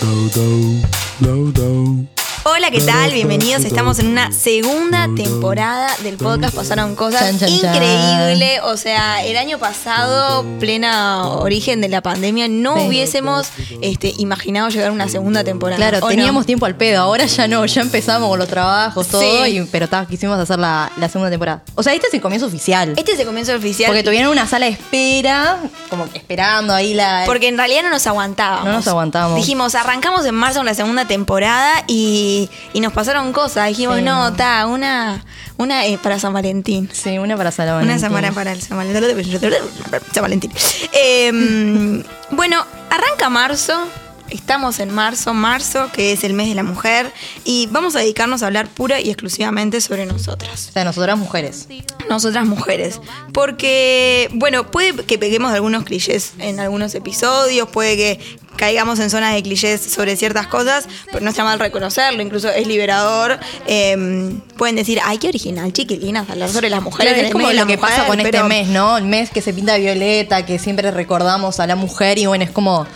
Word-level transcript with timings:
do 0.00 1.52
do. 1.52 2.19
Hola, 2.42 2.70
¿qué 2.70 2.80
tal? 2.80 3.12
Bienvenidos. 3.12 3.66
Estamos 3.66 3.98
en 3.98 4.06
una 4.08 4.32
segunda 4.32 5.08
temporada 5.14 5.88
del 6.02 6.16
podcast. 6.16 6.54
Pasaron 6.54 6.96
cosas 6.96 7.32
increíbles. 7.42 8.60
O 8.64 8.78
sea, 8.78 9.22
el 9.22 9.36
año 9.36 9.58
pasado, 9.58 10.42
plena 10.58 11.28
origen 11.28 11.82
de 11.82 11.88
la 11.90 12.00
pandemia, 12.00 12.48
no 12.48 12.76
Sí. 12.76 12.86
hubiésemos 12.88 13.48
este, 13.82 14.14
imaginado 14.16 14.70
llegar 14.70 14.88
a 14.88 14.92
una 14.92 15.06
segunda 15.08 15.44
temporada. 15.44 15.76
Claro, 15.90 16.06
teníamos 16.08 16.46
tiempo 16.46 16.64
al 16.64 16.76
pedo, 16.76 17.02
ahora 17.02 17.26
ya 17.26 17.46
no, 17.46 17.64
ya 17.66 17.82
empezamos 17.82 18.30
con 18.30 18.38
los 18.38 18.48
trabajos, 18.48 19.08
todo, 19.08 19.20
Sí. 19.44 19.58
y- 19.58 19.62
pero 19.66 19.86
ta, 19.88 20.06
quisimos 20.06 20.38
hacer 20.38 20.58
la, 20.58 20.90
la 20.96 21.08
segunda 21.10 21.28
temporada. 21.30 21.62
O 21.74 21.82
sea, 21.82 21.92
este 21.92 22.06
es 22.06 22.14
el 22.14 22.22
comienzo 22.22 22.46
oficial. 22.46 22.94
Este 22.96 23.12
es 23.12 23.18
el 23.20 23.26
comienzo 23.26 23.54
oficial. 23.54 23.88
Porque 23.90 24.02
tuvieron 24.02 24.32
una 24.32 24.46
sala 24.46 24.64
de 24.64 24.72
espera, 24.72 25.58
como 25.90 26.10
que 26.10 26.16
esperando 26.18 26.72
ahí 26.72 26.94
la... 26.94 27.24
Porque 27.26 27.48
en 27.48 27.58
realidad 27.58 27.82
no 27.82 27.90
nos 27.90 28.06
aguantábamos. 28.06 28.64
No 28.64 28.72
nos 28.72 28.88
aguantábamos. 28.88 29.36
Dijimos, 29.36 29.74
arrancamos 29.74 30.24
en 30.24 30.34
marzo 30.34 30.62
la 30.64 30.72
segunda 30.74 31.06
temporada 31.06 31.84
y, 31.86 32.29
y 32.72 32.80
nos 32.80 32.92
pasaron 32.92 33.32
cosas. 33.32 33.68
Dijimos, 33.68 33.96
Sí. 33.98 34.02
no, 34.02 34.32
ta, 34.34 34.66
una, 34.66 35.24
una 35.56 35.80
para 36.02 36.18
San 36.18 36.32
Valentín. 36.32 36.88
Sí, 36.92 37.18
una 37.18 37.36
para 37.36 37.50
San 37.50 37.66
Una 37.66 37.74
Valentín. 37.76 38.00
semana 38.00 38.32
para 38.32 38.52
el 38.52 38.62
San 38.62 38.76
Valentín. 38.76 39.40
San 40.12 40.22
Valentín. 40.22 40.52
Eh, 40.92 42.02
bueno, 42.30 42.64
arranca 42.90 43.28
marzo. 43.30 43.86
Estamos 44.30 44.78
en 44.78 44.92
marzo, 44.92 45.34
marzo, 45.34 45.90
que 45.92 46.12
es 46.12 46.24
el 46.24 46.32
mes 46.34 46.48
de 46.48 46.54
la 46.54 46.62
mujer, 46.62 47.12
y 47.44 47.68
vamos 47.70 47.96
a 47.96 48.00
dedicarnos 48.00 48.42
a 48.42 48.46
hablar 48.46 48.68
pura 48.68 49.00
y 49.00 49.10
exclusivamente 49.10 49.80
sobre 49.80 50.06
nosotras. 50.06 50.68
O 50.70 50.72
sea, 50.72 50.84
nosotras 50.84 51.18
mujeres. 51.18 51.68
Nosotras 52.08 52.46
mujeres. 52.46 53.00
Porque, 53.32 54.28
bueno, 54.32 54.70
puede 54.70 55.04
que 55.04 55.18
peguemos 55.18 55.52
algunos 55.52 55.84
clichés 55.84 56.32
en 56.38 56.60
algunos 56.60 56.94
episodios, 56.94 57.68
puede 57.68 57.96
que 57.96 58.20
caigamos 58.56 58.98
en 58.98 59.08
zonas 59.08 59.34
de 59.34 59.42
clichés 59.42 59.80
sobre 59.80 60.16
ciertas 60.16 60.46
cosas, 60.46 60.86
pero 61.06 61.20
no 61.20 61.30
está 61.30 61.44
mal 61.44 61.58
reconocerlo, 61.58 62.22
incluso 62.22 62.50
es 62.50 62.66
liberador. 62.66 63.38
Eh, 63.66 64.38
pueden 64.56 64.76
decir, 64.76 65.00
ay, 65.02 65.18
qué 65.18 65.28
original, 65.28 65.72
chiquilinas, 65.72 66.28
hablar 66.28 66.50
sobre 66.50 66.68
las 66.68 66.82
mujeres. 66.82 67.14
Claro, 67.14 67.26
es 67.26 67.32
como 67.32 67.52
lo 67.52 67.66
que 67.66 67.78
pasa 67.78 68.06
con 68.06 68.20
este 68.20 68.42
mes, 68.44 68.68
¿no? 68.68 68.98
El 68.98 69.04
mes 69.04 69.30
que 69.30 69.40
se 69.40 69.54
pinta 69.54 69.76
violeta, 69.76 70.44
que 70.44 70.58
siempre 70.58 70.90
recordamos 70.90 71.58
a 71.58 71.66
la 71.66 71.76
mujer, 71.76 72.18
y 72.18 72.26
bueno, 72.26 72.44
es 72.44 72.50
como 72.50 72.86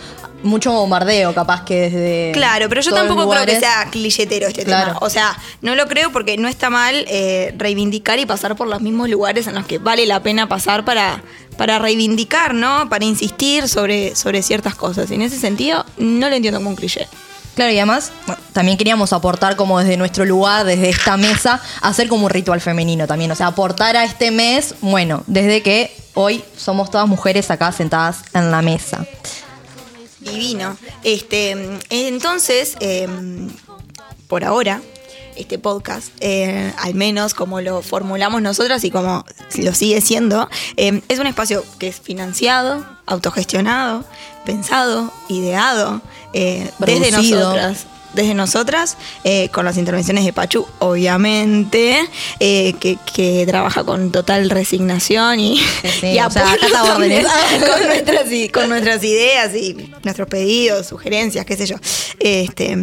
mucho 0.43 0.71
bombardeo, 0.71 1.33
capaz 1.33 1.63
que 1.65 1.81
desde. 1.89 2.31
Claro, 2.33 2.69
pero 2.69 2.81
yo 2.81 2.93
tampoco 2.93 3.29
creo 3.29 3.45
que 3.45 3.59
sea 3.59 3.87
clichetero 3.91 4.47
este 4.47 4.63
Claro. 4.63 4.93
tema. 4.93 4.99
O 5.01 5.09
sea, 5.09 5.37
no 5.61 5.75
lo 5.75 5.87
creo 5.87 6.11
porque 6.11 6.37
no 6.37 6.47
está 6.47 6.69
mal 6.69 7.05
eh, 7.07 7.53
reivindicar 7.57 8.19
y 8.19 8.25
pasar 8.25 8.55
por 8.55 8.67
los 8.67 8.81
mismos 8.81 9.09
lugares 9.09 9.47
en 9.47 9.55
los 9.55 9.65
que 9.65 9.77
vale 9.79 10.05
la 10.05 10.21
pena 10.21 10.47
pasar 10.47 10.85
para, 10.85 11.23
para 11.57 11.79
reivindicar, 11.79 12.53
¿no? 12.53 12.89
Para 12.89 13.05
insistir 13.05 13.67
sobre, 13.67 14.15
sobre 14.15 14.41
ciertas 14.43 14.75
cosas. 14.75 15.09
Y 15.11 15.15
en 15.15 15.21
ese 15.23 15.39
sentido, 15.39 15.85
no 15.97 16.29
lo 16.29 16.35
entiendo 16.35 16.59
como 16.59 16.69
un 16.69 16.75
cliché. 16.75 17.07
Claro, 17.55 17.71
y 17.71 17.77
además 17.77 18.11
bueno, 18.27 18.41
también 18.51 18.77
queríamos 18.77 19.13
aportar 19.13 19.55
como 19.55 19.79
desde 19.79 19.95
nuestro 19.95 20.25
lugar, 20.25 20.65
desde 20.65 20.89
esta 20.89 21.15
mesa, 21.15 21.61
hacer 21.81 22.09
como 22.09 22.25
un 22.25 22.29
ritual 22.29 22.59
femenino 22.59 23.07
también. 23.07 23.31
O 23.31 23.35
sea, 23.35 23.47
aportar 23.47 23.95
a 23.95 24.03
este 24.03 24.29
mes, 24.29 24.75
bueno, 24.81 25.23
desde 25.25 25.63
que 25.63 25.95
hoy 26.15 26.43
somos 26.57 26.91
todas 26.91 27.07
mujeres 27.07 27.49
acá 27.51 27.71
sentadas 27.71 28.17
en 28.33 28.51
la 28.51 28.61
mesa. 28.61 29.05
Divino. 30.25 30.77
Este, 31.03 31.51
entonces, 31.89 32.75
eh, 32.79 33.07
por 34.27 34.43
ahora, 34.43 34.81
este 35.35 35.59
podcast, 35.59 36.09
eh, 36.19 36.73
al 36.77 36.95
menos 36.95 37.33
como 37.33 37.61
lo 37.61 37.81
formulamos 37.81 38.41
nosotras 38.41 38.83
y 38.83 38.91
como 38.91 39.25
lo 39.57 39.73
sigue 39.73 40.01
siendo, 40.01 40.49
eh, 40.77 41.01
es 41.07 41.19
un 41.19 41.27
espacio 41.27 41.63
que 41.79 41.87
es 41.87 41.99
financiado, 41.99 42.85
autogestionado, 43.05 44.05
pensado, 44.45 45.11
ideado 45.29 46.01
eh, 46.33 46.69
desde 46.79 47.11
nosotras. 47.11 47.85
Desde 48.15 48.33
nosotras, 48.33 48.97
eh, 49.23 49.49
con 49.49 49.65
las 49.65 49.77
intervenciones 49.77 50.25
de 50.25 50.33
Pachu, 50.33 50.65
obviamente, 50.79 51.97
eh, 52.39 52.73
que, 52.79 52.97
que 53.13 53.45
trabaja 53.45 53.83
con 53.83 54.11
total 54.11 54.49
resignación 54.49 55.39
y, 55.39 55.57
Sí, 55.57 55.89
sí, 55.99 56.07
y 56.13 56.31
sea, 56.31 56.57
también 56.71 57.23
con 57.59 57.87
nuestras, 57.87 58.23
con 58.51 58.69
nuestras 58.69 59.03
ideas 59.03 59.53
y 59.55 59.91
nuestros 60.03 60.27
pedidos, 60.27 60.87
sugerencias, 60.87 61.45
qué 61.45 61.57
sé 61.57 61.65
yo. 61.65 61.75
Este, 62.19 62.75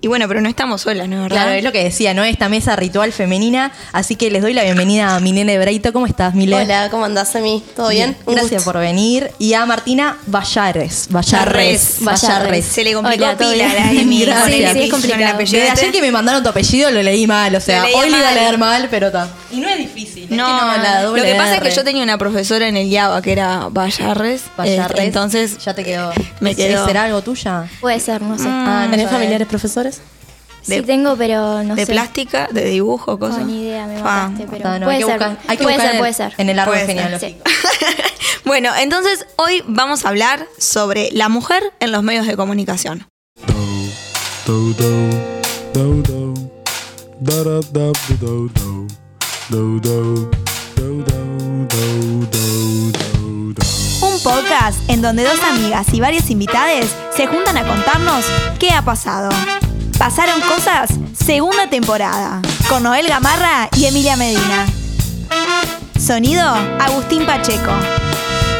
y 0.00 0.08
bueno, 0.08 0.28
pero 0.28 0.40
no 0.40 0.48
estamos 0.48 0.82
solas, 0.82 1.08
¿no 1.08 1.16
es 1.16 1.22
verdad? 1.22 1.36
Claro, 1.36 1.52
es 1.52 1.64
lo 1.64 1.72
que 1.72 1.82
decía, 1.82 2.14
¿no? 2.14 2.22
Esta 2.24 2.48
mesa 2.48 2.76
ritual 2.76 3.12
femenina. 3.12 3.72
Así 3.92 4.14
que 4.16 4.30
les 4.30 4.42
doy 4.42 4.52
la 4.52 4.62
bienvenida 4.62 5.16
a 5.16 5.20
Milene 5.20 5.58
Breito. 5.58 5.92
¿Cómo 5.92 6.06
estás, 6.06 6.34
Milene? 6.34 6.62
Hola, 6.64 6.88
¿cómo 6.90 7.04
andás, 7.04 7.34
Emi? 7.34 7.62
¿Todo 7.74 7.88
bien? 7.88 8.16
Un 8.26 8.34
Gracias 8.34 8.62
gusto. 8.64 8.72
por 8.72 8.80
venir. 8.80 9.30
Y 9.38 9.54
a 9.54 9.64
Martina 9.66 10.16
Vallarres. 10.26 11.08
Vallarres. 11.10 11.96
Vallarres. 12.00 12.64
Se 12.66 12.84
le 12.84 12.92
complicó 12.92 13.24
Hola, 13.24 13.36
¿todo 13.36 13.52
pila 13.52 13.66
bien? 13.66 13.82
a 13.82 13.92
la 13.92 14.00
Emi. 14.00 14.24
Gracias. 14.24 14.72
Sí, 14.72 14.78
sí, 14.78 14.84
es 14.84 14.90
complicado. 14.90 15.38
Desde 15.38 15.70
ayer 15.70 15.92
que 15.92 16.00
me 16.02 16.12
mandaron 16.12 16.42
tu 16.42 16.48
apellido 16.50 16.90
lo 16.90 17.02
leí 17.02 17.26
mal, 17.26 17.54
o 17.54 17.60
sea, 17.60 17.88
Lo 17.88 17.98
hoy 17.98 18.10
lo 18.10 18.18
iba 18.18 18.28
a 18.28 18.32
leer 18.34 18.58
mal, 18.58 18.88
pero 18.90 19.06
está. 19.08 19.28
Y 19.50 19.56
no 19.58 19.68
es 19.68 19.78
difícil. 19.78 20.24
es 20.24 20.28
que 20.28 20.34
No, 20.36 20.46
la 20.46 21.02
lo 21.02 21.08
doble 21.10 21.22
que 21.22 21.34
pasa 21.36 21.54
es 21.56 21.60
que 21.62 21.68
R. 21.68 21.76
yo 21.76 21.84
tenía 21.84 22.02
una 22.02 22.18
profesora 22.18 22.68
en 22.68 22.76
el 22.76 22.90
Yaba 22.90 23.22
que 23.22 23.32
era 23.32 23.68
Vallarres. 23.70 24.42
Vallarres, 24.56 24.90
este, 24.90 25.04
entonces 25.04 25.58
ya 25.58 25.72
te 25.74 25.84
quedó. 25.84 26.12
me 26.40 26.50
¿Es- 26.50 26.56
quedó. 26.56 26.84
¿Será 26.86 27.04
algo 27.04 27.22
tuya? 27.22 27.64
Puede 27.80 27.98
ser, 28.00 28.20
no 28.22 28.36
sé. 28.36 28.44
Ah, 28.48 28.82
no 28.84 28.90
¿Tenés 28.90 29.10
familiares 29.10 29.46
profesores? 29.48 29.95
Sí 30.66 30.82
tengo, 30.82 31.16
pero 31.16 31.62
no 31.62 31.74
sé. 31.74 31.82
¿De 31.82 31.86
plástica? 31.86 32.48
¿De 32.50 32.64
dibujo? 32.64 33.18
Cosa? 33.18 33.38
No, 33.38 33.46
ni 33.46 33.62
idea, 33.62 33.86
me 33.86 33.98
ah. 33.98 34.30
mataste, 34.30 34.46
pero 34.50 34.84
puede, 34.84 35.02
ser, 35.02 35.18
puede 35.58 35.80
ser, 35.80 35.98
puede 35.98 36.12
ser. 36.12 36.34
En 36.38 36.48
el 36.48 36.58
árbol 36.58 36.76
genealógico. 36.78 37.48
Sí. 37.48 37.56
bueno, 38.44 38.70
entonces 38.76 39.26
hoy 39.36 39.62
vamos 39.66 40.04
a 40.04 40.08
hablar 40.08 40.46
sobre 40.58 41.10
la 41.12 41.28
mujer 41.28 41.62
en 41.80 41.92
los 41.92 42.02
medios 42.02 42.26
de 42.26 42.36
comunicación. 42.36 43.06
Un 54.00 54.20
podcast 54.22 54.78
en 54.88 55.02
donde 55.02 55.24
dos 55.24 55.40
amigas 55.42 55.92
y 55.92 56.00
varias 56.00 56.30
invitades 56.30 56.94
se 57.16 57.26
juntan 57.26 57.56
a 57.56 57.66
contarnos 57.66 58.24
qué 58.58 58.70
ha 58.70 58.82
pasado. 58.82 59.30
Pasaron 59.98 60.42
cosas, 60.42 60.90
segunda 61.14 61.70
temporada, 61.70 62.42
con 62.68 62.82
Noel 62.82 63.08
Gamarra 63.08 63.68
y 63.76 63.86
Emilia 63.86 64.16
Medina. 64.16 64.66
Sonido, 65.98 66.44
Agustín 66.78 67.24
Pacheco. 67.24 67.72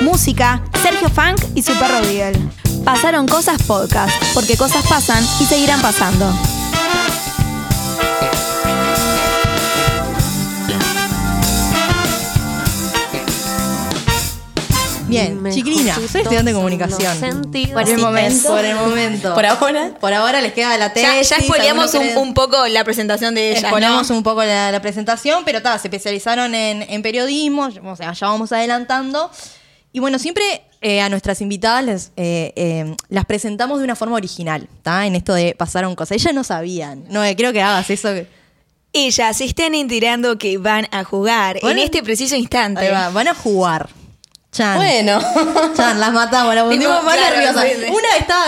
Música, 0.01 0.63
Sergio 0.83 1.11
Funk 1.11 1.45
y 1.55 1.63
su 1.63 1.75
perro 1.75 2.01
Beagle. 2.01 2.41
Pasaron 2.85 3.29
cosas 3.29 3.63
podcast, 3.63 4.15
porque 4.33 4.57
cosas 4.57 4.87
pasan 4.89 5.23
y 5.39 5.45
seguirán 5.45 5.83
pasando. 5.83 6.33
Bien, 15.09 15.41
chiquilina, 15.53 15.95
soy 15.95 16.23
estudiante 16.23 16.51
de 16.51 16.55
comunicación. 16.55 17.19
Por 17.73 17.89
el 17.89 17.99
momento. 17.99 18.49
Por 18.49 18.65
el 18.65 18.75
momento. 18.77 19.35
¿Por 19.35 19.47
ahora? 19.47 19.91
Por 20.01 20.13
ahora 20.13 20.41
les 20.41 20.53
queda 20.53 20.77
la 20.77 20.89
Ya, 20.89 20.95
tesis. 21.13 21.29
ya 21.31 21.41
spoileamos 21.41 21.95
un, 21.95 22.35
poco 22.35 22.67
la 22.67 22.83
presentación 22.83 23.35
de 23.35 23.51
ellas, 23.51 23.63
Exponemos 23.63 24.11
¿no? 24.11 24.17
un 24.17 24.23
poco 24.25 24.43
la, 24.43 24.73
la 24.73 24.83
presentación, 24.83 25.45
pero 25.45 25.63
ta, 25.63 25.79
se 25.79 25.87
especializaron 25.89 26.55
en, 26.55 26.83
en 26.83 27.03
periodismo, 27.03 27.69
o 27.85 27.97
sea, 27.97 28.13
ya 28.13 28.27
vamos 28.27 28.51
adelantando. 28.53 29.31
Y 29.93 30.01
bueno, 30.01 30.19
siempre 30.19 30.43
eh, 30.81 31.01
a 31.01 31.09
nuestras 31.09 31.41
invitadas 31.41 31.85
les, 31.85 32.13
eh, 32.17 32.53
eh, 32.57 32.97
las 33.09 33.25
presentamos 33.27 33.79
de 33.79 33.85
una 33.85 33.95
forma 33.97 34.17
original, 34.17 34.69
¿tá? 34.83 35.07
En 35.07 35.15
esto 35.15 35.33
de 35.35 35.55
pasaron 35.57 35.95
cosas. 35.95 36.17
Ellas 36.21 36.35
no 36.35 36.43
sabían. 36.45 37.05
No, 37.09 37.25
eh, 37.25 37.37
creo 37.37 37.53
que 37.53 37.63
hagas 37.63 37.89
eso. 37.91 38.09
Ellas 38.93 39.37
se 39.37 39.45
están 39.45 39.75
enterando 39.75 40.37
que 40.37 40.59
van 40.59 40.89
a 40.91 41.05
jugar 41.05 41.59
Bueno. 41.63 41.79
en 41.81 41.85
este 41.85 42.03
preciso 42.03 42.35
instante. 42.35 42.81
Ahí 42.81 42.91
va, 42.93 43.11
van 43.11 43.29
a 43.29 43.35
jugar. 43.35 43.89
Chan. 44.57 44.77
Bueno. 44.77 45.21
Chan, 45.77 46.01
las 46.01 46.13
matamos, 46.13 46.55
pusimos 46.65 47.05
más 47.05 47.17
claro, 47.17 47.61
sí. 47.61 47.85
Una 47.91 48.17
estaba, 48.19 48.45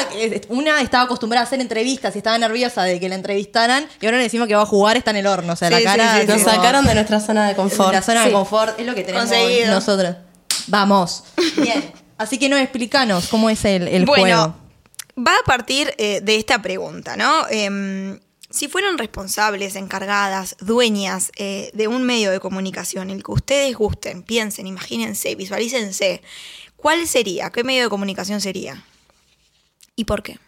una 0.48 0.80
estaba 0.80 1.04
acostumbrada 1.04 1.44
a 1.44 1.46
hacer 1.46 1.60
entrevistas 1.60 2.14
y 2.14 2.18
estaba 2.18 2.38
nerviosa 2.38 2.82
de 2.84 2.98
que 2.98 3.08
la 3.08 3.14
entrevistaran 3.14 3.86
y 4.00 4.06
ahora 4.06 4.16
le 4.18 4.22
decimos 4.24 4.48
que 4.48 4.54
va 4.54 4.62
a 4.62 4.66
jugar, 4.66 4.96
está 4.96 5.10
en 5.10 5.18
el 5.18 5.26
horno. 5.26 5.52
O 5.52 5.56
sea, 5.56 5.68
Sí, 5.68 5.74
la 5.74 5.82
cara. 5.82 6.14
sí, 6.14 6.20
sí. 6.22 6.26
Nos 6.28 6.42
sacaron 6.42 6.84
de 6.86 6.94
nuestra 6.94 7.20
zona 7.20 7.46
de 7.48 7.54
confort. 7.54 7.92
La 7.92 8.02
zona 8.02 8.22
Sí. 8.22 8.28
de 8.28 8.32
confort 8.34 8.80
es 8.80 8.86
lo 8.86 8.94
que 8.94 9.02
tenemos 9.04 9.28
Conseguido. 9.28 9.70
nosotros. 9.74 10.16
Vamos. 10.68 11.24
Bien. 11.56 11.92
Así 12.16 12.38
que 12.38 12.48
no, 12.48 12.56
explícanos 12.56 13.28
cómo 13.28 13.48
es 13.50 13.64
el, 13.64 13.86
el 13.88 14.04
bueno, 14.04 14.22
juego. 14.22 14.54
va 15.26 15.32
a 15.40 15.44
partir 15.46 15.94
eh, 15.98 16.20
de 16.22 16.36
esta 16.36 16.60
pregunta, 16.60 17.16
¿no? 17.16 17.46
Em, 17.50 18.18
si 18.50 18.68
fueron 18.68 18.96
responsables, 18.96 19.76
encargadas, 19.76 20.56
dueñas 20.60 21.30
eh, 21.36 21.70
de 21.74 21.88
un 21.88 22.02
medio 22.04 22.30
de 22.30 22.40
comunicación, 22.40 23.10
el 23.10 23.22
que 23.22 23.32
ustedes 23.32 23.76
gusten, 23.76 24.22
piensen, 24.22 24.66
imagínense, 24.66 25.34
visualícense, 25.34 26.22
¿cuál 26.76 27.06
sería? 27.06 27.50
¿Qué 27.50 27.62
medio 27.62 27.82
de 27.84 27.88
comunicación 27.90 28.40
sería? 28.40 28.82
¿Y 29.96 30.04
por 30.04 30.22
qué? 30.22 30.38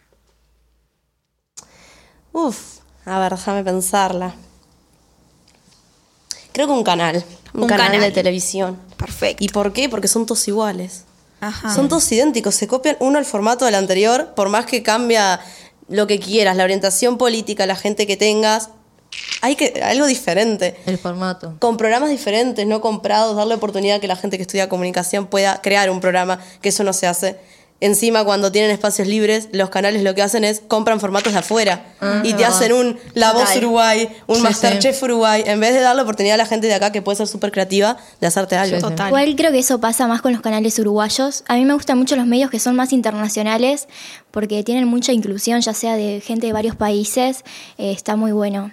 Uf, 2.31 2.79
a 3.05 3.19
ver, 3.19 3.31
déjame 3.33 3.63
pensarla. 3.63 4.33
Creo 6.53 6.67
que 6.67 6.73
un 6.73 6.83
canal. 6.83 7.23
Un, 7.53 7.63
Un 7.63 7.67
canal, 7.67 7.87
canal. 7.91 8.01
de 8.01 8.11
televisión. 8.11 8.79
Perfecto. 8.97 9.43
¿Y 9.43 9.49
por 9.49 9.73
qué? 9.73 9.89
Porque 9.89 10.07
son 10.07 10.25
todos 10.25 10.47
iguales. 10.47 11.05
Ajá. 11.39 11.73
Son 11.73 11.89
todos 11.89 12.11
idénticos, 12.11 12.55
se 12.55 12.67
copian 12.67 12.97
uno 12.99 13.17
al 13.17 13.25
formato 13.25 13.65
del 13.65 13.75
anterior, 13.75 14.33
por 14.35 14.49
más 14.49 14.65
que 14.67 14.83
cambia 14.83 15.39
lo 15.91 16.07
que 16.07 16.19
quieras, 16.19 16.55
la 16.55 16.63
orientación 16.63 17.17
política, 17.17 17.65
la 17.65 17.75
gente 17.75 18.07
que 18.07 18.17
tengas, 18.17 18.69
hay 19.41 19.55
que 19.55 19.81
algo 19.83 20.05
diferente. 20.05 20.75
El 20.85 20.97
formato. 20.97 21.55
Con 21.59 21.77
programas 21.77 22.09
diferentes, 22.09 22.65
no 22.65 22.81
comprados, 22.81 23.35
darle 23.35 23.55
oportunidad 23.55 23.97
a 23.97 23.99
que 23.99 24.07
la 24.07 24.15
gente 24.15 24.37
que 24.37 24.43
estudia 24.43 24.69
comunicación 24.69 25.27
pueda 25.27 25.61
crear 25.61 25.89
un 25.89 25.99
programa, 25.99 26.39
que 26.61 26.69
eso 26.69 26.83
no 26.83 26.93
se 26.93 27.07
hace. 27.07 27.37
Encima, 27.81 28.23
cuando 28.23 28.51
tienen 28.51 28.71
espacios 28.71 29.07
libres, 29.07 29.49
los 29.51 29.69
canales 29.69 30.03
lo 30.03 30.13
que 30.15 30.21
hacen 30.21 30.43
es 30.43 30.61
compran 30.67 30.99
formatos 30.99 31.33
de 31.33 31.39
afuera 31.39 31.83
y 32.23 32.33
te 32.33 32.45
hacen 32.45 32.71
un 32.73 32.97
La 33.15 33.33
Voz 33.33 33.55
Uruguay, 33.57 34.07
un 34.27 34.37
Sí, 34.37 34.41
Masterchef 34.43 35.01
Uruguay, 35.03 35.43
en 35.45 35.59
vez 35.59 35.73
de 35.73 35.81
darle 35.81 36.03
oportunidad 36.03 36.35
a 36.35 36.37
la 36.37 36.45
gente 36.45 36.67
de 36.67 36.75
acá 36.75 36.91
que 36.91 37.01
puede 37.01 37.15
ser 37.17 37.27
súper 37.27 37.51
creativa 37.51 37.97
de 38.19 38.27
hacerte 38.27 38.55
algo. 38.55 38.77
Sí. 38.77 38.81
Total. 38.81 39.07
Igual 39.07 39.35
creo 39.35 39.51
que 39.51 39.59
eso 39.59 39.79
pasa 39.81 40.07
más 40.07 40.21
con 40.21 40.31
los 40.31 40.41
canales 40.41 40.77
uruguayos. 40.79 41.43
A 41.47 41.55
mí 41.55 41.65
me 41.65 41.73
gustan 41.73 41.97
mucho 41.97 42.15
los 42.15 42.27
medios 42.27 42.51
que 42.51 42.59
son 42.59 42.75
más 42.75 42.93
internacionales 42.93 43.87
porque 44.29 44.63
tienen 44.63 44.87
mucha 44.87 45.11
inclusión, 45.11 45.59
ya 45.61 45.73
sea 45.73 45.95
de 45.95 46.21
gente 46.21 46.47
de 46.47 46.53
varios 46.53 46.75
países. 46.75 47.43
eh, 47.77 47.91
está 47.91 48.15
muy 48.15 48.31
bueno. 48.31 48.71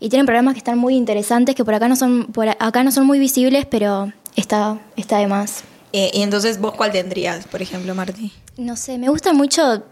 Y 0.00 0.08
tienen 0.08 0.26
programas 0.26 0.54
que 0.54 0.58
están 0.58 0.78
muy 0.78 0.96
interesantes, 0.96 1.54
que 1.54 1.64
por 1.64 1.74
acá 1.74 1.88
no 1.88 1.96
son, 1.96 2.26
por 2.26 2.48
acá 2.48 2.82
no 2.82 2.90
son 2.90 3.06
muy 3.06 3.18
visibles, 3.18 3.66
pero 3.66 4.12
está, 4.36 4.78
está 4.96 5.18
de 5.18 5.26
más. 5.28 5.62
Eh, 5.92 6.10
y 6.12 6.22
entonces, 6.22 6.60
¿vos 6.60 6.74
cuál 6.74 6.92
tendrías, 6.92 7.46
por 7.46 7.62
ejemplo, 7.62 7.94
Marti? 7.94 8.32
No 8.56 8.76
sé, 8.76 8.98
me 8.98 9.08
gusta 9.08 9.32
mucho. 9.32 9.82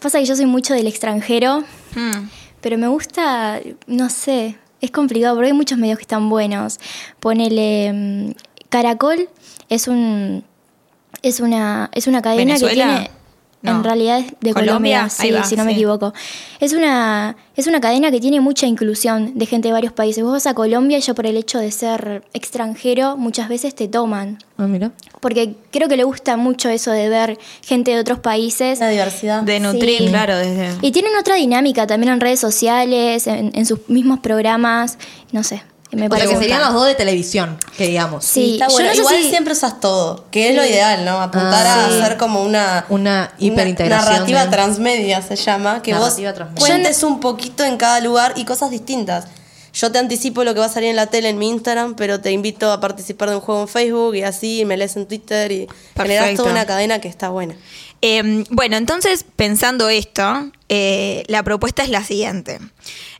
Pasa 0.00 0.18
que 0.18 0.24
yo 0.26 0.36
soy 0.36 0.46
mucho 0.46 0.74
del 0.74 0.86
extranjero, 0.86 1.64
Hmm. 1.94 2.28
pero 2.60 2.76
me 2.78 2.88
gusta, 2.88 3.60
no 3.86 4.10
sé, 4.10 4.56
es 4.80 4.90
complicado 4.90 5.34
porque 5.36 5.48
hay 5.48 5.56
muchos 5.56 5.78
medios 5.78 5.98
que 5.98 6.02
están 6.02 6.28
buenos. 6.28 6.78
Ponele 7.20 7.92
mm, 7.92 8.30
Caracol 8.68 9.28
es 9.68 9.88
un 9.88 10.44
es 11.22 11.40
una 11.40 11.90
es 11.94 12.06
una 12.06 12.20
cadena 12.22 12.58
que 12.58 12.68
tiene 12.68 13.10
No. 13.62 13.72
en 13.72 13.84
realidad 13.84 14.18
es 14.20 14.26
de 14.40 14.52
¿Colombia? 14.52 15.08
Sí, 15.08 15.30
va, 15.32 15.42
si 15.42 15.56
no 15.56 15.64
me 15.64 15.72
equivoco. 15.72 16.12
Es 16.60 16.72
una 16.72 17.36
es 17.56 17.66
una 17.66 17.80
cadena 17.80 18.10
que 18.10 18.20
tiene 18.20 18.40
mucha 18.40 18.66
inclusión 18.66 19.36
de 19.38 19.46
gente 19.46 19.68
de 19.68 19.72
varios 19.72 19.92
países. 19.92 20.22
Vos 20.22 20.32
vas 20.32 20.46
a 20.46 20.54
Colombia 20.54 20.98
y 20.98 21.00
ya 21.00 21.14
por 21.14 21.26
el 21.26 21.36
hecho 21.36 21.58
de 21.58 21.72
ser 21.72 22.22
extranjero 22.32 23.16
muchas 23.16 23.48
veces 23.48 23.74
te 23.74 23.88
toman. 23.88 24.38
Ah, 24.58 24.66
mira. 24.66 24.92
Porque 25.20 25.54
creo 25.72 25.88
que 25.88 25.96
le 25.96 26.04
gusta 26.04 26.36
mucho 26.36 26.68
eso 26.68 26.92
de 26.92 27.08
ver 27.08 27.38
gente 27.64 27.90
de 27.92 27.98
otros 27.98 28.20
países. 28.20 28.78
La 28.78 28.88
diversidad. 28.90 29.42
De 29.42 29.58
nutrir, 29.58 29.98
Sí. 29.98 30.06
claro, 30.08 30.36
desde... 30.36 30.70
Y 30.82 30.92
tienen 30.92 31.12
otra 31.18 31.34
dinámica 31.36 31.86
también 31.86 32.12
en 32.12 32.20
redes 32.20 32.38
sociales, 32.38 33.26
en, 33.26 33.50
en 33.54 33.66
sus 33.66 33.88
mismos 33.88 34.20
programas, 34.20 34.98
no 35.32 35.42
sé. 35.42 35.62
Me 35.92 35.98
O 35.98 36.00
sea, 36.00 36.08
parece 36.10 36.28
que 36.34 36.38
serían 36.40 36.60
los 36.62 36.72
dos 36.74 36.86
de 36.86 36.94
televisión, 36.96 37.58
que 37.76 37.86
digamos. 37.86 38.24
Sí, 38.24 38.54
Está 38.54 38.66
yo 38.66 38.72
bueno. 38.74 38.88
no 38.88 38.94
sé 38.94 39.00
Igual 39.00 39.16
si- 39.22 39.30
siempre 39.30 39.52
usas 39.52 39.78
todo, 39.80 40.24
que 40.32 40.48
es 40.50 40.56
lo 40.56 40.64
ideal, 40.64 41.04
¿no? 41.04 41.20
Apuntar 41.22 41.64
Ah, 41.66 41.86
a 41.86 41.88
sí. 41.90 42.00
hacer 42.00 42.16
como 42.16 42.42
una, 42.42 42.84
Una 42.88 43.32
hiperintegración 43.38 44.12
narrativa 44.12 44.44
de- 44.44 44.50
transmedia 44.50 45.22
se 45.22 45.36
llama, 45.36 45.82
que 45.82 45.92
Narrativa 45.92 46.32
vos 46.32 46.54
cuentes 46.58 47.02
un 47.04 47.20
poquito 47.20 47.62
en 47.64 47.76
cada 47.76 48.00
lugar 48.00 48.32
y 48.36 48.44
cosas 48.44 48.70
distintas. 48.70 49.26
Yo 49.72 49.92
te 49.92 49.98
anticipo 49.98 50.42
lo 50.42 50.54
que 50.54 50.60
va 50.60 50.66
a 50.66 50.70
salir 50.70 50.88
en 50.88 50.96
la 50.96 51.06
tele 51.06 51.28
en 51.28 51.38
mi 51.38 51.50
Instagram, 51.50 51.96
pero 51.96 52.18
te 52.20 52.32
invito 52.32 52.72
a 52.72 52.80
participar 52.80 53.28
de 53.28 53.36
un 53.36 53.42
juego 53.42 53.60
en 53.60 53.68
Facebook 53.68 54.14
y 54.16 54.22
así 54.22 54.64
me 54.64 54.76
lees 54.78 54.96
en 54.96 55.06
Twitter 55.06 55.52
y 55.52 55.68
generas 55.94 56.22
Perfecto. 56.24 56.42
toda 56.44 56.52
una 56.54 56.64
cadena 56.66 56.98
que 56.98 57.08
está 57.08 57.28
buena. 57.28 57.54
Eh, 58.02 58.44
bueno, 58.50 58.76
entonces, 58.76 59.24
pensando 59.36 59.88
esto, 59.88 60.50
eh, 60.68 61.24
la 61.28 61.42
propuesta 61.42 61.82
es 61.82 61.88
la 61.88 62.04
siguiente. 62.04 62.58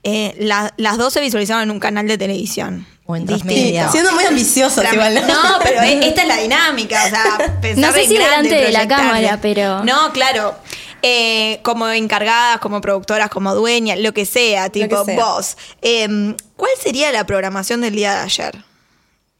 Eh, 0.03 0.35
la- 0.39 0.73
las 0.77 0.99
dos 0.99 1.13
se 1.13 1.21
visualizaron 1.21 1.63
en 1.65 1.71
un 1.71 1.81
canal 1.81 2.07
de 2.07 2.19
televisión. 2.19 2.87
O 3.07 3.15
en 3.17 3.25
transmedia. 3.25 3.89
Siendo 3.91 4.13
muy 4.13 4.25
ambiciosos 4.25 4.85
igual, 4.93 5.15
¿no? 5.15 5.43
Pero 5.63 5.81
esta 5.83 6.23
es 6.23 6.29
la 6.29 6.37
dinámica, 6.39 7.05
o 7.07 7.09
sea, 7.09 7.59
pensar 7.61 7.79
No 7.91 7.93
sé 7.93 8.03
en 8.03 8.09
si 8.09 8.15
grande, 8.17 8.49
delante 8.49 8.67
de 8.67 8.73
la 8.73 8.89
cámara, 8.89 9.39
pero- 9.41 9.85
No, 9.85 10.13
claro. 10.13 10.55
Eh, 11.03 11.61
como 11.63 11.89
encargadas, 11.89 12.59
como 12.59 12.81
productoras, 12.81 13.31
como 13.31 13.55
dueñas, 13.55 13.99
lo 14.01 14.13
que 14.13 14.27
sea, 14.27 14.71
tipo 14.71 15.05
que 15.05 15.13
sea. 15.13 15.25
vos. 15.25 15.57
Eh, 15.83 16.35
¿Cuál 16.57 16.71
sería 16.83 17.13
la 17.13 17.25
programación 17.27 17.81
del 17.81 17.95
día 17.95 18.15
de 18.15 18.21
ayer? 18.23 18.65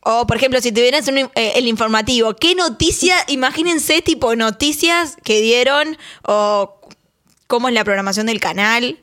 O, 0.09 0.25
por 0.25 0.37
ejemplo, 0.37 0.61
si 0.61 0.71
tuvieras 0.71 1.09
un, 1.09 1.19
eh, 1.19 1.31
el 1.57 1.67
informativo, 1.67 2.37
¿qué 2.37 2.55
noticia, 2.55 3.17
imagínense, 3.27 4.03
tipo 4.03 4.37
noticias 4.37 5.17
que 5.25 5.41
dieron 5.41 5.99
o 6.23 6.79
cómo 7.49 7.67
es 7.67 7.75
la 7.75 7.83
programación 7.83 8.27
del 8.27 8.39
canal 8.39 9.01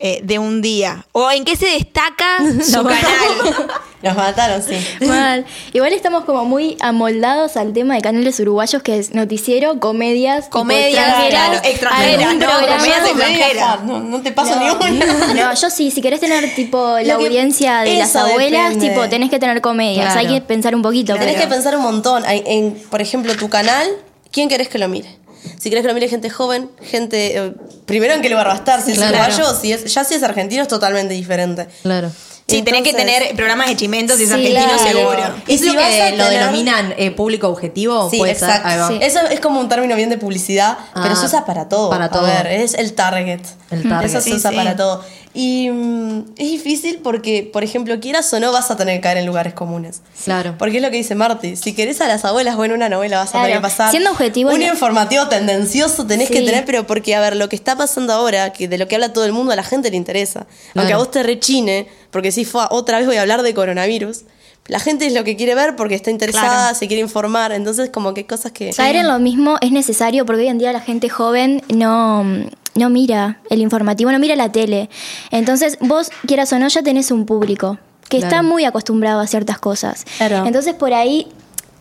eh, 0.00 0.20
de 0.22 0.38
un 0.38 0.62
día? 0.62 1.04
¿O 1.12 1.30
en 1.30 1.44
qué 1.44 1.56
se 1.56 1.66
destaca 1.66 2.38
su 2.64 2.84
canal? 2.84 3.68
Nos 4.02 4.14
mataron, 4.16 4.62
sí. 4.62 4.76
Mal. 5.04 5.44
Igual 5.72 5.92
estamos 5.92 6.24
como 6.24 6.44
muy 6.44 6.76
amoldados 6.80 7.56
al 7.56 7.72
tema 7.72 7.96
de 7.96 8.00
canales 8.00 8.38
uruguayos 8.38 8.80
que 8.80 8.96
es 8.96 9.12
noticiero, 9.12 9.80
comedias, 9.80 10.48
Comedias, 10.48 10.94
extranjeras, 11.24 11.30
claro, 11.30 11.68
extranjeras, 11.68 12.34
no, 12.36 12.76
comedias 12.76 13.08
extranjeras. 13.08 13.82
No, 13.84 13.98
no 13.98 14.20
te 14.22 14.30
paso 14.30 14.54
ni 14.60 14.70
una. 14.70 15.34
No, 15.34 15.54
yo 15.54 15.68
sí, 15.70 15.90
si 15.90 16.00
querés 16.00 16.20
tener 16.20 16.54
tipo 16.54 16.96
la 17.02 17.14
audiencia 17.14 17.80
de 17.80 17.94
las 17.98 18.14
abuelas, 18.14 18.74
depende. 18.74 18.88
tipo 18.88 19.08
tenés 19.08 19.30
que 19.30 19.40
tener 19.40 19.60
comedias, 19.60 20.12
Claro. 20.12 20.20
hay 20.28 20.34
que 20.36 20.40
pensar 20.46 20.76
un 20.76 20.82
poquito. 20.82 21.14
Tenés 21.14 21.34
pero- 21.34 21.48
que 21.48 21.54
pensar 21.54 21.74
un 21.76 21.82
montón. 21.82 22.22
En, 22.28 22.74
por 22.90 23.00
ejemplo, 23.00 23.34
tu 23.36 23.48
canal, 23.48 23.88
¿quién 24.30 24.48
querés 24.48 24.68
que 24.68 24.78
lo 24.78 24.86
mire? 24.88 25.16
Si 25.58 25.70
querés 25.70 25.82
que 25.82 25.88
lo 25.88 25.94
mire 25.94 26.08
gente 26.08 26.30
joven, 26.30 26.70
gente. 26.82 27.36
eh, 27.36 27.52
primero, 27.86 28.14
¿en 28.14 28.22
qué 28.22 28.28
lugar 28.30 28.48
va 28.48 28.52
a 28.52 28.56
estar? 28.56 28.82
Si 28.82 28.92
es 28.92 28.98
Claro. 28.98 29.16
uruguayo, 29.16 29.58
si 29.60 29.72
es, 29.72 29.92
ya 29.92 30.04
si 30.04 30.14
es 30.14 30.22
argentino, 30.22 30.62
es 30.62 30.68
totalmente 30.68 31.14
diferente. 31.14 31.66
Claro. 31.82 32.10
Sí, 32.46 32.62
tenés 32.62 32.80
que 32.82 32.90
Entonces- 32.90 33.18
tener 33.18 33.36
programas 33.36 33.68
de 33.68 33.76
chimentos 33.76 34.18
y 34.18 34.22
es 34.22 34.28
Sí, 34.30 34.34
argentino 34.34 34.64
claro. 34.64 34.88
seguro. 34.88 35.34
Y 35.48 35.54
¿Es 35.54 35.60
si 35.60 35.66
lo 35.66 35.72
que 35.74 36.02
a 36.02 36.10
lo 36.12 36.30
denominan 36.30 36.94
eh, 36.96 37.10
público 37.10 37.46
objetivo? 37.48 38.08
Sí, 38.10 38.16
Puede 38.18 38.34
ser. 38.34 38.48
exacto. 38.48 38.68
Ahí 38.68 38.78
va. 38.78 38.88
Sí. 38.88 38.98
Eso 39.02 39.20
es 39.30 39.40
como 39.40 39.60
un 39.60 39.68
término 39.68 39.94
bien 39.96 40.08
de 40.08 40.16
publicidad, 40.16 40.78
pero 40.94 41.10
Ah, 41.12 41.16
se 41.16 41.26
usa 41.26 41.44
para 41.44 41.68
todo. 41.68 41.90
para 41.90 42.06
A 42.06 42.10
todo. 42.10 42.22
ver, 42.26 42.46
es 42.46 42.72
el 42.72 42.94
target. 42.94 43.40
El 43.70 43.86
target. 43.86 44.06
Eso 44.08 44.20
se 44.22 44.32
usa 44.32 44.48
sí. 44.50 44.56
para 44.56 44.76
todo. 44.76 45.04
Y 45.40 45.70
mm, 45.70 46.24
es 46.36 46.50
difícil 46.50 46.98
porque, 47.00 47.48
por 47.52 47.62
ejemplo, 47.62 48.00
quieras 48.00 48.32
o 48.34 48.40
no, 48.40 48.50
vas 48.50 48.72
a 48.72 48.76
tener 48.76 48.96
que 48.96 49.02
caer 49.02 49.18
en 49.18 49.26
lugares 49.26 49.54
comunes. 49.54 50.02
Claro. 50.24 50.56
Porque 50.58 50.78
es 50.78 50.82
lo 50.82 50.90
que 50.90 50.96
dice 50.96 51.14
Marty. 51.14 51.54
Si 51.54 51.74
querés 51.74 52.00
a 52.00 52.08
las 52.08 52.24
abuelas, 52.24 52.56
bueno, 52.56 52.74
una 52.74 52.88
novela 52.88 53.18
vas 53.18 53.28
a 53.28 53.32
tener 53.34 53.46
Claro. 53.46 53.60
que 53.60 53.62
pasar. 53.62 53.90
Siendo 53.92 54.10
objetivo, 54.10 54.50
Un 54.50 54.58
no- 54.58 54.66
informativo 54.66 55.28
tendencioso 55.28 56.04
tenés 56.08 56.28
que 56.28 56.40
Sí. 56.40 56.44
tener, 56.44 56.64
pero 56.64 56.88
porque, 56.88 57.14
a 57.14 57.20
ver, 57.20 57.36
lo 57.36 57.48
que 57.48 57.54
está 57.54 57.76
pasando 57.76 58.12
ahora, 58.14 58.52
que 58.52 58.66
de 58.66 58.78
lo 58.78 58.88
que 58.88 58.96
habla 58.96 59.12
todo 59.12 59.24
el 59.26 59.32
mundo, 59.32 59.52
a 59.52 59.56
la 59.56 59.62
gente 59.62 59.92
le 59.92 59.96
interesa. 59.96 60.48
Aunque 60.74 60.92
a 60.92 60.96
vos 60.96 61.12
te 61.12 61.22
rechine, 61.22 61.86
porque 62.10 62.32
si 62.32 62.44
fue 62.44 62.64
otra 62.70 62.98
vez 62.98 63.06
voy 63.06 63.16
a 63.16 63.20
hablar 63.20 63.42
de 63.42 63.54
coronavirus. 63.54 64.22
La 64.66 64.80
gente 64.80 65.06
es 65.06 65.14
lo 65.14 65.22
que 65.24 65.36
quiere 65.36 65.54
ver 65.54 65.76
porque 65.76 65.94
está 65.94 66.10
interesada, 66.10 66.48
Claro. 66.48 66.74
se 66.74 66.88
quiere 66.88 67.00
informar. 67.00 67.52
Entonces, 67.52 67.88
como 67.90 68.12
que 68.12 68.26
cosas 68.26 68.50
que. 68.52 68.70
Caer 68.70 68.96
en 68.96 69.06
lo 69.06 69.18
mismo 69.20 69.56
es 69.62 69.70
necesario 69.70 70.26
porque 70.26 70.42
hoy 70.42 70.48
en 70.48 70.58
día 70.58 70.72
la 70.72 70.80
gente 70.80 71.08
joven 71.08 71.62
no, 71.68 72.26
no 72.78 72.90
mira 72.90 73.40
el 73.50 73.60
informativo, 73.60 74.10
no 74.12 74.18
mira 74.18 74.36
la 74.36 74.50
tele. 74.52 74.88
Entonces, 75.30 75.76
vos, 75.80 76.10
quieras 76.26 76.52
o 76.52 76.58
no, 76.58 76.68
ya 76.68 76.82
tenés 76.82 77.10
un 77.10 77.26
público 77.26 77.78
que 78.08 78.18
está 78.18 78.42
muy 78.42 78.64
acostumbrado 78.64 79.20
a 79.20 79.26
ciertas 79.26 79.58
cosas. 79.58 80.04
Claro. 80.16 80.46
Entonces, 80.46 80.74
por 80.74 80.94
ahí, 80.94 81.26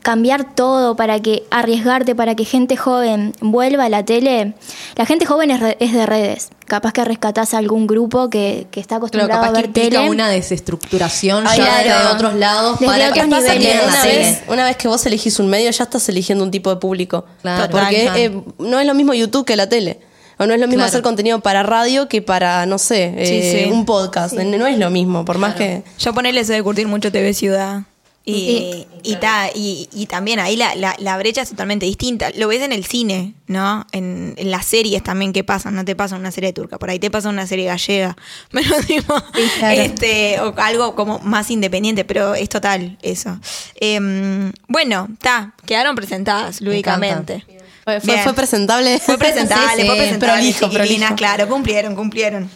cambiar 0.02 0.56
todo 0.56 0.96
para 0.96 1.20
que 1.22 1.44
arriesgarte, 1.52 2.16
para 2.16 2.34
que 2.36 2.46
gente 2.46 2.78
joven 2.78 3.34
vuelva 3.42 3.86
a 3.86 3.90
la 3.90 4.04
tele. 4.06 4.54
La 4.96 5.06
gente 5.06 5.26
joven 5.26 5.52
es, 5.52 5.60
re- 5.60 5.78
es 5.82 5.94
de 5.94 6.06
redes. 6.06 6.50
Capaz 6.66 6.94
que 6.94 7.04
rescatás 7.06 7.54
a 7.54 7.58
algún 7.58 7.88
grupo 7.88 8.30
que, 8.30 8.68
que 8.72 8.80
está 8.80 9.00
Claro, 9.00 9.06
acostumbrado 9.08 9.42
capaz 9.42 9.48
a 9.48 9.54
que 9.54 9.56
ver 9.58 9.66
implica 9.68 9.98
tele. 10.02 10.10
una 10.10 10.30
desestructaren 10.30 11.46
Ay, 11.48 11.58
ya 11.60 11.84
claro. 11.84 12.08
de 12.10 12.14
otros 12.16 12.34
lados 12.36 12.80
Desde 12.80 12.86
para 12.94 13.12
que 13.14 13.20
otros 13.22 13.40
pasa 13.42 13.58
que 13.58 13.72
en 13.72 13.78
la 13.78 13.84
una, 13.86 14.02
tele. 14.02 14.18
vez, 14.18 14.42
una 14.48 14.66
vez 14.66 14.78
que 14.78 14.88
vos 14.88 15.06
elegís 15.06 15.40
un 15.40 15.48
medio, 15.50 15.72
ya 15.72 15.84
estás 15.84 16.08
eligiendo 16.10 16.44
un 16.44 16.52
tipo 16.52 16.70
de 16.70 16.76
público. 16.78 17.26
Claro. 17.42 17.70
Porque 17.72 18.10
eh, 18.16 18.42
no 18.60 18.80
es 18.80 18.86
lo 18.88 18.94
mismo 18.94 19.14
YouTube 19.14 19.46
que 19.46 19.56
la 19.56 19.68
tele. 19.70 20.00
O 20.40 20.46
no 20.46 20.54
es 20.54 20.60
lo 20.60 20.68
mismo 20.68 20.78
Claro. 20.82 20.90
hacer 20.90 21.02
contenido 21.02 21.40
para 21.40 21.64
radio 21.64 22.08
que 22.08 22.22
para, 22.22 22.66
no 22.66 22.78
sé, 22.78 23.14
eh, 23.18 23.66
sí. 23.66 23.72
un 23.72 23.86
podcast. 23.86 24.34
No 24.36 24.68
es 24.68 24.78
lo 24.78 24.90
mismo, 24.92 25.26
por 25.26 25.38
más 25.40 25.56
que. 25.56 25.84
Yo 26.00 26.14
ponerle 26.14 26.42
eso 26.42 26.54
de 26.54 26.62
curtir 26.64 26.88
mucho 26.88 27.12
TV 27.12 27.34
Ciudad. 27.34 27.84
Y, 28.30 28.86
y, 29.04 29.16
ta- 29.16 29.50
y, 29.56 29.88
y 29.94 30.06
también 30.08 30.40
ahí 30.42 30.58
la, 30.58 30.76
la, 30.76 30.98
la 31.00 31.18
brecha 31.18 31.44
es 31.44 31.50
totalmente 31.50 31.86
distinta. 31.86 32.30
Lo 32.36 32.50
ves 32.50 32.62
en 32.62 32.74
el 32.74 32.84
cine, 32.84 33.36
¿no? 33.48 33.88
En, 33.94 34.34
en 34.36 34.52
las 34.52 34.66
series 34.66 35.02
también 35.02 35.32
que 35.32 35.46
pasan. 35.46 35.74
No 35.76 35.86
te 35.86 35.96
pasa 35.96 36.18
una 36.18 36.30
serie 36.32 36.52
turca, 36.52 36.78
por 36.78 36.90
ahí 36.90 37.00
te 37.00 37.10
pasa 37.10 37.30
una 37.30 37.48
serie 37.48 37.68
gallega. 37.68 38.18
Pero 38.52 38.82
tipo, 38.86 39.16
claro. 39.60 39.82
este, 39.82 40.42
o 40.42 40.54
algo 40.58 40.94
como 40.94 41.20
más 41.20 41.50
independiente, 41.52 42.04
pero 42.04 42.36
es 42.36 42.50
total 42.50 42.98
eso. 43.02 43.40
Em, 43.80 44.52
bueno, 44.68 45.08
está, 45.14 45.54
quedaron 45.66 45.96
presentadas 45.96 46.60
lúdicamente. 46.60 47.46
Fue, 47.88 48.02
fue, 48.02 48.14
Bien. 48.16 48.24
fue 48.26 48.34
presentable. 48.34 49.00
Fue 49.00 49.18
presentable, 49.18 49.76
Sí, 49.76 49.82
sí. 49.84 49.88
fue 49.88 49.96
presentable. 49.96 50.34
Prolijo, 50.34 50.70
prolijo. 50.70 51.16
claro, 51.16 51.48
cumplieron, 51.48 51.96
cumplieron. 51.96 52.52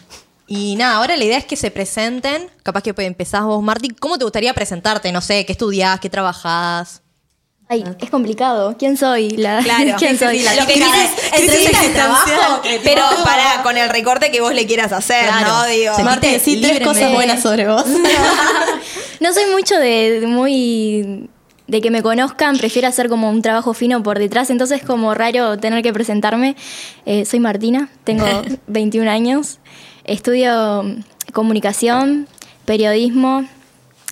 Y 0.46 0.76
nada, 0.76 0.96
ahora 0.96 1.16
la 1.16 1.24
idea 1.24 1.38
es 1.38 1.46
que 1.46 1.56
se 1.56 1.70
presenten. 1.70 2.50
Capaz 2.62 2.82
que 2.82 2.92
empezás 2.98 3.42
vos, 3.44 3.62
Marti. 3.62 3.88
¿Cómo 3.98 4.18
te 4.18 4.24
gustaría 4.24 4.52
presentarte? 4.52 5.10
No 5.10 5.22
sé, 5.22 5.46
¿qué 5.46 5.52
estudiás? 5.52 6.00
¿Qué 6.00 6.10
trabajás? 6.10 7.00
Ay, 7.66 7.82
es 7.98 8.10
complicado. 8.10 8.76
¿Quién 8.78 8.98
soy? 8.98 9.30
La, 9.30 9.60
Claro. 9.62 9.94
¿Quién 9.98 10.18
Sí, 10.18 10.18
sí, 10.18 10.24
soy? 10.26 10.38
sí, 10.40 10.44
la 10.44 10.54
Lo 10.56 10.66
que 10.66 10.74
quieras, 10.74 11.10
entrevista 11.32 11.80
de 11.80 11.88
trabajo. 11.94 12.60
Pero 12.84 13.02
para 13.24 13.62
con 13.62 13.78
el 13.78 13.88
recorte 13.88 14.30
que 14.30 14.42
vos 14.42 14.52
le 14.52 14.66
quieras 14.66 14.92
hacer, 14.92 15.24
Claro. 15.24 15.46
¿no? 15.46 15.64
Digo, 15.64 15.98
Marti, 16.00 16.26
decí 16.28 16.60
tres 16.60 16.80
cosas 16.86 17.10
buenas 17.10 17.40
sobre 17.40 17.66
vos. 17.68 17.86
No 19.20 19.32
soy 19.32 19.46
mucho 19.46 19.78
de, 19.78 20.20
de 20.20 20.26
muy 20.26 21.30
de 21.66 21.80
que 21.80 21.90
me 21.90 22.02
conozcan, 22.02 22.58
prefiero 22.58 22.88
hacer 22.88 23.08
como 23.08 23.30
un 23.30 23.42
trabajo 23.42 23.74
fino 23.74 24.02
por 24.02 24.18
detrás, 24.18 24.50
entonces 24.50 24.80
es 24.80 24.86
como 24.86 25.14
raro 25.14 25.58
tener 25.58 25.82
que 25.82 25.92
presentarme. 25.92 26.56
Eh, 27.06 27.24
soy 27.24 27.40
Martina, 27.40 27.88
tengo 28.04 28.26
21 28.66 29.10
años, 29.10 29.58
estudio 30.04 30.82
mm, 30.82 31.32
comunicación, 31.32 32.26
periodismo, 32.64 33.46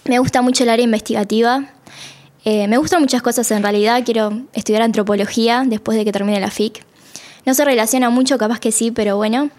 me 0.05 0.19
gusta 0.19 0.43
mucho 0.43 0.65
el 0.65 0.71
área 0.71 0.85
investigativa, 0.85 1.65
eh, 2.45 2.69
me 2.69 2.79
gustan 2.79 3.01
muchas 3.01 3.23
cosas 3.23 3.51
en 3.51 3.63
realidad, 3.63 4.03
quiero 4.05 4.43
estudiar 4.55 4.83
antropología 4.83 5.65
después 5.67 5.99
de 5.99 6.05
que 6.05 6.13
termine 6.13 6.41
la 6.41 6.51
FIC. 6.51 6.85
No 7.45 7.55
se 7.55 7.65
relaciona 7.65 8.11
mucho, 8.11 8.39
capaz 8.39 8.61
que 8.61 8.73
sí, 8.73 8.91
pero 8.91 9.17
bueno. 9.17 9.51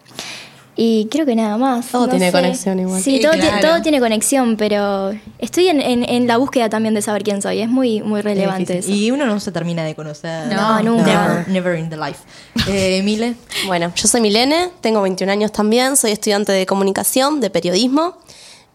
Y 0.83 1.05
creo 1.11 1.27
que 1.27 1.35
nada 1.35 1.57
más. 1.59 1.85
Todo 1.91 2.07
no 2.07 2.09
tiene 2.09 2.27
sé. 2.27 2.31
conexión 2.31 2.79
igual. 2.79 2.99
Sí, 3.03 3.17
Sí, 3.17 3.21
todo, 3.21 3.33
ti- 3.33 3.39
claro. 3.41 3.67
todo 3.67 3.81
tiene 3.83 3.99
conexión, 3.99 4.57
pero 4.57 5.13
estoy 5.37 5.67
en, 5.67 5.79
en- 5.79 6.03
en 6.09 6.25
la 6.25 6.37
búsqueda 6.37 6.69
también 6.69 6.95
de 6.95 7.03
saber 7.03 7.21
quién 7.21 7.39
soy. 7.39 7.59
Es 7.61 7.69
muy, 7.69 8.01
muy 8.01 8.21
relevante 8.21 8.79
eso. 8.79 8.89
Y 8.91 9.11
uno 9.11 9.27
no 9.27 9.39
se 9.39 9.51
termina 9.51 9.83
de 9.83 9.93
conocer. 9.93 10.47
No, 10.51 10.81
nunca. 10.81 11.05
Never, 11.45 11.47
never 11.49 11.77
in 11.77 11.89
the 11.91 11.97
life. 11.97 12.19
Eh, 12.67 13.03
Mile. 13.03 13.35
Bueno, 13.67 13.91
yo 13.95 14.07
soy 14.07 14.21
Milene, 14.21 14.69
tengo 14.81 15.03
21 15.03 15.31
años 15.31 15.51
también, 15.51 15.95
soy 15.97 16.11
estudiante 16.13 16.51
de 16.51 16.65
comunicación, 16.65 17.41
de 17.41 17.51
periodismo. 17.51 18.17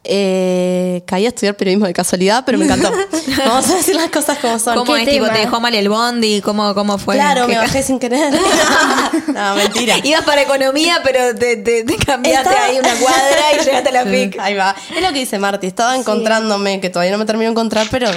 Eh, 0.08 1.02
caí 1.06 1.24
a 1.26 1.28
estudiar 1.28 1.56
periodismo 1.56 1.86
de 1.86 1.92
casualidad, 1.92 2.44
pero 2.46 2.58
me 2.58 2.64
encantó. 2.64 2.92
Vamos 3.46 3.68
a 3.70 3.74
decir 3.76 3.94
las 3.96 4.08
cosas 4.10 4.38
como 4.38 4.58
son. 4.58 4.74
¿Cómo 4.76 4.94
¿Qué 4.94 5.02
es? 5.02 5.08
Tipo? 5.08 5.26
¿te 5.28 5.38
dejó 5.38 5.60
mal 5.60 5.74
el 5.74 5.88
bondi? 5.88 6.40
¿Cómo, 6.42 6.74
cómo 6.74 6.96
fue? 6.98 7.16
Claro, 7.16 7.46
¿Qué 7.46 7.52
me 7.54 7.58
bajé 7.58 7.82
sin 7.82 7.98
querer. 7.98 8.32
no, 9.34 9.54
mentira. 9.56 9.96
Ibas 10.02 10.22
para 10.22 10.42
economía, 10.42 11.00
pero 11.02 11.34
te, 11.36 11.56
te- 11.56 11.84
te 11.84 11.96
cambiaste 11.96 12.48
Estaba- 12.50 12.66
ahí 12.66 12.78
una 12.78 12.94
cuadra 12.94 13.52
y 13.60 13.64
llegaste 13.64 13.88
a 13.88 13.92
la 13.92 14.04
FIC. 14.10 14.38
Ahí 14.38 14.54
va. 14.54 14.74
Es 14.94 15.02
lo 15.02 15.08
que 15.12 15.18
dice 15.18 15.38
Marti, 15.38 15.66
estaba 15.66 15.96
encontrándome, 15.96 16.80
que 16.80 16.90
todavía 16.90 17.12
no 17.12 17.18
me 17.18 17.24
termino 17.26 17.48
de 17.48 17.52
encontrar, 17.52 17.86
pero 17.90 18.08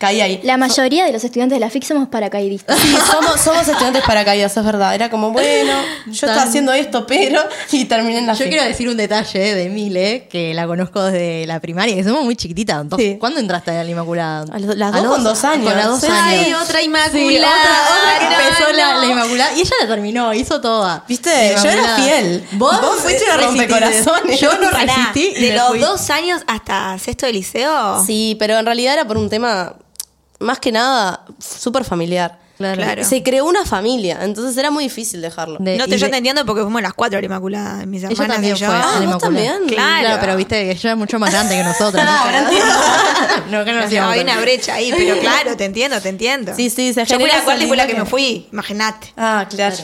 caí 0.00 0.20
ahí. 0.20 0.40
La 0.42 0.56
mayoría 0.56 1.04
de 1.04 1.12
los 1.12 1.22
estudiantes 1.22 1.54
de 1.56 1.60
la 1.60 1.70
FIC 1.70 1.84
somos 1.84 2.08
paracaidistas. 2.08 2.76
Sí, 2.80 2.96
somos, 3.10 3.40
somos 3.40 3.68
estudiantes 3.68 4.02
paracaídas, 4.04 4.56
es 4.56 4.64
verdad. 4.64 4.94
Era 4.94 5.10
como, 5.10 5.30
bueno, 5.30 5.72
yo 6.06 6.12
estaba 6.26 6.42
haciendo 6.42 6.72
esto, 6.72 7.06
pero. 7.06 7.40
Y 7.70 7.84
terminé 7.84 8.18
en 8.18 8.26
la 8.26 8.32
Yo 8.32 8.38
FIC. 8.44 8.48
quiero 8.48 8.64
decir 8.64 8.88
un 8.88 8.96
detalle 8.96 9.54
de 9.54 9.68
Mile, 9.68 10.26
que 10.30 10.54
la 10.54 10.66
conozco 10.66 11.02
desde 11.02 11.46
la 11.46 11.60
primaria, 11.60 11.94
que 11.94 12.02
somos 12.02 12.24
muy 12.24 12.34
chiquititas. 12.34 12.80
Entonces, 12.80 13.12
Sí. 13.12 13.16
¿Cuándo 13.18 13.38
entraste 13.40 13.70
a 13.70 13.84
la 13.84 13.90
Inmaculada? 13.90 14.44
A 14.52 14.58
los- 14.58 14.76
las 14.76 14.92
dos 14.92 15.04
con 15.06 15.22
dos 15.22 15.44
años. 15.44 15.66
Con 15.68 15.76
las 15.76 15.86
dos 15.86 16.04
años. 16.04 16.46
Ay, 16.46 16.52
otra 16.54 16.78
Sí, 16.80 16.84
Inmaculada. 16.86 17.54
otra, 17.54 17.72
otra 17.98 18.18
que 18.18 18.24
No, 18.34 18.40
empezó 18.48 18.72
la, 18.72 18.92
no. 18.94 19.00
la 19.00 19.06
Inmaculada. 19.06 19.52
Y 19.56 19.60
ella 19.60 19.70
la 19.82 19.86
terminó, 19.88 20.32
hizo 20.34 20.60
toda. 20.60 21.04
Viste, 21.06 21.54
yo 21.62 21.68
era 21.70 21.96
fiel. 21.96 22.44
Vos, 22.52 22.80
Vos 22.80 22.96
fuiste 23.00 23.24
una 23.24 23.36
rompecorazones. 23.46 24.40
Yo 24.40 24.50
no 24.58 24.70
resistí. 24.70 25.34
y 25.36 25.46
¿De 25.46 25.56
los 25.56 25.68
fui. 25.68 25.78
dos 25.80 26.08
años 26.10 26.40
hasta 26.46 26.98
sexto 26.98 27.26
de 27.26 27.32
liceo? 27.34 28.02
Sí, 28.06 28.36
pero 28.38 28.58
en 28.58 28.64
realidad 28.66 28.94
era 28.94 29.04
por 29.06 29.16
un 29.18 29.28
tema, 29.28 29.74
más 30.40 30.58
que 30.58 30.72
nada, 30.72 31.24
súper 31.38 31.84
familiar. 31.84 32.38
Claro. 32.58 32.76
Claro. 32.82 33.04
Se 33.04 33.22
creó 33.22 33.46
una 33.46 33.64
familia, 33.64 34.18
entonces 34.20 34.54
era 34.58 34.70
muy 34.70 34.84
difícil 34.84 35.22
dejarlo. 35.22 35.56
De- 35.60 35.78
no 35.78 35.86
te 35.86 35.96
yo 35.96 36.04
de- 36.06 36.10
te 36.10 36.18
entiendo 36.18 36.44
porque 36.44 36.60
fuimos 36.60 36.82
las 36.82 36.92
cuatro 36.92 37.16
a 37.16 37.22
la 37.22 37.24
Inmaculada, 37.24 37.86
mis 37.86 38.02
Ella 38.02 38.12
hermanas 38.12 38.34
también 38.36 38.54
y 38.54 38.58
yo. 38.58 38.66
fue 38.66 38.74
a 38.74 38.78
la 38.78 38.84
Ah, 38.84 38.92
¿vos 38.96 39.02
Inmaculada. 39.04 39.20
también? 39.54 39.68
Claro. 39.74 40.18
pero 40.20 40.36
viste 40.36 40.56
que 40.64 40.70
ella 40.72 40.90
es 40.90 40.96
mucho 40.98 41.18
más 41.18 41.30
grande 41.32 41.56
que 41.56 41.64
nosotros. 41.64 42.04
no, 43.50 43.64
que 43.64 43.72
no 43.72 43.80
nos 43.80 43.90
No, 43.90 44.08
hay 44.10 44.20
una 44.20 44.38
brecha 44.40 44.74
ahí, 44.74 44.92
pero 44.96 45.18
claro, 45.20 45.56
te 45.56 45.64
entiendo, 45.64 46.00
te 46.00 46.08
entiendo. 46.10 46.52
Sí, 46.54 46.70
sí, 46.70 46.92
se 46.92 47.04
Yo 47.06 47.18
fui 47.18 47.28
la 47.30 47.42
cuarta 47.44 47.64
y 47.64 47.66
fue 47.68 47.76
la 47.76 47.86
que 47.86 47.94
me 47.94 48.00
que- 48.00 48.06
fui, 48.10 48.48
imagínate. 48.52 49.12
Ah, 49.16 49.46
claro. 49.48 49.76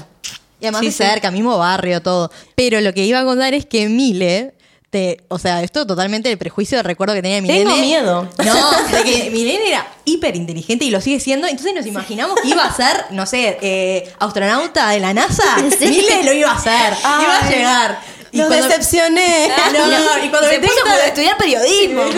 Y 0.61 0.65
además 0.67 0.81
Sí, 0.81 0.87
de 0.87 0.93
sí. 0.93 0.99
cerca, 0.99 1.31
mismo 1.31 1.57
barrio, 1.59 2.01
todo. 2.03 2.31
Pero 2.55 2.81
lo 2.81 2.93
que 2.95 3.05
iba 3.05 3.21
a 3.21 3.25
contar 3.25 3.53
es 3.55 3.67
que 3.67 3.89
Mile, 3.89 4.55
te, 4.91 5.21
o 5.29 5.39
sea, 5.39 5.63
esto 5.63 5.87
totalmente 5.87 6.31
el 6.31 6.39
prejuicio 6.39 6.79
de 6.79 6.83
recuerdo 6.83 7.15
que 7.15 7.23
tenía 7.23 7.41
Milene. 7.43 7.65
Tengo 7.65 7.77
miedo. 7.77 8.29
No, 8.45 8.71
de 8.97 9.03
que 9.03 9.31
Milene 9.31 9.69
era 9.69 9.87
hiper 10.05 10.37
inteligente 10.37 10.85
y 10.85 10.91
lo 10.91 11.01
sigue 11.01 11.21
siendo. 11.21 11.47
Entonces 11.47 11.75
nos 11.75 11.87
imaginamos 11.87 12.39
que 12.41 12.49
iba 12.49 12.65
a 12.65 12.75
ser, 12.75 13.07
no 13.11 13.27
sé, 13.27 13.59
eh, 13.61 14.13
astronauta 14.19 14.91
de 14.91 15.01
la 15.01 15.13
NASA. 15.15 15.43
Sí. 15.79 15.87
Mile 15.89 16.23
lo 16.25 16.33
iba 16.33 16.51
a 16.51 16.55
hacer. 16.57 16.95
iba 17.03 17.39
a 17.39 17.51
llegar. 17.51 18.01
Y 18.33 18.39
Los 18.39 18.49
cuando- 18.49 18.67
decepcioné. 18.69 19.49
No, 19.73 19.87
no, 19.87 20.25
y 20.25 20.29
cuando 20.29 20.49
Se 20.49 20.59
me 20.59 20.67
puso 20.69 20.87
a 20.87 21.07
estudiar 21.07 21.37
periodismo. 21.37 22.05
No, 22.05 22.13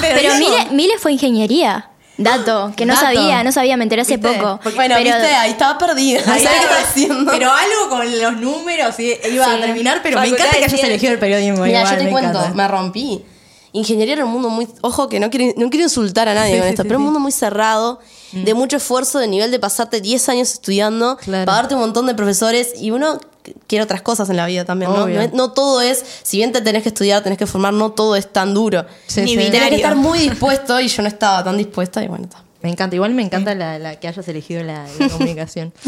pero 0.00 0.34
Mile, 0.34 0.66
Mile 0.70 0.98
fue 0.98 1.12
ingeniería. 1.12 1.89
Dato, 2.22 2.72
que 2.76 2.84
no 2.86 2.94
Dato. 2.94 3.06
sabía, 3.06 3.42
no 3.42 3.50
sabía, 3.52 3.76
me 3.76 3.84
enteré 3.84 4.02
hace 4.02 4.16
¿Viste? 4.16 4.34
poco. 4.38 4.60
Porque, 4.62 4.76
bueno, 4.76 4.94
pero, 4.98 5.16
viste, 5.16 5.34
ahí 5.34 5.50
estaba 5.52 5.78
perdida. 5.78 6.20
Ahí 6.26 6.44
estaba- 6.44 6.80
haciendo. 6.82 7.30
Pero 7.32 7.50
algo 7.52 7.88
con 7.88 8.20
los 8.20 8.36
números 8.36 8.98
y- 9.00 9.16
iba 9.32 9.46
a 9.52 9.60
terminar, 9.60 10.00
pero 10.02 10.20
me 10.20 10.26
encanta 10.28 10.50
que 10.58 10.64
hayas 10.64 10.82
elegido 10.84 11.12
el 11.12 11.18
periodismo. 11.18 11.64
Mira, 11.64 11.80
igual, 11.80 11.94
yo 11.94 11.98
te 11.98 12.04
me 12.04 12.10
cuento, 12.10 12.38
encanta. 12.38 12.54
me 12.56 12.68
rompí. 12.68 13.24
Ingeniería 13.72 14.14
era 14.14 14.24
un 14.24 14.32
mundo 14.32 14.48
muy. 14.50 14.66
Ojo, 14.82 15.08
que 15.08 15.20
no 15.20 15.30
quiero, 15.30 15.54
no 15.56 15.70
quiero 15.70 15.84
insultar 15.84 16.28
a 16.28 16.34
nadie 16.34 16.54
Sí, 16.54 16.58
con 16.58 16.66
sí, 16.66 16.70
esto, 16.70 16.82
sí, 16.82 16.88
pero 16.88 16.98
sí. 16.98 17.00
un 17.00 17.04
mundo 17.04 17.20
muy 17.20 17.32
cerrado, 17.32 18.00
de 18.32 18.54
mucho 18.54 18.76
esfuerzo, 18.76 19.18
de 19.18 19.28
nivel 19.28 19.50
de 19.50 19.58
pasarte 19.58 20.00
10 20.00 20.28
años 20.28 20.52
estudiando, 20.52 21.16
Claro. 21.16 21.46
pagarte 21.46 21.74
un 21.74 21.80
montón 21.80 22.06
de 22.06 22.14
profesores 22.14 22.72
y 22.80 22.90
uno 22.90 23.20
quiere 23.66 23.82
otras 23.84 24.02
cosas 24.02 24.28
en 24.30 24.36
la 24.36 24.46
vida 24.46 24.64
también, 24.64 24.92
¿no? 24.92 25.06
No, 25.08 25.28
no 25.32 25.52
todo 25.52 25.80
es, 25.80 26.04
si 26.22 26.36
bien 26.36 26.52
te 26.52 26.60
tenés 26.60 26.82
que 26.82 26.90
estudiar, 26.90 27.22
tenés 27.22 27.38
que 27.38 27.46
formar, 27.46 27.72
no 27.72 27.90
todo 27.92 28.14
es 28.16 28.32
tan 28.32 28.54
duro. 28.54 28.84
Sí, 29.06 29.22
Ni. 29.22 29.36
Tenés 29.36 29.70
que 29.70 29.76
estar 29.76 29.96
muy 29.96 30.18
dispuesto 30.28 30.78
y 30.80 30.88
yo 30.88 31.02
no 31.02 31.08
estaba 31.08 31.42
tan 31.42 31.56
dispuesta 31.56 32.02
y 32.04 32.08
bueno, 32.08 32.24
está. 32.24 32.44
Me 32.62 32.68
encanta, 32.70 32.94
igual 32.94 33.14
me 33.14 33.22
encanta 33.22 33.54
la, 33.54 33.78
la 33.78 33.98
que 33.98 34.06
hayas 34.08 34.28
elegido 34.28 34.62
la, 34.62 34.86
la 34.98 35.08
comunicación. 35.08 35.72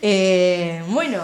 Eh, 0.00 0.82
bueno, 0.90 1.18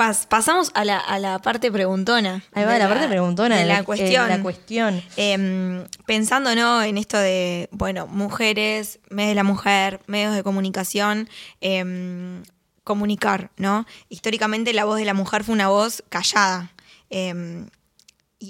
Pas- 0.00 0.24
pasamos 0.26 0.70
a 0.72 0.82
la, 0.86 0.96
a 0.98 1.18
la 1.18 1.38
parte 1.40 1.70
preguntona. 1.70 2.42
ahí 2.54 2.64
va 2.64 2.72
De 2.72 2.78
la 2.78 2.88
parte 2.88 3.06
preguntona 3.06 3.58
de 3.58 3.66
la, 3.66 3.80
eh, 3.80 3.84
cuestión. 3.84 4.28
la 4.30 4.40
cuestión. 4.40 5.02
Em, 5.16 5.84
pensando 6.06 6.54
¿no? 6.54 6.82
en 6.82 6.96
esto 6.96 7.18
de, 7.18 7.68
bueno, 7.70 8.06
mujeres, 8.06 8.98
medios 9.10 9.32
de 9.32 9.34
la 9.34 9.44
mujer, 9.44 10.00
medios 10.06 10.34
de 10.34 10.42
comunicación, 10.42 11.28
em, 11.60 12.42
comunicar, 12.82 13.50
¿no? 13.58 13.84
Históricamente 14.08 14.72
la 14.72 14.86
voz 14.86 14.96
de 14.96 15.04
la 15.04 15.12
mujer 15.12 15.44
fue 15.44 15.52
una 15.54 15.68
voz 15.68 16.02
callada. 16.08 16.70
em, 17.10 17.68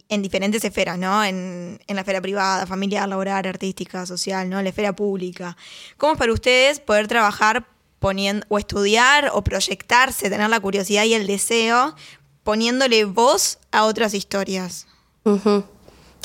en 0.09 0.23
diferentes 0.23 0.63
esferas, 0.65 0.99
¿no? 0.99 1.25
En, 1.25 1.81
en 1.89 1.95
la 1.97 2.03
esfera 2.03 2.21
privada, 2.21 2.65
familiar, 2.65 3.09
laboral, 3.09 3.45
artística, 3.45 4.07
social, 4.07 4.49
¿no? 4.49 4.59
En 4.59 4.65
la 4.65 4.71
esfera 4.71 4.93
pública. 4.95 5.57
¿Cómo 5.97 6.13
es 6.13 6.19
para 6.21 6.33
ustedes 6.33 6.79
poder 6.79 7.09
trabajar 7.09 7.67
poniendo, 8.01 8.45
o 8.49 8.59
estudiar, 8.59 9.31
o 9.33 9.45
proyectarse, 9.45 10.29
tener 10.29 10.51
la 10.51 10.59
curiosidad 10.59 11.05
y 11.05 11.15
el 11.15 11.29
deseo, 11.29 11.95
poniéndole 12.43 13.05
voz 13.05 13.59
a 13.71 13.85
otras 13.85 14.15
historias? 14.15 14.89
Ujú. 15.25 15.63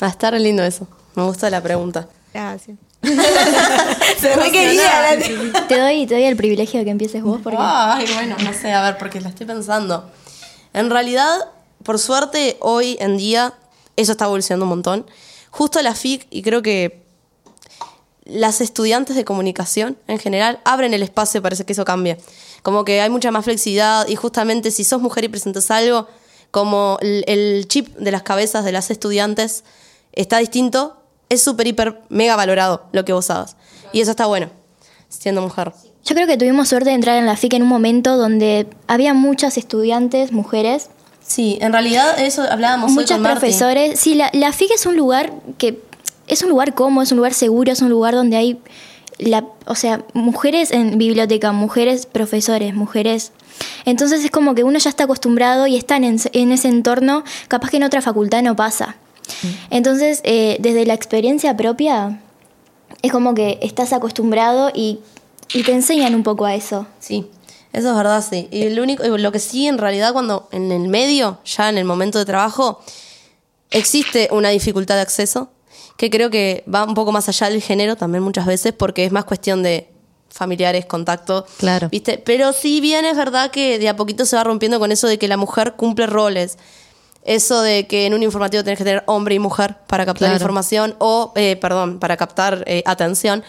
Ah, 0.00 0.08
está 0.08 0.30
re 0.30 0.40
lindo 0.40 0.64
eso. 0.64 0.88
Me 1.14 1.22
gusta 1.22 1.48
la 1.50 1.62
pregunta. 1.62 2.08
Gracias. 2.34 2.76
Se 4.18 4.34
re 4.34 4.50
quería. 4.50 5.18
te, 5.68 5.78
doy, 5.78 6.06
te 6.06 6.14
doy 6.14 6.24
el 6.24 6.36
privilegio 6.36 6.80
de 6.80 6.84
que 6.84 6.90
empieces 6.90 7.22
vos 7.22 7.40
porque 7.42 7.58
Ay, 7.60 8.06
bueno, 8.14 8.36
no 8.42 8.52
sé, 8.52 8.72
a 8.72 8.82
ver, 8.82 8.98
porque 8.98 9.20
la 9.20 9.28
estoy 9.28 9.46
pensando. 9.46 10.10
En 10.72 10.90
realidad, 10.90 11.52
por 11.82 11.98
suerte, 11.98 12.56
hoy 12.60 12.96
en 13.00 13.16
día, 13.16 13.54
eso 13.96 14.12
está 14.12 14.24
evolucionando 14.24 14.64
un 14.64 14.70
montón. 14.70 15.06
Justo 15.50 15.80
la 15.82 15.94
FIC, 15.94 16.26
y 16.30 16.42
creo 16.42 16.62
que 16.62 17.05
las 18.26 18.60
estudiantes 18.60 19.16
de 19.16 19.24
comunicación 19.24 19.96
en 20.08 20.18
general 20.18 20.60
abren 20.64 20.94
el 20.94 21.02
espacio, 21.02 21.40
parece 21.42 21.64
que 21.64 21.72
eso 21.72 21.84
cambia. 21.84 22.18
Como 22.62 22.84
que 22.84 23.00
hay 23.00 23.10
mucha 23.10 23.30
más 23.30 23.44
flexibilidad 23.44 24.06
y 24.08 24.16
justamente 24.16 24.70
si 24.70 24.84
sos 24.84 25.00
mujer 25.00 25.24
y 25.24 25.28
presentas 25.28 25.70
algo, 25.70 26.08
como 26.50 26.98
el, 27.00 27.24
el 27.26 27.66
chip 27.68 27.96
de 27.96 28.10
las 28.10 28.22
cabezas 28.22 28.64
de 28.64 28.72
las 28.72 28.90
estudiantes 28.90 29.64
está 30.12 30.38
distinto, 30.38 30.96
es 31.28 31.42
súper, 31.42 31.66
hiper, 31.66 32.00
mega 32.08 32.36
valorado 32.36 32.86
lo 32.92 33.04
que 33.04 33.12
vos 33.12 33.30
hagas. 33.30 33.56
Y 33.92 34.00
eso 34.00 34.10
está 34.10 34.26
bueno, 34.26 34.50
siendo 35.08 35.42
mujer. 35.42 35.72
yo 36.04 36.14
creo 36.14 36.26
que 36.26 36.36
tuvimos 36.36 36.68
suerte 36.68 36.90
de 36.90 36.96
entrar 36.96 37.16
en 37.18 37.26
la 37.26 37.36
FIC 37.36 37.54
en 37.54 37.62
un 37.62 37.68
momento 37.68 38.16
donde 38.16 38.66
había 38.88 39.14
muchas 39.14 39.56
estudiantes, 39.58 40.32
mujeres, 40.32 40.88
Sí, 41.28 41.58
en 41.60 41.72
realidad 41.72 42.20
eso 42.20 42.42
hablábamos 42.48 42.90
hoy 42.90 42.94
muchos 42.98 43.10
con 43.10 43.22
Marti. 43.22 43.40
profesores. 43.40 43.98
Sí, 43.98 44.14
la, 44.14 44.30
la 44.32 44.52
FIC 44.52 44.70
es 44.70 44.86
un 44.86 44.96
lugar 44.96 45.32
que 45.58 45.82
es 46.26 46.42
un 46.42 46.48
lugar 46.48 46.74
cómodo, 46.74 47.02
es 47.02 47.12
un 47.12 47.18
lugar 47.18 47.34
seguro, 47.34 47.72
es 47.72 47.82
un 47.82 47.90
lugar 47.90 48.14
donde 48.14 48.36
hay, 48.36 48.58
la, 49.18 49.44
o 49.66 49.74
sea, 49.74 50.04
mujeres 50.12 50.70
en 50.70 50.98
biblioteca, 50.98 51.52
mujeres 51.52 52.06
profesores, 52.06 52.74
mujeres. 52.74 53.32
Entonces 53.84 54.24
es 54.24 54.30
como 54.30 54.54
que 54.54 54.64
uno 54.64 54.78
ya 54.78 54.90
está 54.90 55.04
acostumbrado 55.04 55.66
y 55.66 55.76
están 55.76 56.04
en, 56.04 56.20
en 56.32 56.52
ese 56.52 56.68
entorno, 56.68 57.24
capaz 57.48 57.70
que 57.70 57.76
en 57.78 57.84
otra 57.84 58.02
facultad 58.02 58.42
no 58.42 58.56
pasa. 58.56 58.96
Entonces, 59.70 60.20
eh, 60.24 60.56
desde 60.60 60.86
la 60.86 60.94
experiencia 60.94 61.56
propia, 61.56 62.20
es 63.02 63.12
como 63.12 63.34
que 63.34 63.58
estás 63.62 63.92
acostumbrado 63.92 64.70
y, 64.74 65.00
y 65.52 65.62
te 65.62 65.72
enseñan 65.72 66.14
un 66.14 66.22
poco 66.22 66.44
a 66.44 66.54
eso. 66.54 66.86
Sí, 67.00 67.26
eso 67.72 67.90
es 67.90 67.96
verdad, 67.96 68.24
sí. 68.28 68.48
Y 68.50 68.68
lo, 68.70 68.82
único, 68.82 69.04
lo 69.04 69.32
que 69.32 69.38
sí, 69.38 69.66
en 69.66 69.78
realidad, 69.78 70.12
cuando 70.12 70.48
en 70.52 70.72
el 70.72 70.88
medio, 70.88 71.38
ya 71.44 71.68
en 71.68 71.78
el 71.78 71.84
momento 71.84 72.18
de 72.18 72.24
trabajo, 72.24 72.80
existe 73.70 74.28
una 74.30 74.50
dificultad 74.50 74.94
de 74.96 75.02
acceso, 75.02 75.50
que 75.96 76.10
creo 76.10 76.30
que 76.30 76.64
va 76.72 76.84
un 76.84 76.94
poco 76.94 77.12
más 77.12 77.28
allá 77.28 77.48
del 77.50 77.62
género 77.62 77.96
también 77.96 78.22
muchas 78.22 78.46
veces, 78.46 78.72
porque 78.72 79.04
es 79.04 79.12
más 79.12 79.24
cuestión 79.24 79.62
de 79.62 79.88
familiares, 80.28 80.84
contacto. 80.86 81.46
Claro. 81.58 81.88
¿Viste? 81.90 82.18
Pero 82.18 82.52
sí 82.52 82.80
bien 82.80 83.04
es 83.06 83.16
verdad 83.16 83.50
que 83.50 83.78
de 83.78 83.88
a 83.88 83.96
poquito 83.96 84.26
se 84.26 84.36
va 84.36 84.44
rompiendo 84.44 84.78
con 84.78 84.92
eso 84.92 85.06
de 85.08 85.18
que 85.18 85.28
la 85.28 85.36
mujer 85.38 85.74
cumple 85.76 86.06
roles. 86.06 86.58
Eso 87.24 87.60
de 87.62 87.86
que 87.88 88.06
en 88.06 88.14
un 88.14 88.22
informativo 88.22 88.62
tenés 88.62 88.78
que 88.78 88.84
tener 88.84 89.02
hombre 89.06 89.34
y 89.34 89.38
mujer 89.40 89.76
para 89.88 90.04
captar 90.06 90.28
Claro. 90.28 90.34
información, 90.34 90.94
o, 90.98 91.32
eh, 91.34 91.56
perdón, 91.60 91.98
para 91.98 92.16
captar 92.16 92.62
eh, 92.66 92.82
atención, 92.86 93.42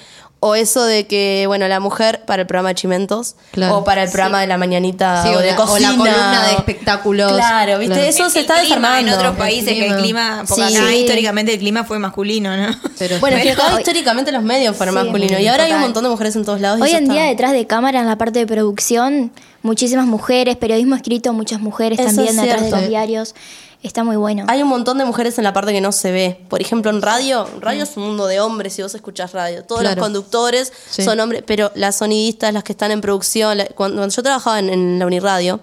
O 0.47 0.55
eso 0.55 0.83
de 0.85 1.05
que, 1.07 1.45
bueno, 1.47 1.67
la 1.67 1.79
mujer 1.79 2.23
para 2.25 2.41
el 2.43 2.47
programa 2.47 2.69
de 2.69 2.75
Chimentos. 2.75 3.35
Claro. 3.51 3.77
O 3.77 3.83
para 3.83 4.03
el 4.03 4.09
programa 4.09 4.41
de 4.41 4.47
la 4.47 4.57
mañanita 4.57 5.23
Sí, 5.23 5.29
o 5.29 5.33
o 5.33 5.39
de 5.39 5.47
la- 5.47 5.53
o 5.53 5.57
la 5.57 5.65
cocina. 5.65 5.89
columna 5.97 6.47
de 6.47 6.53
espectáculos. 6.53 7.33
Claro, 7.33 7.79
¿viste? 7.79 7.95
Claro. 7.95 8.09
Eso 8.09 8.25
El- 8.25 8.31
se 8.31 8.39
el 8.39 8.45
está 8.45 8.61
desarmando. 8.61 9.11
En 9.11 9.17
otros 9.17 9.35
países 9.35 9.73
que 9.73 9.87
el 9.87 9.95
clima. 9.97 10.43
porque 10.47 10.67
Sí. 10.69 10.75
acá 10.77 10.87
Sí. 10.89 10.95
históricamente 10.97 11.53
el 11.53 11.59
clima 11.59 11.83
fue 11.83 11.99
masculino, 11.99 12.55
¿no? 12.55 12.67
Pero- 12.97 13.19
Bueno, 13.19 13.37
acá 13.37 13.63
Pero- 13.67 13.79
históricamente 13.79 14.31
los 14.31 14.43
medios 14.43 14.75
fueron 14.75 14.95
Sí, 14.95 15.01
masculinos. 15.03 15.39
Y 15.41 15.47
ahora 15.47 15.65
hay 15.65 15.73
un 15.73 15.81
montón 15.81 16.03
de 16.03 16.09
mujeres 16.09 16.35
en 16.35 16.45
todos 16.45 16.61
lados. 16.61 16.79
Hoy 16.81 16.91
en 16.91 17.03
está- 17.03 17.13
día 17.13 17.23
detrás 17.23 17.51
de 17.51 17.65
cámara, 17.67 17.99
en 17.99 18.07
la 18.07 18.17
parte 18.17 18.39
de 18.39 18.47
producción, 18.47 19.31
muchísimas 19.63 20.05
mujeres, 20.05 20.55
periodismo 20.55 20.95
escrito, 20.95 21.33
muchas 21.33 21.59
mujeres 21.59 21.99
Eso 21.99 22.07
también 22.07 22.35
detrás 22.37 22.61
de 22.63 22.71
los 22.71 22.87
diarios. 22.87 23.35
Está 23.83 24.03
muy 24.03 24.15
bueno. 24.15 24.43
Hay 24.47 24.61
un 24.63 24.67
montón 24.69 24.97
de 24.97 25.05
mujeres 25.05 25.37
en 25.37 25.43
la 25.43 25.53
parte 25.53 25.71
que 25.71 25.81
no 25.81 25.91
se 25.91 26.11
ve. 26.11 26.43
Por 26.49 26.61
ejemplo, 26.61 26.89
en 26.91 27.01
radio, 27.01 27.47
radio 27.61 27.83
es 27.83 27.95
un 27.95 28.03
mundo 28.07 28.25
de 28.25 28.39
hombres 28.39 28.73
si 28.73 28.81
vos 28.81 28.93
escuchás 28.95 29.33
radio. 29.33 29.63
Todos 29.63 29.81
Claro. 29.81 29.95
los 29.97 30.03
conductores 30.05 30.73
Sí. 30.89 31.03
son 31.03 31.19
hombres, 31.19 31.43
pero 31.45 31.71
las 31.75 31.95
sonidistas, 31.97 32.53
las 32.53 32.63
que 32.63 32.71
están 32.73 32.91
en 32.91 33.01
producción, 33.01 33.57
la- 33.57 33.67
cuando, 33.67 33.97
cuando 33.97 34.13
yo 34.13 34.23
trabajaba 34.23 34.59
en, 34.59 34.69
en 34.69 34.99
la 34.99 35.05
Uniradio, 35.05 35.59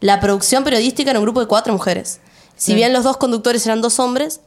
la 0.00 0.20
producción 0.20 0.62
periodística 0.62 1.10
era 1.10 1.18
un 1.18 1.24
grupo 1.24 1.40
de 1.40 1.46
cuatro 1.46 1.72
mujeres. 1.72 2.20
Si 2.56 2.74
bien 2.74 2.92
los 2.92 3.02
dos 3.04 3.16
conductores 3.16 3.64
eran 3.66 3.80
dos 3.80 3.98
hombres, 3.98 4.40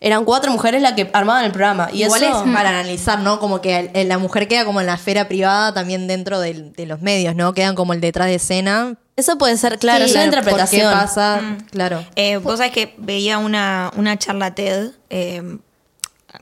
eran 0.00 0.24
cuatro 0.24 0.50
mujeres 0.50 0.82
las 0.82 0.94
que 0.94 1.08
armaban 1.12 1.44
el 1.44 1.52
programa. 1.52 1.88
Y 1.92 2.02
Igual 2.04 2.22
eso, 2.22 2.44
es 2.44 2.52
para 2.52 2.70
analizar, 2.70 3.20
¿no? 3.20 3.38
Como 3.38 3.60
que 3.60 3.78
el- 3.78 3.90
el- 3.94 4.08
la 4.08 4.18
mujer 4.18 4.48
queda 4.48 4.64
como 4.64 4.80
en 4.80 4.86
la 4.86 4.94
esfera 4.94 5.28
privada 5.28 5.72
también 5.72 6.06
dentro 6.08 6.40
del- 6.40 6.72
de 6.72 6.86
los 6.86 7.00
medios, 7.02 7.36
¿no? 7.36 7.52
Quedan 7.52 7.74
como 7.74 7.92
el 7.92 8.00
detrás 8.00 8.26
de 8.28 8.34
escena. 8.36 8.96
Eso 9.20 9.38
puede 9.38 9.56
ser, 9.56 9.78
claro, 9.78 10.04
es 10.04 10.10
una 10.12 10.22
Claro, 10.22 10.36
interpretación. 10.38 10.82
¿Por 10.90 10.92
qué 10.92 11.00
pasa? 11.06 11.58
Claro. 11.70 12.04
Eh, 12.16 12.36
vos 12.38 12.58
sabés 12.58 12.72
que 12.72 12.94
veía 12.98 13.38
una, 13.38 13.90
una 13.96 14.18
charla 14.18 14.54
TED 14.54 14.90
eh, 15.10 15.58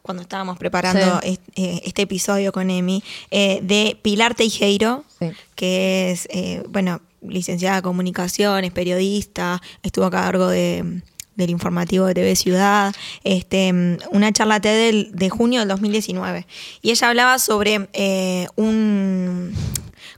cuando 0.02 0.22
estábamos 0.22 0.58
preparando 0.58 1.20
Sí. 1.22 1.38
eh, 1.56 1.80
este 1.84 2.02
episodio 2.02 2.52
con 2.52 2.70
Emi, 2.70 3.02
eh, 3.30 3.60
de 3.62 3.98
Pilar 4.02 4.34
Teijeiro, 4.34 5.04
Sí. 5.18 5.30
que 5.54 6.10
es, 6.12 6.26
eh, 6.30 6.62
bueno, 6.68 7.00
licenciada 7.22 7.78
en 7.78 7.82
comunicación, 7.82 8.64
es 8.64 8.72
periodista, 8.72 9.60
estuvo 9.82 10.04
a 10.04 10.10
cargo 10.10 10.48
de, 10.48 11.02
del 11.36 11.50
informativo 11.50 12.04
de 12.06 12.14
TV 12.14 12.36
Ciudad, 12.36 12.94
este, 13.24 13.72
mm, 13.72 13.98
una 14.12 14.32
charla 14.32 14.60
TED 14.60 14.86
del- 14.86 15.10
de 15.12 15.28
junio 15.30 15.60
del 15.60 15.68
2019. 15.68 16.46
Y 16.82 16.90
ella 16.90 17.08
hablaba 17.08 17.38
sobre 17.38 17.88
eh, 17.92 18.46
un 18.56 19.54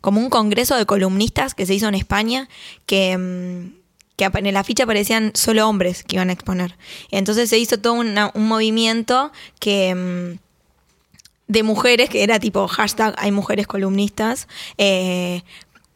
como 0.01 0.21
un 0.21 0.31
congreso 0.31 0.77
de 0.77 0.87
columnistas 0.87 1.55
que 1.55 1.67
se 1.67 1.75
hizo 1.75 1.89
en 1.89 1.95
España, 1.95 2.49
que, 2.87 3.17
mm, 3.17 3.81
que 4.17 4.25
en 4.33 4.55
la 4.55 4.65
ficha 4.65 4.85
aparecían 4.85 5.33
solo 5.35 5.69
hombres 5.69 6.05
que 6.05 6.17
iban 6.17 6.31
a 6.31 6.33
exponer. 6.33 6.77
Entonces 7.11 7.49
se 7.49 7.59
hizo 7.59 7.79
todo 7.79 7.95
un 7.95 8.49
movimiento 8.49 9.33
que... 9.59 9.95
mm, 9.95 10.51
de 11.51 11.65
mujeres, 11.65 12.09
que 12.09 12.23
era 12.23 12.39
tipo 12.39 12.69
hashtag 12.69 13.13
hay 13.19 13.33
mujeres 13.33 13.67
columnistas, 13.67 14.47
eh, 14.79 15.43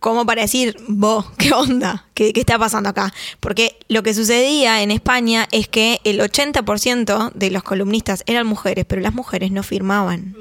como 0.00 0.26
para 0.26 0.42
decir, 0.42 0.76
vos, 0.88 1.26
¿qué 1.38 1.52
onda? 1.52 2.06
¿Qué, 2.12 2.32
¿Qué 2.32 2.40
está 2.40 2.58
pasando 2.58 2.88
acá? 2.88 3.14
Porque 3.38 3.78
lo 3.88 4.02
que 4.02 4.14
sucedía 4.14 4.82
en 4.82 4.90
España 4.90 5.46
es 5.52 5.68
que 5.68 6.00
el 6.04 6.18
80% 6.18 7.32
de 7.32 7.50
los 7.50 7.62
columnistas 7.62 8.24
eran 8.26 8.46
mujeres, 8.48 8.84
pero 8.84 9.00
las 9.00 9.14
mujeres 9.14 9.52
no 9.52 9.62
firmaban. 9.62 10.36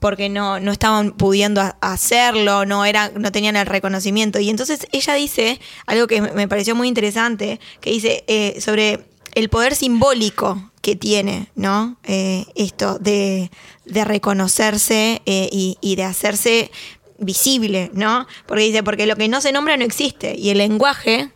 Porque 0.00 0.28
no, 0.28 0.60
no 0.60 0.72
estaban 0.72 1.12
pudiendo 1.12 1.60
ha- 1.60 1.76
hacerlo, 1.80 2.66
no, 2.66 2.84
era, 2.84 3.10
no 3.14 3.30
tenían 3.32 3.56
el 3.56 3.66
reconocimiento. 3.66 4.38
Y 4.40 4.50
entonces 4.50 4.86
ella 4.92 5.14
dice 5.14 5.60
algo 5.86 6.06
que 6.06 6.20
me 6.20 6.48
pareció 6.48 6.74
muy 6.74 6.88
interesante, 6.88 7.60
que 7.80 7.90
dice 7.90 8.24
eh, 8.26 8.60
sobre 8.60 9.06
el 9.34 9.48
poder 9.48 9.74
simbólico 9.74 10.70
que 10.80 10.96
tiene, 10.96 11.48
¿no? 11.54 11.96
Eh, 12.04 12.44
esto 12.54 12.98
de, 12.98 13.50
de 13.84 14.04
reconocerse 14.04 15.22
eh, 15.26 15.48
y, 15.50 15.78
y 15.80 15.96
de 15.96 16.04
hacerse 16.04 16.70
visible, 17.18 17.90
¿no? 17.94 18.26
Porque 18.46 18.64
dice, 18.64 18.82
porque 18.82 19.06
lo 19.06 19.16
que 19.16 19.28
no 19.28 19.40
se 19.40 19.52
nombra 19.52 19.76
no 19.76 19.84
existe. 19.84 20.34
Y 20.36 20.50
el 20.50 20.58
lenguaje 20.58 21.30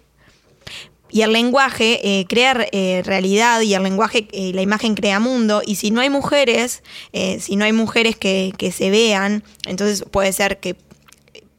y 1.10 1.22
el 1.22 1.32
lenguaje 1.32 2.00
eh, 2.02 2.26
crea 2.28 2.66
eh, 2.72 3.02
realidad 3.04 3.60
y 3.62 3.74
el 3.74 3.82
lenguaje, 3.82 4.28
eh, 4.32 4.52
la 4.54 4.62
imagen 4.62 4.94
crea 4.94 5.20
mundo. 5.20 5.62
Y 5.64 5.76
si 5.76 5.90
no 5.90 6.00
hay 6.00 6.10
mujeres, 6.10 6.82
eh, 7.12 7.38
si 7.40 7.56
no 7.56 7.64
hay 7.64 7.73
mujeres 7.73 8.16
que, 8.16 8.52
que 8.58 8.73
se 8.73 8.90
vean, 8.90 9.42
entonces 9.66 10.04
puede 10.10 10.32
ser 10.32 10.58
que 10.58 10.76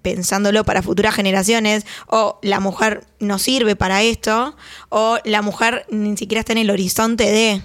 pensándolo 0.01 0.63
para 0.63 0.81
futuras 0.81 1.13
generaciones, 1.13 1.85
o 2.07 2.39
la 2.41 2.59
mujer 2.59 3.05
no 3.19 3.37
sirve 3.37 3.75
para 3.75 4.01
esto, 4.01 4.55
o 4.89 5.17
la 5.25 5.41
mujer 5.41 5.85
ni 5.89 6.15
siquiera 6.17 6.39
está 6.39 6.53
en 6.53 6.59
el 6.59 6.69
horizonte 6.69 7.25
de. 7.25 7.61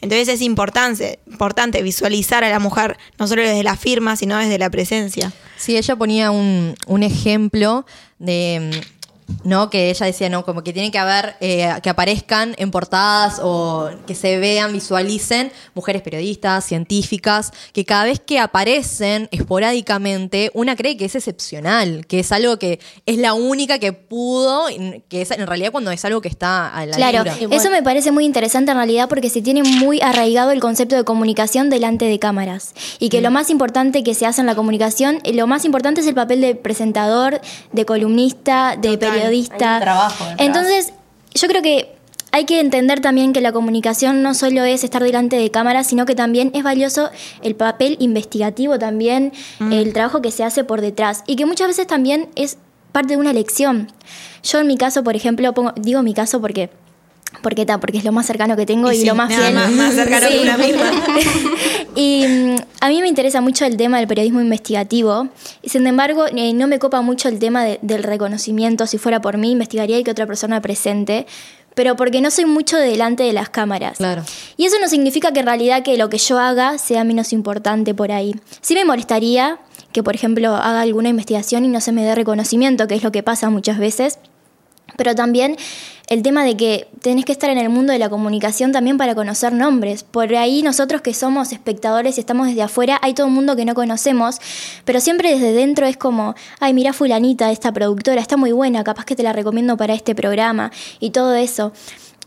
Entonces 0.00 0.28
es 0.28 0.40
importante, 0.40 1.20
importante 1.26 1.82
visualizar 1.82 2.44
a 2.44 2.48
la 2.48 2.58
mujer 2.58 2.96
no 3.18 3.26
solo 3.26 3.42
desde 3.42 3.62
la 3.62 3.76
firma, 3.76 4.16
sino 4.16 4.36
desde 4.38 4.58
la 4.58 4.70
presencia. 4.70 5.32
Sí, 5.56 5.76
ella 5.76 5.96
ponía 5.96 6.30
un, 6.30 6.74
un 6.86 7.02
ejemplo 7.02 7.86
de. 8.18 8.70
Mm, 9.26 9.32
¿no? 9.48 9.70
Que 9.70 9.90
ella 9.90 10.06
decía, 10.06 10.28
¿no? 10.28 10.44
Como 10.44 10.62
que 10.62 10.72
tiene 10.72 10.90
que 10.90 10.98
haber, 10.98 11.36
eh, 11.40 11.70
que 11.82 11.90
aparezcan 11.90 12.54
en 12.58 12.70
portadas 12.70 13.40
o 13.42 13.90
que 14.06 14.14
se 14.14 14.38
vean, 14.38 14.72
visualicen 14.72 15.52
mujeres 15.74 16.02
periodistas, 16.02 16.64
científicas, 16.64 17.52
que 17.72 17.84
cada 17.84 18.04
vez 18.04 18.20
que 18.20 18.38
aparecen 18.38 19.28
esporádicamente, 19.30 20.50
una 20.54 20.76
cree 20.76 20.96
que 20.96 21.04
es 21.06 21.14
excepcional, 21.14 22.06
que 22.06 22.20
es 22.20 22.32
algo 22.32 22.58
que 22.58 22.78
es 23.04 23.18
la 23.18 23.34
única 23.34 23.78
que 23.78 23.92
pudo, 23.92 24.66
que 25.08 25.22
es 25.22 25.30
en 25.30 25.46
realidad 25.46 25.70
cuando 25.72 25.90
es 25.90 26.04
algo 26.04 26.20
que 26.20 26.28
está 26.28 26.68
a 26.74 26.86
la 26.86 26.96
Claro, 26.96 27.18
altura. 27.30 27.56
eso 27.56 27.70
me 27.70 27.82
parece 27.82 28.12
muy 28.12 28.24
interesante 28.24 28.70
en 28.70 28.76
realidad 28.76 29.08
porque 29.08 29.28
se 29.30 29.42
tiene 29.42 29.62
muy 29.62 30.00
arraigado 30.00 30.50
el 30.50 30.60
concepto 30.60 30.94
de 30.96 31.04
comunicación 31.04 31.68
delante 31.70 32.04
de 32.06 32.18
cámaras 32.18 32.74
y 32.98 33.06
Mm. 33.06 33.10
que 33.10 33.20
lo 33.20 33.30
más 33.30 33.50
importante 33.50 34.02
que 34.04 34.14
se 34.14 34.26
hace 34.26 34.40
en 34.40 34.46
la 34.46 34.54
comunicación, 34.54 35.18
eh, 35.24 35.32
lo 35.32 35.46
más 35.46 35.64
importante 35.64 36.00
es 36.00 36.06
el 36.06 36.14
papel 36.14 36.40
de 36.40 36.54
presentador, 36.54 37.40
de 37.72 37.84
columnista, 37.84 38.76
de 38.76 38.96
periodista. 38.98 39.15
Hay 39.20 39.40
un 39.40 39.80
trabajo 39.80 40.24
detrás. 40.24 40.46
Entonces, 40.46 40.92
yo 41.34 41.48
creo 41.48 41.62
que 41.62 41.96
hay 42.32 42.44
que 42.44 42.60
entender 42.60 43.00
también 43.00 43.32
que 43.32 43.40
la 43.40 43.52
comunicación 43.52 44.22
no 44.22 44.34
solo 44.34 44.64
es 44.64 44.84
estar 44.84 45.02
delante 45.02 45.36
de 45.36 45.50
cámaras, 45.50 45.86
sino 45.86 46.04
que 46.04 46.14
también 46.14 46.50
es 46.54 46.62
valioso 46.62 47.10
el 47.42 47.54
papel 47.54 47.96
investigativo 47.98 48.78
también, 48.78 49.32
el 49.70 49.92
trabajo 49.94 50.20
que 50.20 50.30
se 50.30 50.44
hace 50.44 50.62
por 50.62 50.82
detrás 50.82 51.22
y 51.26 51.36
que 51.36 51.46
muchas 51.46 51.68
veces 51.68 51.86
también 51.86 52.28
es 52.34 52.58
parte 52.92 53.14
de 53.14 53.16
una 53.16 53.32
lección. 53.32 53.90
Yo 54.42 54.58
en 54.58 54.66
mi 54.66 54.76
caso, 54.76 55.02
por 55.02 55.16
ejemplo, 55.16 55.52
pongo, 55.54 55.72
digo 55.76 56.02
mi 56.02 56.14
caso 56.14 56.40
porque 56.40 56.70
porque 57.42 57.66
ta, 57.66 57.78
porque 57.78 57.98
es 57.98 58.04
lo 58.04 58.12
más 58.12 58.26
cercano 58.26 58.56
que 58.56 58.66
tengo 58.66 58.90
y, 58.90 58.96
Y 58.96 59.00
sí, 59.00 59.06
lo 59.06 59.14
más 59.14 59.28
nada 59.30 59.42
fiel. 59.42 59.54
más- 59.54 59.70
más 59.72 59.94
cercano 59.94 60.28
que 60.28 60.40
una 60.40 60.56
misma. 60.56 60.90
y 61.94 62.24
mm, 62.26 62.56
a 62.80 62.88
mí 62.88 63.00
me 63.00 63.08
interesa 63.08 63.40
mucho 63.40 63.64
el 63.64 63.76
tema 63.76 63.98
del 63.98 64.06
periodismo 64.08 64.40
investigativo. 64.40 65.28
Y 65.62 65.68
sin 65.68 65.86
embargo, 65.86 66.26
eh, 66.34 66.52
no 66.54 66.66
me 66.66 66.78
copa 66.78 67.00
mucho 67.02 67.28
el 67.28 67.38
tema 67.38 67.64
de- 67.64 67.78
del 67.82 68.02
reconocimiento. 68.02 68.86
Si 68.86 68.98
fuera 68.98 69.20
por 69.20 69.38
mí, 69.38 69.52
investigaría 69.52 69.98
y 69.98 70.04
que 70.04 70.10
otra 70.10 70.26
persona 70.26 70.60
presente. 70.60 71.26
Pero 71.74 71.94
porque 71.94 72.22
no 72.22 72.30
soy 72.30 72.46
mucho 72.46 72.78
delante 72.78 73.22
de 73.22 73.34
las 73.34 73.50
cámaras. 73.50 73.98
Claro. 73.98 74.22
Y 74.56 74.64
eso 74.64 74.76
no 74.80 74.88
significa 74.88 75.32
que 75.32 75.40
en 75.40 75.46
realidad 75.46 75.82
que 75.82 75.98
lo 75.98 76.08
que 76.08 76.16
yo 76.18 76.38
haga 76.38 76.78
sea 76.78 77.04
menos 77.04 77.34
importante 77.34 77.92
por 77.94 78.12
ahí. 78.12 78.34
Sí 78.62 78.72
me 78.74 78.86
molestaría 78.86 79.58
que, 79.92 80.02
por 80.02 80.14
ejemplo, 80.14 80.56
haga 80.56 80.80
alguna 80.80 81.10
investigación 81.10 81.66
y 81.66 81.68
no 81.68 81.82
se 81.82 81.92
me 81.92 82.02
dé 82.02 82.14
reconocimiento, 82.14 82.86
que 82.88 82.94
es 82.94 83.02
lo 83.02 83.12
que 83.12 83.22
pasa 83.22 83.50
muchas 83.50 83.78
veces. 83.78 84.18
Pero 84.96 85.14
también 85.14 85.56
el 86.08 86.22
tema 86.22 86.44
de 86.44 86.56
que 86.56 86.88
tenés 87.02 87.24
que 87.24 87.32
estar 87.32 87.50
en 87.50 87.58
el 87.58 87.68
mundo 87.68 87.92
de 87.92 87.98
la 87.98 88.08
comunicación 88.08 88.72
también 88.72 88.96
para 88.96 89.14
conocer 89.14 89.52
nombres. 89.52 90.04
Por 90.04 90.34
ahí 90.36 90.62
nosotros 90.62 91.00
que 91.02 91.12
somos 91.14 91.52
espectadores 91.52 92.16
y 92.16 92.20
estamos 92.20 92.46
desde 92.46 92.62
afuera, 92.62 92.98
hay 93.02 93.14
todo 93.14 93.26
un 93.26 93.34
mundo 93.34 93.56
que 93.56 93.64
no 93.64 93.74
conocemos, 93.74 94.38
pero 94.84 95.00
siempre 95.00 95.32
desde 95.32 95.52
dentro 95.52 95.86
es 95.86 95.96
como, 95.96 96.34
ay, 96.60 96.74
mira 96.74 96.92
fulanita, 96.92 97.50
esta 97.50 97.72
productora, 97.72 98.20
está 98.20 98.36
muy 98.36 98.52
buena, 98.52 98.84
capaz 98.84 99.04
que 99.04 99.16
te 99.16 99.22
la 99.22 99.32
recomiendo 99.32 99.76
para 99.76 99.94
este 99.94 100.14
programa 100.14 100.70
y 101.00 101.10
todo 101.10 101.34
eso. 101.34 101.72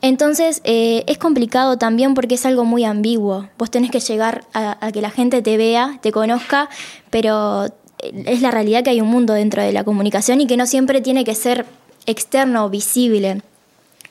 Entonces 0.01 0.61
eh, 0.63 1.03
es 1.07 1.17
complicado 1.17 1.77
también 1.77 2.13
porque 2.13 2.35
es 2.35 2.45
algo 2.45 2.65
muy 2.65 2.83
ambiguo. 2.83 3.49
Vos 3.57 3.69
tenés 3.71 3.91
que 3.91 3.99
llegar 3.99 4.45
a, 4.53 4.85
a 4.85 4.91
que 4.91 5.01
la 5.01 5.09
gente 5.09 5.41
te 5.41 5.57
vea, 5.57 5.99
te 6.01 6.11
conozca, 6.11 6.69
pero 7.09 7.65
eh, 7.99 8.23
es 8.25 8.41
la 8.41 8.51
realidad 8.51 8.83
que 8.83 8.91
hay 8.91 9.01
un 9.01 9.09
mundo 9.09 9.33
dentro 9.33 9.61
de 9.61 9.71
la 9.71 9.83
comunicación 9.83 10.41
y 10.41 10.47
que 10.47 10.57
no 10.57 10.65
siempre 10.65 11.01
tiene 11.01 11.23
que 11.23 11.35
ser 11.35 11.65
externo 12.09 12.69
visible 12.69 13.41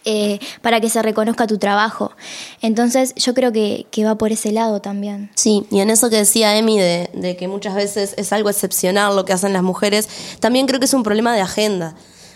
eh, 0.04 0.38
para 0.62 0.80
que 0.80 0.88
se 0.88 1.02
reconozca 1.02 1.46
tu 1.46 1.58
trabajo. 1.58 2.12
Entonces 2.62 3.14
yo 3.16 3.34
creo 3.34 3.52
que, 3.52 3.86
va 4.06 4.16
por 4.16 4.32
ese 4.32 4.52
lado 4.52 4.80
también. 4.80 5.30
Sí, 5.34 5.66
y 5.70 5.80
en 5.80 5.90
eso 5.90 6.08
que 6.08 6.16
decía 6.16 6.56
Emi 6.56 6.78
de, 6.78 7.10
de 7.12 7.36
que 7.36 7.48
muchas 7.48 7.74
veces 7.74 8.14
es 8.16 8.32
algo 8.32 8.48
excepcional 8.48 9.14
lo 9.16 9.24
que 9.24 9.32
hacen 9.32 9.52
las 9.52 9.62
mujeres, 9.62 10.08
también 10.40 10.66
creo 10.66 10.78
que 10.78 10.86
es 10.86 10.94
un 10.94 11.02
problema 11.02 11.34
de 11.34 11.42
agenda. 11.42 11.94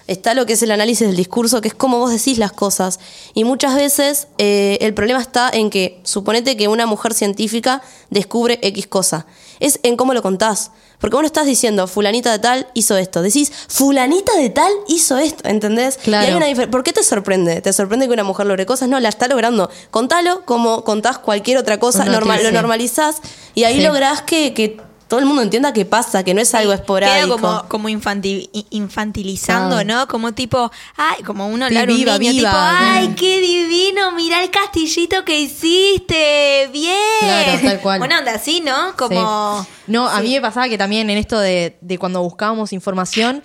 Está 0.08 0.34
lo 0.34 0.46
que 0.46 0.54
es 0.54 0.62
el 0.62 0.72
análisis 0.72 1.06
del 1.06 1.16
discurso, 1.16 1.60
que 1.60 1.68
es 1.68 1.74
cómo 1.74 1.98
vos 1.98 2.10
decís 2.10 2.36
las 2.36 2.52
cosas. 2.52 2.98
Y 3.34 3.44
muchas 3.44 3.76
veces 3.76 4.28
eh, 4.38 4.78
el 4.80 4.94
problema 4.94 5.20
está 5.20 5.48
en 5.48 5.70
que, 5.70 6.00
suponete 6.02 6.56
que 6.56 6.68
una 6.68 6.86
mujer 6.86 7.14
científica 7.14 7.82
descubre 8.10 8.58
X 8.62 8.86
cosa. 8.88 9.26
Es 9.62 9.80
en 9.82 9.96
cómo 9.96 10.12
lo 10.12 10.22
contás. 10.22 10.70
Porque 10.98 11.16
vos 11.16 11.22
no 11.22 11.26
estás 11.26 11.46
diciendo, 11.46 11.86
fulanita 11.86 12.30
de 12.30 12.38
tal 12.38 12.66
hizo 12.74 12.96
esto. 12.96 13.22
Decís, 13.22 13.50
fulanita 13.68 14.36
de 14.36 14.50
tal 14.50 14.72
hizo 14.88 15.18
esto, 15.18 15.48
¿entendés? 15.48 15.96
Claro. 15.96 16.24
Y 16.26 16.30
hay 16.30 16.36
una 16.36 16.46
difer- 16.48 16.70
¿Por 16.70 16.82
qué 16.84 16.92
te 16.92 17.02
sorprende? 17.02 17.60
¿Te 17.60 17.72
sorprende 17.72 18.06
que 18.06 18.12
una 18.12 18.24
mujer 18.24 18.46
logre 18.46 18.66
cosas? 18.66 18.88
No, 18.88 19.00
la 19.00 19.08
está 19.08 19.26
logrando. 19.28 19.70
Contalo 19.90 20.44
como 20.44 20.84
contás 20.84 21.18
cualquier 21.18 21.58
otra 21.58 21.78
cosa, 21.78 22.04
normal, 22.04 22.42
lo 22.44 22.52
normalizás 22.52 23.16
y 23.54 23.64
ahí 23.64 23.76
Sí. 23.78 23.82
lográs 23.82 24.22
que, 24.22 24.54
que 24.54 24.80
todo 25.12 25.20
el 25.20 25.26
mundo 25.26 25.42
entienda 25.42 25.74
qué 25.74 25.84
pasa, 25.84 26.24
que 26.24 26.32
no 26.32 26.40
es 26.40 26.54
algo 26.54 26.70
Queda 26.70 26.80
esporádico. 26.80 27.32
como, 27.38 27.68
como 27.68 27.88
infantil- 27.90 28.48
i- 28.54 28.64
infantilizando. 28.70 29.84
¿no? 29.84 30.08
Como 30.08 30.32
tipo, 30.32 30.72
ay, 30.96 31.22
como 31.22 31.48
uno 31.48 31.68
Sí, 31.68 31.74
hablar 31.76 31.90
un 31.90 31.96
niño, 31.98 32.18
viva. 32.18 32.32
tipo, 32.32 32.48
ay, 32.50 33.08
Mm. 33.08 33.14
qué 33.16 33.40
divino, 33.42 34.12
mirá 34.12 34.42
el 34.42 34.50
castillito 34.50 35.22
que 35.26 35.38
hiciste, 35.38 36.70
bien. 36.72 36.96
Claro, 37.20 37.60
tal 37.62 37.80
cual. 37.80 38.00
Una 38.00 38.20
onda 38.20 38.32
así, 38.36 38.62
¿no? 38.62 38.96
Como... 38.96 39.62
Sí. 39.62 39.68
No, 39.88 40.08
a 40.08 40.20
mí 40.22 40.32
me 40.32 40.40
pasaba 40.40 40.66
que 40.70 40.78
también 40.78 41.10
en 41.10 41.18
esto 41.18 41.38
de, 41.38 41.76
de 41.82 41.98
cuando 41.98 42.22
buscábamos 42.22 42.72
información, 42.72 43.42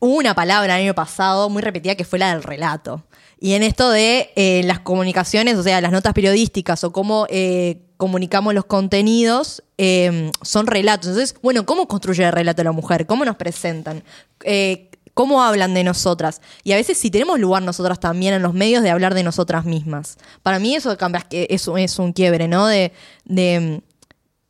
una 0.00 0.34
palabra 0.34 0.76
el 0.76 0.82
año 0.82 0.94
pasado 0.94 1.48
muy 1.50 1.62
repetida 1.62 1.94
que 1.94 2.04
fue 2.04 2.18
la 2.18 2.30
del 2.32 2.42
relato. 2.42 3.04
Y 3.40 3.52
en 3.54 3.62
esto 3.62 3.90
de 3.90 4.30
eh, 4.36 4.62
las 4.64 4.80
comunicaciones, 4.80 5.56
o 5.56 5.62
sea, 5.62 5.80
las 5.80 5.92
notas 5.92 6.12
periodísticas 6.12 6.82
o 6.84 6.92
cómo 6.92 7.26
eh, 7.30 7.82
comunicamos 7.96 8.54
los 8.54 8.64
contenidos, 8.64 9.62
eh, 9.76 10.30
son 10.42 10.66
relatos. 10.66 11.08
Entonces, 11.08 11.36
bueno, 11.42 11.66
¿cómo 11.66 11.86
construye 11.86 12.24
el 12.24 12.32
relato 12.32 12.64
la 12.64 12.72
mujer? 12.72 13.06
¿Cómo 13.06 13.24
nos 13.24 13.36
presentan? 13.36 14.02
Eh, 14.44 14.90
¿Cómo 15.14 15.42
hablan 15.42 15.74
de 15.74 15.82
nosotras? 15.82 16.40
Y 16.62 16.72
a 16.72 16.76
veces 16.76 16.96
si 16.96 17.10
tenemos 17.10 17.40
lugar 17.40 17.62
nosotras 17.62 17.98
también 17.98 18.34
en 18.34 18.42
los 18.42 18.54
medios 18.54 18.84
de 18.84 18.90
hablar 18.90 19.14
de 19.14 19.24
nosotras 19.24 19.64
mismas. 19.64 20.16
Para 20.44 20.60
mí 20.60 20.76
eso 20.76 20.96
es, 21.30 21.68
es 21.76 21.98
un 21.98 22.12
quiebre, 22.12 22.46
¿no? 22.46 22.68
De 22.68 22.92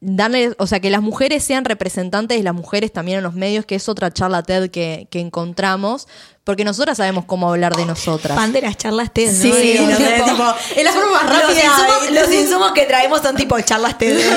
darle, 0.01 0.55
o 0.59 0.67
sea, 0.67 0.81
que 0.81 0.91
las 0.91 1.03
mujeres 1.03 1.43
sean 1.43 1.65
representantes 1.65 2.39
de 2.39 2.45
las 2.45 2.55
mujeres 2.55 2.93
también 2.93 3.19
en 3.19 3.25
los 3.25 3.35
medios, 3.35 3.67
que 3.67 3.75
es 3.75 3.89
otra 3.89 4.13
charla 4.13 4.43
TED 4.43 4.71
que, 4.71 5.09
que 5.11 5.21
encontramos, 5.21 6.07
porque 6.45 6.65
nosotras 6.65 6.97
sabemos 6.97 7.25
cómo 7.27 7.49
hablar 7.51 7.77
de 7.77 7.85
nosotras. 7.85 8.37
Fan 8.37 8.53
de 8.53 8.63
las 8.63 8.77
charlas 8.77 9.13
TED, 9.13 9.33
¿no? 9.33 9.43
Sí, 9.43 9.51
Digo, 9.53 9.87
no 9.87 9.97
sé, 9.97 10.05
tipo, 10.15 10.25
tipo, 10.31 10.55
es 10.77 10.85
la 10.85 10.93
forma 10.93 11.13
más 11.13 11.25
los 11.25 11.43
rápida. 11.43 11.65
insumos, 11.65 12.11
los 12.11 12.33
insumos 12.35 12.73
que 12.73 12.83
traemos 12.85 13.21
son 13.21 13.37
tipo 13.37 13.61
charlas 13.61 13.99
TED. 13.99 14.19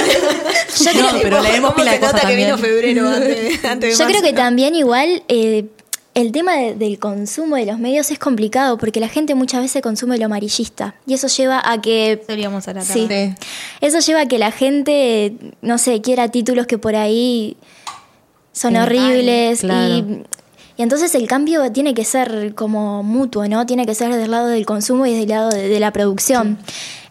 No, 0.96 1.20
pero 1.22 1.42
leemos 1.42 1.72
¿Cómo 1.72 1.84
pila 1.84 1.92
de 1.92 2.00
cosas 2.00 2.22
que 2.26 2.36
vino 2.36 2.58
febrero 2.58 3.08
antes, 3.08 3.66
antes 3.66 3.98
de 3.98 4.04
Yo 4.04 4.10
creo 4.10 4.22
que 4.22 4.34
también 4.34 4.74
igual 4.74 5.22
eh, 5.28 5.66
el 6.14 6.32
tema 6.32 6.56
de- 6.58 6.76
del 6.76 7.00
consumo 7.00 7.56
de 7.56 7.66
los 7.66 7.80
medios 7.80 8.12
es 8.12 8.20
complicado 8.20 8.78
porque 8.78 9.00
la 9.00 9.08
gente 9.08 9.34
muchas 9.36 9.62
veces 9.62 9.82
consume 9.82 10.18
lo 10.18 10.26
amarillista 10.26 10.96
y 11.08 11.14
eso 11.14 11.28
lleva 11.28 11.62
a 11.64 11.80
que... 11.82 12.22
Solíamos 12.28 12.68
a 12.68 12.74
la 12.74 12.82
Sí. 12.82 13.08
Eso 13.80 14.00
lleva 14.00 14.22
a 14.22 14.26
que 14.28 14.38
la 14.38 14.52
gente, 14.52 15.34
no 15.62 15.78
sé, 15.78 16.02
quiera 16.02 16.28
títulos 16.30 16.68
que 16.68 16.78
por 16.78 16.96
ahí 16.96 17.56
son 18.52 18.76
horribles 18.76 19.62
claro. 19.62 19.94
y, 19.96 20.24
y 20.78 20.82
entonces 20.84 21.16
el 21.16 21.28
cambio 21.28 21.72
tiene 21.72 21.94
que 21.94 22.04
ser 22.04 22.54
como 22.56 23.04
mutuo, 23.04 23.48
¿no? 23.48 23.66
Tiene 23.66 23.86
que 23.86 23.96
ser 23.96 24.14
del 24.14 24.32
lado 24.32 24.48
del 24.48 24.66
consumo 24.66 25.06
y 25.06 25.14
del 25.18 25.30
lado 25.30 25.50
de, 25.50 25.70
de 25.70 25.80
la 25.80 25.92
producción. 25.94 26.58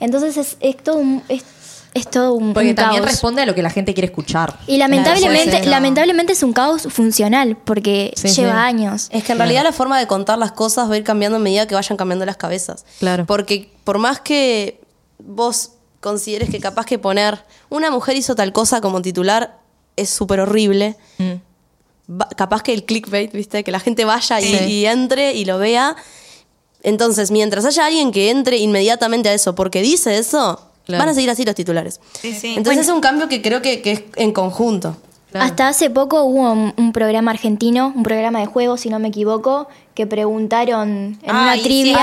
Entonces 0.00 0.36
es, 0.36 0.56
es 0.60 0.76
todo 0.76 0.96
un, 0.96 1.22
es, 1.28 1.42
es 1.92 2.08
todo 2.08 2.34
un, 2.34 2.52
Porque 2.54 2.70
un 2.70 2.74
también 2.76 3.02
caos. 3.02 3.10
responde 3.12 3.42
a 3.42 3.46
lo 3.46 3.54
que 3.54 3.62
la 3.62 3.70
gente 3.70 3.94
quiere 3.94 4.06
escuchar. 4.06 4.56
Y 4.66 4.76
lamentablemente, 4.78 5.50
Claro, 5.50 5.70
lamentablemente 5.70 6.32
es 6.34 6.42
un 6.42 6.52
caos 6.52 6.82
funcional 6.88 7.56
porque 7.64 8.12
Sí, 8.16 8.28
lleva 8.28 8.52
sí. 8.52 8.58
años. 8.58 9.08
Es 9.10 9.24
que 9.24 9.32
en 9.32 9.38
realidad 9.38 9.64
la 9.64 9.72
forma 9.72 9.98
de 9.98 10.06
contar 10.06 10.38
las 10.38 10.52
cosas 10.52 10.88
va 10.88 10.94
a 10.94 10.96
ir 10.98 11.04
cambiando 11.04 11.36
a 11.36 11.40
medida 11.40 11.66
que 11.66 11.74
vayan 11.74 11.96
cambiando 11.96 12.24
las 12.26 12.36
cabezas. 12.36 12.84
Claro. 13.00 13.26
Porque 13.26 13.72
por 13.84 13.98
más 13.98 14.20
que 14.20 14.80
vos 15.18 15.72
consideres 16.00 16.48
que 16.48 16.60
capaz 16.60 16.86
que 16.86 16.98
poner 16.98 17.44
una 17.68 17.90
mujer 17.90 18.16
hizo 18.16 18.34
tal 18.34 18.52
cosa 18.52 18.80
como 18.80 19.02
titular 19.02 19.58
es 19.96 20.08
súper 20.10 20.40
horrible, 20.40 20.96
va- 22.08 22.28
capaz 22.36 22.62
que 22.62 22.72
el 22.72 22.84
clickbait, 22.84 23.32
¿viste? 23.32 23.64
Que 23.64 23.70
la 23.72 23.80
gente 23.80 24.04
vaya 24.04 24.40
y, 24.40 24.54
y 24.54 24.86
entre 24.86 25.34
y 25.34 25.44
lo 25.44 25.58
vea. 25.58 25.96
Entonces, 26.82 27.30
mientras 27.30 27.64
haya 27.66 27.84
alguien 27.86 28.12
que 28.12 28.30
entre 28.30 28.56
inmediatamente 28.58 29.28
a 29.28 29.34
eso 29.34 29.54
porque 29.54 29.82
dice 29.82 30.16
eso, 30.16 30.69
Claro. 30.90 31.02
van 31.02 31.08
a 31.10 31.14
seguir 31.14 31.30
así 31.30 31.44
los 31.44 31.54
titulares. 31.54 32.00
Sí, 32.20 32.32
sí. 32.34 32.54
Entonces 32.56 32.86
es 32.86 32.92
un 32.92 33.00
cambio 33.00 33.28
que 33.28 33.40
creo 33.42 33.62
que, 33.62 33.82
que 33.82 33.92
es 33.92 34.02
en 34.16 34.32
conjunto. 34.32 34.96
Claro. 35.30 35.46
Hasta 35.46 35.68
hace 35.68 35.90
poco 35.90 36.24
hubo 36.24 36.50
un, 36.50 36.74
un 36.76 36.92
programa 36.92 37.30
argentino, 37.30 37.92
un 37.94 38.02
programa 38.02 38.40
de 38.40 38.46
juegos, 38.46 38.80
si 38.80 38.88
no 38.90 38.98
me 38.98 39.08
equivoco, 39.08 39.68
que 39.94 40.04
preguntaron 40.06 41.18
en 41.22 41.30
una 41.30 41.54
sí, 41.54 41.62
trivia 41.62 42.00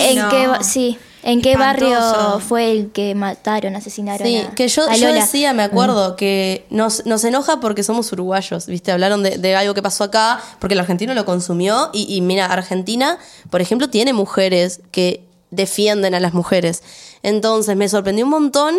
en 0.00 0.28
qué, 0.28 0.48
sí, 0.62 0.98
en 1.22 1.40
qué 1.40 1.56
barrio 1.56 1.98
fue 2.40 2.72
el 2.72 2.90
que 2.90 3.14
mataron, 3.14 3.76
asesinaron 3.76 4.26
Sí, 4.26 4.38
a, 4.38 4.50
que 4.56 4.66
yo, 4.66 4.88
a 4.88 4.96
yo 4.96 5.12
decía, 5.12 5.52
me 5.52 5.62
acuerdo, 5.62 6.16
que 6.16 6.66
nos, 6.70 7.06
nos 7.06 7.22
enoja 7.24 7.60
porque 7.60 7.84
somos 7.84 8.10
uruguayos, 8.12 8.66
¿viste? 8.66 8.90
Hablaron 8.90 9.22
de, 9.22 9.38
de 9.38 9.54
algo 9.54 9.72
que 9.74 9.82
pasó 9.82 10.02
acá, 10.04 10.40
porque 10.58 10.74
el 10.74 10.80
argentino 10.80 11.14
lo 11.14 11.24
consumió, 11.24 11.90
y, 11.92 12.12
y 12.12 12.20
mira, 12.22 12.46
Argentina, 12.46 13.18
por 13.50 13.60
ejemplo, 13.60 13.88
tiene 13.88 14.12
mujeres 14.12 14.80
que 14.90 15.22
defienden 15.54 16.14
a 16.14 16.20
las 16.20 16.34
mujeres. 16.34 16.82
Entonces 17.22 17.76
me 17.76 17.88
sorprendió 17.88 18.24
un 18.24 18.30
montón 18.30 18.76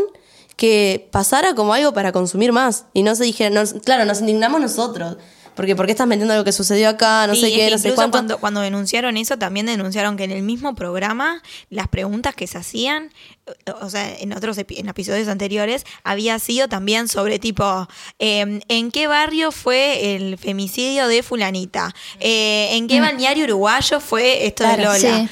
que 0.56 1.08
pasara 1.12 1.54
como 1.54 1.74
algo 1.74 1.94
para 1.94 2.12
consumir 2.12 2.52
más, 2.54 2.86
y 2.94 3.04
no 3.04 3.14
se 3.16 3.26
dijera, 3.26 3.64
claro, 3.84 4.06
nos 4.06 4.22
indignamos 4.22 4.62
nosotros, 4.62 5.18
porque 5.54 5.76
¿por 5.76 5.86
qué 5.86 5.92
estás 5.94 6.08
metiendo 6.08 6.34
algo 6.34 6.44
que 6.46 6.52
sucedió 6.54 6.88
acá? 6.90 7.28
No 7.28 7.36
Sí, 7.36 7.42
sé 7.42 7.54
qué, 7.54 7.70
no 7.72 7.78
sé 7.78 7.94
cuánto. 7.94 8.12
Cuando, 8.18 8.38
cuando 8.40 8.62
denunciaron 8.62 9.18
eso, 9.18 9.38
también 9.38 9.66
denunciaron 9.66 10.16
que 10.18 10.24
en 10.26 10.32
el 10.32 10.44
mismo 10.44 10.74
programa, 10.76 11.42
las 11.70 11.88
preguntas 11.90 12.36
que 12.36 12.46
se 12.48 12.58
hacían, 12.58 13.10
o 13.82 13.90
sea, 13.90 14.16
en 14.18 14.32
otros 14.34 14.58
epi- 14.58 14.80
en 14.80 14.88
episodios 14.90 15.28
anteriores, 15.28 15.86
había 16.04 16.40
sido 16.40 16.68
también 16.70 17.08
sobre 17.10 17.38
tipo, 17.40 17.88
eh, 18.20 18.60
¿en 18.68 18.92
qué 18.92 19.08
barrio 19.08 19.52
fue 19.52 20.16
el 20.16 20.38
femicidio 20.38 21.08
de 21.08 21.22
fulanita? 21.24 21.94
Eh, 22.20 22.70
¿En 22.74 22.88
qué 22.88 23.00
balneario 23.02 23.44
uruguayo 23.46 24.00
fue 24.00 24.46
esto 24.48 24.66
de 24.68 24.78
Lola? 24.78 24.98
sí. 25.00 25.30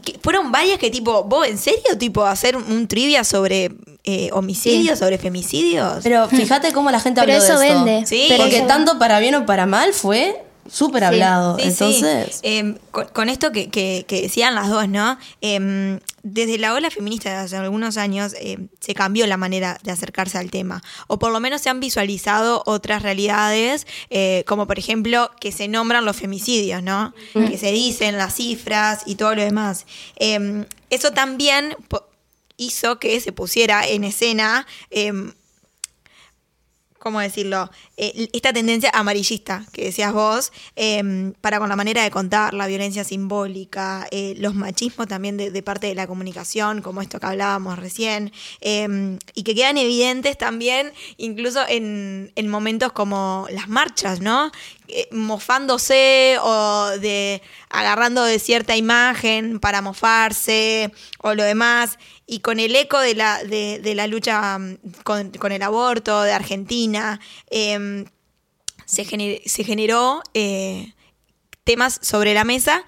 Que 0.00 0.18
fueron 0.22 0.50
varias 0.50 0.78
que 0.78 0.90
tipo, 0.90 1.24
¿vos 1.24 1.46
en 1.46 1.58
serio 1.58 1.98
tipo 1.98 2.24
hacer 2.24 2.56
un 2.56 2.86
trivia 2.88 3.24
sobre 3.24 3.72
eh, 4.04 4.30
homicidios, 4.32 4.98
sobre 4.98 5.18
femicidios? 5.18 5.98
Pero 6.02 6.28
fíjate 6.28 6.72
cómo 6.72 6.90
la 6.90 7.00
gente 7.00 7.20
Pero 7.20 7.34
habló 7.34 7.44
eso 7.44 7.58
de 7.58 7.68
esto. 7.68 7.84
vende. 7.84 8.06
Sí. 8.06 8.28
Porque 8.36 8.56
Eso- 8.58 8.66
tanto 8.66 8.98
para 8.98 9.20
bien 9.20 9.34
o 9.34 9.44
para 9.46 9.66
mal 9.66 9.92
fue 9.92 10.42
súper 10.70 11.04
hablado. 11.04 11.56
Sí, 11.58 11.62
sí. 11.62 11.68
Entonces, 11.68 12.40
Eh, 12.42 12.76
con, 12.90 13.06
con 13.08 13.28
esto 13.28 13.52
que, 13.52 13.68
que- 13.70 14.04
que 14.06 14.22
decían 14.22 14.54
las 14.54 14.68
dos, 14.68 14.88
¿no? 14.88 15.18
Eh, 15.40 15.98
desde 16.22 16.56
la 16.58 16.74
ola 16.74 16.88
feminista 16.90 17.30
de 17.30 17.36
hace 17.36 17.56
algunos 17.56 17.96
años 17.96 18.34
eh, 18.40 18.56
se 18.80 18.94
cambió 18.94 19.26
la 19.26 19.36
manera 19.36 19.78
de 19.82 19.90
acercarse 19.90 20.38
al 20.38 20.50
tema. 20.50 20.82
O 21.08 21.18
por 21.18 21.32
lo 21.32 21.40
menos 21.40 21.60
se 21.62 21.68
han 21.70 21.80
visualizado 21.80 22.62
otras 22.66 23.02
realidades, 23.02 23.86
eh, 24.10 24.44
como 24.46 24.66
por 24.68 24.78
ejemplo 24.78 25.30
que 25.40 25.50
se 25.50 25.66
nombran 25.68 26.04
los 26.04 26.16
femicidios, 26.16 26.82
¿no? 26.82 27.12
Que 27.32 27.58
se 27.58 27.72
dicen 27.72 28.16
las 28.18 28.34
cifras 28.36 29.02
y 29.06 29.16
todo 29.16 29.34
lo 29.34 29.42
demás. 29.42 29.84
Eso 30.90 31.10
también 31.12 31.76
hizo 32.56 32.98
que 33.00 33.18
se 33.20 33.32
pusiera 33.32 33.86
en 33.88 34.04
escena. 34.04 34.66
¿Cómo 37.02 37.18
decirlo? 37.18 37.68
Eh, 37.96 38.28
esta 38.32 38.52
tendencia 38.52 38.88
amarillista 38.94 39.66
que 39.72 39.86
decías 39.86 40.12
vos, 40.12 40.52
eh, 40.76 41.32
para 41.40 41.58
con 41.58 41.68
la 41.68 41.74
manera 41.74 42.04
de 42.04 42.12
contar, 42.12 42.54
la 42.54 42.68
violencia 42.68 43.02
simbólica, 43.02 44.06
eh, 44.12 44.34
los 44.38 44.54
machismos 44.54 45.08
también 45.08 45.36
de, 45.36 45.62
parte 45.64 45.88
de 45.88 45.96
la 45.96 46.06
comunicación, 46.06 46.80
como 46.80 47.02
esto 47.02 47.18
que 47.18 47.26
hablábamos 47.26 47.76
recién, 47.80 48.30
eh, 48.60 49.18
y 49.34 49.42
que 49.42 49.56
quedan 49.56 49.78
evidentes 49.78 50.38
también 50.38 50.92
incluso 51.16 51.64
en 51.68 52.30
momentos 52.48 52.92
como 52.92 53.48
las 53.50 53.68
marchas, 53.68 54.20
¿no? 54.20 54.52
Eh, 54.94 55.08
mofándose 55.10 56.36
o 56.42 56.90
de 57.00 57.40
agarrando 57.70 58.24
de 58.24 58.38
cierta 58.38 58.76
imagen 58.76 59.58
para 59.58 59.80
mofarse 59.80 60.92
o 61.18 61.32
lo 61.34 61.44
demás. 61.44 61.98
Y 62.26 62.40
con 62.40 62.60
el 62.60 62.76
eco 62.76 62.98
de 62.98 63.14
la, 63.14 63.42
de, 63.42 63.78
de 63.78 63.94
la 63.94 64.06
lucha 64.06 64.58
mm, 64.58 64.76
con, 65.02 65.30
con 65.30 65.50
el 65.50 65.62
aborto 65.62 66.20
de 66.22 66.32
Argentina, 66.34 67.20
eh, 67.50 68.04
se, 68.84 69.06
gener- 69.06 69.40
se 69.46 69.64
generó 69.64 70.22
eh, 70.34 70.92
temas 71.64 71.98
sobre 72.02 72.34
la 72.34 72.44
mesa 72.44 72.84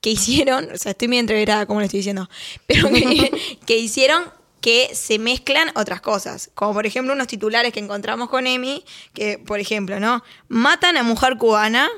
que 0.00 0.10
hicieron, 0.16 0.70
o 0.72 0.78
sea, 0.78 0.92
estoy 0.92 1.08
muy 1.08 1.18
entreverada 1.18 1.66
como 1.66 1.80
lo 1.80 1.86
estoy 1.86 1.98
diciendo, 1.98 2.30
pero 2.68 2.88
que, 2.90 3.58
que 3.66 3.76
hicieron 3.76 4.22
que 4.60 4.94
se 4.94 5.18
mezclan 5.18 5.70
otras 5.74 6.00
cosas, 6.00 6.50
como 6.54 6.74
por 6.74 6.86
ejemplo 6.86 7.12
unos 7.14 7.26
titulares 7.26 7.72
que 7.72 7.80
encontramos 7.80 8.28
con 8.28 8.46
Emi, 8.46 8.84
que 9.14 9.38
por 9.38 9.60
ejemplo, 9.60 10.00
¿no? 10.00 10.22
Matan 10.48 10.96
a 10.96 11.02
mujer 11.02 11.36
cubana 11.36 11.88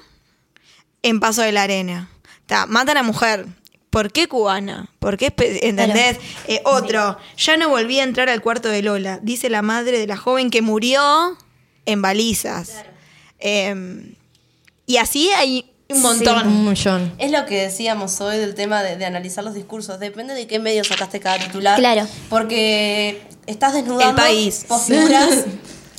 en 1.03 1.21
Paso 1.21 1.43
de 1.43 1.53
la 1.53 1.63
Arena. 1.65 2.09
Ta, 2.47 2.67
matan 2.67 2.97
a 2.97 3.03
mujer. 3.03 3.47
¿Por 3.91 4.11
qué 4.11 4.27
cubana? 4.27 4.89
¿Por 4.99 5.19
qué? 5.19 5.35
¿Entendés? 5.37 6.19
Eh, 6.47 6.63
otro, 6.65 7.19
ya 7.37 7.57
no 7.59 7.69
volví 7.69 8.01
a 8.01 8.05
entrar 8.05 8.31
al 8.31 8.41
cuarto 8.41 8.69
de 8.69 8.83
Lola, 8.83 9.19
dice 9.23 9.51
la 9.51 9.61
madre 9.61 9.99
de 9.99 10.07
la 10.07 10.17
joven 10.17 10.51
que 10.51 10.63
murió 10.63 11.37
en 11.85 12.01
balizas. 12.01 12.85
Eh, 13.39 14.15
y 14.87 14.97
así 14.97 15.31
hay 15.33 15.72
un 15.93 16.03
montón. 16.03 16.47
Un 16.47 16.69
millón. 16.71 17.13
Es 17.19 17.31
lo 17.31 17.45
que 17.47 17.63
decíamos 17.63 18.21
hoy 18.21 18.39
del 18.39 18.55
tema 18.55 18.83
de, 18.83 18.97
de 18.97 19.05
analizar 19.05 19.45
los 19.45 19.55
discursos. 19.55 19.99
Depende 20.01 20.35
de 20.35 20.47
qué 20.47 20.59
medio 20.59 20.85
sacaste 20.85 21.21
cada 21.21 21.39
titular. 21.39 21.79
Claro. 21.79 22.07
Porque 22.29 23.23
estás 23.47 23.75
desnudando 23.75 24.11
El 24.11 24.15
país. 24.17 24.65
posturas. 24.69 25.29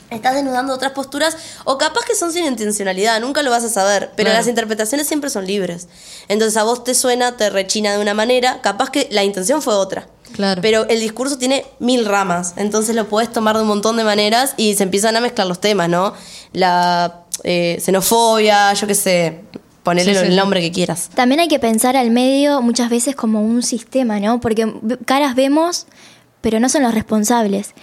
Estás 0.10 0.36
desnudando 0.36 0.76
otras 0.76 0.92
posturas 0.92 1.36
o 1.64 1.80
capaz 1.80 2.06
que 2.06 2.14
son 2.14 2.32
sin 2.32 2.46
intencionalidad, 2.46 3.20
nunca 3.20 3.42
lo 3.42 3.50
vas 3.50 3.64
a 3.64 3.70
saber, 3.70 4.12
pero 4.16 4.28
Claro. 4.28 4.38
las 4.42 4.48
interpretaciones 4.48 5.08
siempre 5.08 5.32
son 5.32 5.48
libres. 5.48 5.88
Entonces 6.28 6.56
a 6.58 6.62
vos 6.64 6.84
te 6.84 6.94
suena, 6.94 7.36
te 7.36 7.50
rechina 7.50 7.94
de 7.94 8.00
una 8.00 8.14
manera, 8.14 8.62
capaz 8.62 8.92
que 8.92 9.08
la 9.10 9.24
intención 9.24 9.64
fue 9.64 9.74
otra. 9.74 10.08
Claro. 10.34 10.62
Pero 10.62 10.88
el 10.88 11.00
discurso 11.00 11.40
tiene 11.40 11.66
mil 11.80 12.06
ramas, 12.06 12.54
entonces 12.58 12.96
lo 12.96 13.10
puedes 13.10 13.32
tomar 13.32 13.56
de 13.56 13.64
un 13.64 13.68
montón 13.70 13.98
de 13.98 14.04
maneras 14.04 14.54
y 14.56 14.76
se 14.76 14.84
empiezan 14.84 15.16
a 15.18 15.20
mezclar 15.20 15.48
los 15.48 15.60
temas, 15.60 15.90
¿no? 15.90 16.14
La 16.52 17.22
eh, 17.44 17.80
xenofobia, 17.84 18.72
yo 18.74 18.86
qué 18.86 18.96
sé, 18.96 19.42
ponele 19.84 20.14
Sí, 20.14 20.20
sí, 20.20 20.26
el 20.26 20.32
sí. 20.32 20.38
nombre 20.38 20.62
que 20.62 20.72
quieras. 20.72 21.10
También 21.14 21.40
hay 21.42 21.48
que 21.48 21.60
pensar 21.60 21.96
al 21.96 22.10
medio 22.10 22.62
muchas 22.62 22.90
veces 22.90 23.16
como 23.16 23.42
un 23.42 23.62
sistema, 23.64 24.20
¿no? 24.20 24.40
Porque 24.40 24.72
caras 25.06 25.36
vemos, 25.36 25.86
pero 26.44 26.60
no 26.60 26.68
son 26.68 26.84
los 26.84 26.94
responsables. 26.94 27.74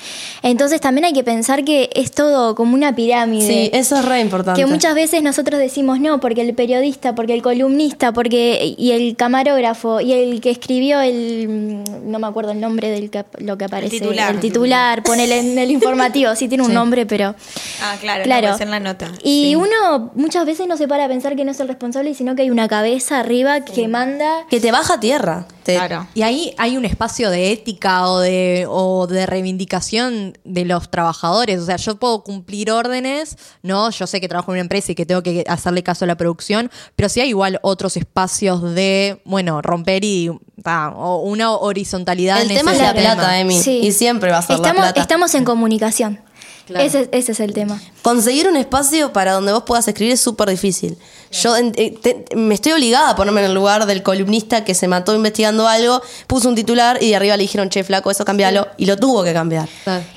Entonces 0.43 0.83
también 0.83 1.07
hay 1.07 1.15
que 1.15 1.25
pensar 1.25 1.65
que 1.65 1.89
es 1.95 2.13
todo 2.13 2.55
como 2.55 2.75
una 2.75 2.95
pirámide. 2.95 3.47
Sí, 3.47 3.71
eso 3.73 3.97
es 3.97 4.05
re 4.05 4.21
importante. 4.21 4.61
Que 4.61 4.67
muchas 4.67 4.95
veces 4.95 5.23
nosotros 5.23 5.59
decimos 5.59 5.99
no, 5.99 6.21
porque 6.21 6.43
el 6.43 6.55
periodista, 6.55 7.15
porque 7.15 7.33
el 7.33 7.41
columnista, 7.41 8.13
porque 8.13 8.75
y 8.77 8.91
el 8.93 9.17
camarógrafo 9.17 10.03
y 10.03 10.13
el 10.13 10.43
que 10.43 10.51
escribió 10.51 11.01
el 11.01 11.83
no 12.05 12.19
me 12.19 12.27
acuerdo 12.27 12.53
el 12.53 12.61
nombre 12.61 12.91
del 12.91 13.09
que, 13.11 13.25
lo 13.39 13.57
que 13.57 13.65
aparece, 13.65 13.99
titular. 13.99 14.35
el 14.35 14.41
titular, 14.41 15.03
ponele 15.05 15.39
en 15.39 15.59
el 15.59 15.71
informativo, 15.71 16.35
sí 16.35 16.47
tiene 16.47 16.63
un 16.63 16.69
Sí. 16.71 16.75
nombre, 16.75 17.07
pero 17.07 17.35
Ah, 17.83 17.97
claro, 17.99 18.25
Claro. 18.25 18.49
no 18.51 18.59
ser 18.59 18.69
la 18.69 18.79
nota. 18.81 19.11
y 19.23 19.47
Sí. 19.49 19.55
uno 19.57 20.11
muchas 20.17 20.45
veces 20.45 20.67
no 20.67 20.77
se 20.77 20.87
para 20.87 21.07
a 21.07 21.09
pensar 21.09 21.35
que 21.35 21.47
no 21.47 21.53
es 21.53 21.61
el 21.61 21.69
responsable, 21.69 22.13
sino 22.13 22.37
que 22.37 22.43
hay 22.43 22.51
una 22.51 22.69
cabeza 22.69 23.21
arriba 23.21 23.61
que 23.65 23.89
manda 23.89 24.45
Que 24.51 24.61
te 24.61 24.71
baja 24.71 24.95
a 24.95 25.01
tierra. 25.01 25.47
Te- 25.63 25.75
Claro. 25.75 26.07
Y 26.15 26.23
ahí 26.23 26.55
hay 26.59 26.77
un 26.77 26.85
espacio 26.85 27.31
de 27.31 27.53
ética 27.53 28.09
o 28.09 28.19
de, 28.19 28.67
o 28.69 29.07
de 29.07 29.27
reivindicación 29.27 30.39
de 30.45 30.65
los 30.65 30.91
trabajadores. 30.91 31.61
O 31.61 31.67
sea, 31.67 31.77
yo 31.77 31.97
puedo 31.97 32.23
cumplir 32.25 32.71
órdenes, 32.71 33.37
¿no? 33.63 33.91
Yo 33.91 34.07
sé 34.07 34.21
que 34.21 34.29
trabajo 34.29 34.53
en 34.53 34.55
una 34.57 34.61
empresa 34.63 34.93
y 34.93 34.95
que 34.95 35.07
tengo 35.07 35.23
que 35.23 35.45
hacerle 35.49 35.83
caso 35.83 36.05
a 36.05 36.09
la 36.09 36.17
producción, 36.17 36.71
pero 36.97 37.09
sí 37.09 37.21
hay 37.21 37.29
igual 37.31 37.59
otros 37.63 37.97
espacios 37.97 38.63
de, 38.75 39.21
bueno, 39.25 39.61
romper 39.63 40.05
y 40.05 40.31
ta, 40.63 40.91
o 40.91 41.23
una 41.23 41.53
horizontalidad 41.55 42.41
El 42.43 42.51
en 42.51 42.57
tema 42.59 42.73
es 42.73 42.79
la 42.79 42.93
tema. 42.95 43.15
plata, 43.15 43.39
Emi. 43.39 43.61
Sí. 43.61 43.81
Y 43.83 43.93
siempre 43.93 44.31
va 44.31 44.39
a 44.39 44.43
ser 44.43 44.57
estamos, 44.57 44.77
la 44.85 44.93
plata. 44.93 45.01
estamos 45.01 45.35
en 45.35 45.45
comunicación. 45.45 46.21
Claro. 46.67 46.85
Ese, 46.85 47.09
ese 47.13 47.33
es 47.33 47.41
el 47.41 47.53
tema. 47.53 47.81
Conseguir 48.03 48.47
un 48.49 48.57
espacio 48.57 49.13
para 49.13 49.33
donde 49.33 49.53
vos 49.53 49.65
puedas 49.65 49.89
escribir 49.89 50.13
es 50.15 50.21
súper 50.21 50.49
difícil. 50.51 50.97
Yo 51.31 51.57
eh, 51.57 51.95
te- 52.03 52.25
me 52.35 52.55
estoy 52.55 52.73
obligada 52.73 53.11
a 53.11 53.17
ponerme 53.17 53.41
en 53.41 53.47
el 53.47 53.55
lugar 53.55 53.87
del 53.87 54.03
columnista 54.03 54.65
que 54.65 54.75
se 54.75 54.89
mató 54.89 55.15
investigando 55.15 55.69
algo, 55.69 56.03
puso 56.27 56.49
un 56.49 56.55
titular 56.57 56.99
y 57.01 57.11
de 57.11 57.17
arriba 57.17 57.37
le 57.37 57.43
dijeron, 57.43 57.69
che, 57.69 57.85
flaco, 57.85 58.11
eso 58.11 58.25
cambialo. 58.25 58.67
Y 58.77 58.87
lo 58.87 58.97
tuvo 58.97 59.23
que 59.23 59.33
cambiar. 59.33 59.69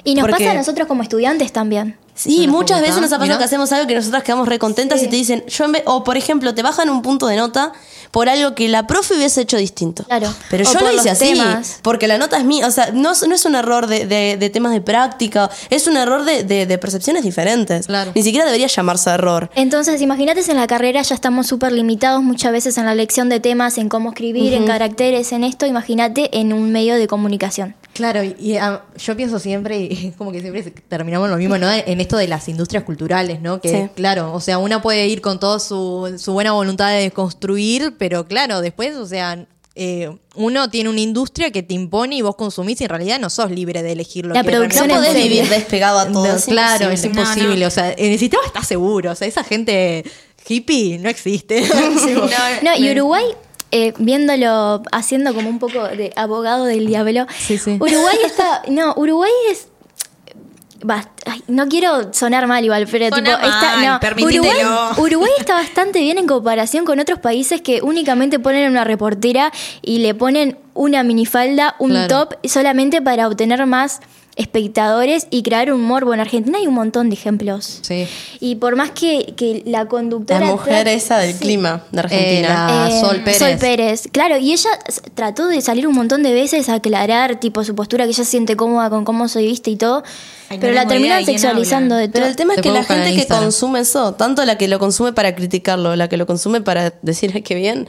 Y 0.04 0.15
nos 0.15 0.23
Porque- 0.23 0.43
pasa 0.43 0.52
a 0.52 0.56
nosotros 0.56 0.88
como 0.88 1.04
estudiantes 1.04 1.52
también. 1.54 1.97
Sí, 2.15 2.47
muchas 2.47 2.80
veces 2.82 3.02
nos 3.02 3.12
ha 3.12 3.17
pasado 3.19 3.39
que 3.39 3.43
hacemos 3.45 3.71
algo 3.71 3.88
que 3.88 3.95
nosotras 3.95 4.23
quedamos 4.23 4.47
re 4.47 4.60
contentas 4.60 5.02
y 5.02 5.08
te 5.08 5.15
dicen, 5.15 5.43
yo 5.47 5.65
en 5.65 5.71
vez, 5.71 5.84
o 5.86 6.04
por 6.04 6.15
ejemplo, 6.15 6.54
te 6.54 6.62
bajan 6.62 6.89
un 6.89 7.02
punto 7.02 7.26
de 7.28 7.36
nota 7.38 7.73
por 8.12 8.30
algo 8.30 8.54
que 8.54 8.69
la 8.69 8.86
profe 8.86 9.15
hubiese 9.15 9.41
hecho 9.41 9.58
distinto. 9.58 10.04
Claro. 10.04 10.32
Pero 10.52 10.69
O 10.69 10.71
yo 10.73 10.80
lo 10.82 10.91
hice 10.93 11.10
así, 11.10 11.34
temas. 11.34 11.80
porque 11.82 12.08
la 12.08 12.19
nota 12.19 12.38
es 12.38 12.43
mía. 12.45 12.67
O 12.67 12.71
sea, 12.71 12.91
no, 12.93 13.12
es- 13.13 13.28
no 13.28 13.34
es 13.34 13.43
un 13.45 13.56
error 13.56 13.88
de, 13.88 14.06
de- 14.06 14.38
de 14.38 14.49
temas 14.52 14.71
de 14.73 14.82
práctica, 14.82 15.49
es 15.71 15.88
un 15.88 15.97
error 15.97 16.23
de, 16.23 16.43
de- 16.43 16.67
de 16.67 16.78
percepciones 16.78 17.23
diferentes. 17.23 17.88
Claro. 17.88 18.12
Ni 18.13 18.21
siquiera 18.21 18.45
debería 18.45 18.67
llamarse 18.67 19.10
error. 19.10 19.49
Entonces, 19.56 19.99
imagínate 20.02 20.41
en 20.52 20.58
la 20.58 20.67
carrera 20.67 21.02
ya 21.02 21.15
estamos 21.15 21.47
súper 21.47 21.71
limitados 21.71 22.21
muchas 22.21 22.52
veces 22.52 22.78
en 22.78 22.86
la 22.86 22.91
elección 22.91 23.30
de 23.30 23.39
temas, 23.39 23.80
en 23.80 23.89
cómo 23.89 24.10
escribir, 24.10 24.54
en 24.54 24.67
caracteres, 24.67 25.32
en 25.32 25.43
esto. 25.43 25.65
Imagínate 25.65 26.38
en 26.39 26.54
un 26.54 26.71
medio 26.71 26.93
de 26.95 27.08
comunicación. 27.08 27.73
Claro, 27.93 28.23
y, 28.23 28.36
y, 28.39 28.58
ah, 28.58 28.84
yo 28.97 29.15
pienso 29.15 29.39
siempre, 29.39 29.79
y 29.79 30.08
es 30.08 30.15
como 30.17 30.32
que 30.32 30.41
siempre 30.41 30.63
terminamos 30.88 31.29
lo 31.29 31.38
mismo, 31.38 31.58
¿no? 31.58 31.69
En 31.71 32.01
esto 32.01 32.17
de 32.17 32.27
las 32.27 32.47
industrias 32.49 32.84
culturales, 32.84 33.41
¿no? 33.41 33.62
Que, 33.62 33.69
Sí. 33.69 33.89
claro, 33.95 34.34
o 34.34 34.39
sea, 34.39 34.58
una 34.58 34.82
puede 34.82 35.08
ir 35.08 35.21
con 35.21 35.39
toda 35.39 35.60
su, 35.60 36.15
su 36.17 36.34
buena 36.34 36.51
voluntad 36.51 36.89
de 36.89 37.12
construir, 37.12 37.95
pero 37.97 38.27
claro, 38.27 38.62
después, 38.62 38.95
o 38.95 39.06
sea, 39.06 39.45
eh, 39.75 40.15
uno 40.36 40.69
tiene 40.69 40.89
una 40.89 40.99
industria 40.99 41.49
que 41.49 41.63
te 41.63 41.73
impone 41.73 42.17
y 42.17 42.21
vos 42.21 42.36
consumís 42.36 42.79
y 42.82 42.84
en 42.84 42.89
realidad 42.91 43.19
no 43.19 43.29
sos 43.32 43.49
libre 43.49 43.82
de 43.82 43.91
elegir 43.93 44.25
lo 44.25 44.36
La 44.36 44.43
que 44.43 44.51
producción 44.51 44.88
No 44.88 44.95
podés 44.95 45.15
vivir 45.15 45.49
despegado 45.49 45.97
a 45.99 46.12
todo. 46.12 46.27
No, 46.27 46.36
es 46.36 46.45
claro, 46.45 46.89
es 46.91 47.03
imposible. 47.03 47.41
imposible. 47.41 47.65
O 47.65 47.71
sea, 47.71 47.91
en 47.91 48.12
el 48.12 48.19
sistema 48.19 48.43
está 48.45 48.63
seguro. 48.63 49.12
O 49.12 49.15
sea, 49.15 49.27
esa 49.27 49.43
gente 49.43 50.03
hippie 50.47 50.99
no 50.99 51.10
existe. 51.10 51.63
No, 52.63 52.75
y 52.77 52.91
Uruguay, 52.91 53.25
eh, 53.74 53.94
viéndolo, 53.98 54.82
haciendo 54.92 55.34
como 55.34 55.50
un 55.50 55.58
poco 55.60 55.84
de 55.88 56.14
abogado 56.16 56.66
del 56.66 56.86
diablo. 56.86 57.26
Sí, 57.38 57.58
sí. 57.58 57.72
Uruguay 57.80 58.18
está. 58.26 58.62
No, 58.70 58.94
Uruguay 58.96 59.32
es. 59.52 59.68
bast- 60.82 61.10
ay, 61.26 61.42
no 61.48 61.68
quiero 61.70 62.14
sonar 62.14 62.46
mal 62.48 62.64
igual, 62.64 62.88
pero 62.92 63.08
Sona 63.10 63.24
tipo, 63.38 63.38
está, 63.48 63.76
mal, 63.78 63.86
no, 63.88 64.00
permitítelo. 64.00 64.44
Uruguay, 64.44 64.94
Uruguay 64.98 65.32
está 65.40 65.54
bastante 65.56 66.00
bien 66.02 66.18
en 66.18 66.28
comparación 66.28 66.84
con 66.86 67.00
otros 67.00 67.20
países 67.20 67.62
que 67.62 67.82
únicamente 67.82 68.38
ponen 68.40 68.70
una 68.70 68.84
reportera 68.84 69.52
y 69.82 70.00
le 70.00 70.14
ponen 70.14 70.58
una 70.74 71.04
minifalda, 71.04 71.76
un 71.80 71.92
Claro. 71.92 72.08
top, 72.28 72.36
solamente 72.48 73.02
para 73.02 73.28
obtener 73.28 73.66
más 73.66 74.02
espectadores 74.36 75.28
y 75.30 75.43
crear 75.43 75.72
un 75.72 75.82
morbo. 75.82 76.13
En 76.13 76.19
Argentina 76.19 76.58
hay 76.58 76.67
un 76.67 76.74
montón 76.74 77.10
de 77.10 77.15
ejemplos. 77.15 77.80
Sí. 77.82 78.08
Y 78.39 78.56
por 78.56 78.76
más 78.76 78.91
que, 78.91 79.34
que 79.36 79.63
la 79.65 79.86
conductora... 79.88 80.39
La 80.39 80.46
mujer 80.52 80.88
esa 80.88 81.17
del 81.19 81.34
Sí. 81.34 81.39
clima 81.39 81.84
de 81.91 81.98
Eh, 81.98 82.04
Argentina. 82.04 82.67
la 82.67 82.89
Eh, 82.89 83.00
Sol 83.02 83.22
Pérez. 83.24 83.38
Sol 83.39 83.58
Pérez. 83.60 84.04
Claro, 84.12 84.38
y 84.38 84.52
ella 84.54 84.69
trató 85.15 85.48
de 85.48 85.62
salir 85.62 85.88
un 85.88 85.96
montón 85.96 86.24
de 86.24 86.34
veces 86.34 86.69
a 86.69 86.76
aclarar, 86.76 87.39
tipo, 87.39 87.63
su 87.63 87.76
postura, 87.76 88.06
que 88.06 88.10
ella 88.12 88.24
se 88.24 88.30
siente 88.32 88.56
cómoda 88.56 88.89
con 88.89 89.06
cómo 89.06 89.28
se 89.28 89.41
viste 89.41 89.69
y 89.72 89.76
todo. 89.76 90.04
Ay, 90.50 90.58
no 90.58 90.62
pero 90.62 90.74
la 90.74 90.88
terminan 90.88 91.24
sexualizando 91.26 91.96
de 91.96 92.10
Pero 92.10 92.24
todo. 92.26 92.30
el 92.32 92.36
tema 92.36 92.54
es 92.56 92.62
que 92.62 92.72
la 92.72 92.84
gente 92.84 93.15
que 93.15 93.28
consume 93.28 93.80
eso, 93.80 94.13
tanto 94.13 94.43
la 94.46 94.58
que 94.58 94.67
lo 94.67 94.80
consume 94.80 95.13
para 95.13 95.36
criticarlo, 95.36 95.96
la 95.96 96.10
que 96.10 96.17
lo 96.17 96.26
consume 96.26 96.62
para 96.62 96.93
decir 97.02 97.32
"Ay, 97.34 97.41
qué 97.41 97.56
bien, 97.56 97.88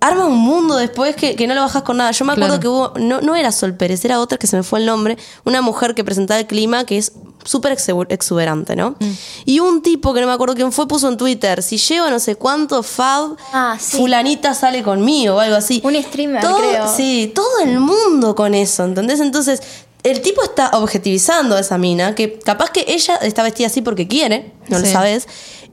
arma 0.00 0.26
un 0.26 0.38
mundo 0.38 0.76
después 0.76 1.16
que, 1.16 1.34
que 1.36 1.46
no 1.46 1.54
lo 1.54 1.62
bajas 1.62 1.82
con 1.82 1.96
nada. 1.96 2.10
Yo 2.12 2.24
me 2.24 2.32
acuerdo 2.32 2.60
Claro. 2.60 2.60
que 2.60 2.68
hubo, 2.68 2.92
no, 2.98 3.20
no 3.22 3.34
era 3.34 3.50
Sol 3.52 3.74
Pérez, 3.74 4.04
era 4.04 4.20
otra 4.20 4.38
que 4.38 4.46
se 4.46 4.56
me 4.56 4.62
fue 4.62 4.78
el 4.80 4.86
nombre, 4.86 5.16
una 5.44 5.62
mujer 5.62 5.94
que 5.94 6.04
presentaba 6.04 6.38
el 6.40 6.46
clima 6.46 6.84
que 6.84 6.98
es 6.98 7.12
súper 7.44 7.72
exuber- 7.76 8.06
exuberante, 8.10 8.76
¿no? 8.76 8.90
Mm. 9.00 9.10
Y 9.46 9.60
un 9.60 9.80
tipo 9.82 10.12
que 10.12 10.20
no 10.20 10.26
me 10.26 10.32
acuerdo 10.32 10.54
quién 10.54 10.70
fue 10.72 10.86
puso 10.88 11.08
en 11.08 11.16
Twitter, 11.16 11.62
si 11.62 11.78
llevo 11.78 12.10
no 12.10 12.18
sé 12.18 12.36
cuánto 12.36 12.82
fab, 12.82 13.36
Ah, 13.52 13.76
sí. 13.80 13.96
fulanita 13.96 14.52
sale 14.54 14.82
conmigo 14.82 15.36
o 15.36 15.38
algo 15.40 15.56
así. 15.56 15.80
Un 15.84 15.94
streamer, 16.02 16.40
Todo- 16.42 16.58
creo. 16.58 16.88
Sí, 16.94 17.32
todo 17.34 17.60
el 17.64 17.78
mundo 17.80 18.34
con 18.34 18.54
eso, 18.54 18.84
¿entendés? 18.84 19.20
Entonces, 19.20 19.62
el 20.02 20.20
tipo 20.22 20.42
está 20.42 20.70
objetivizando 20.74 21.56
a 21.56 21.60
esa 21.60 21.78
mina, 21.78 22.14
que 22.14 22.38
capaz 22.38 22.70
que 22.70 22.84
ella 22.88 23.16
está 23.16 23.42
vestida 23.42 23.66
así 23.68 23.80
porque 23.82 24.06
quiere, 24.06 24.52
no 24.68 24.78
lo 24.78 24.86
sabes. 24.86 25.26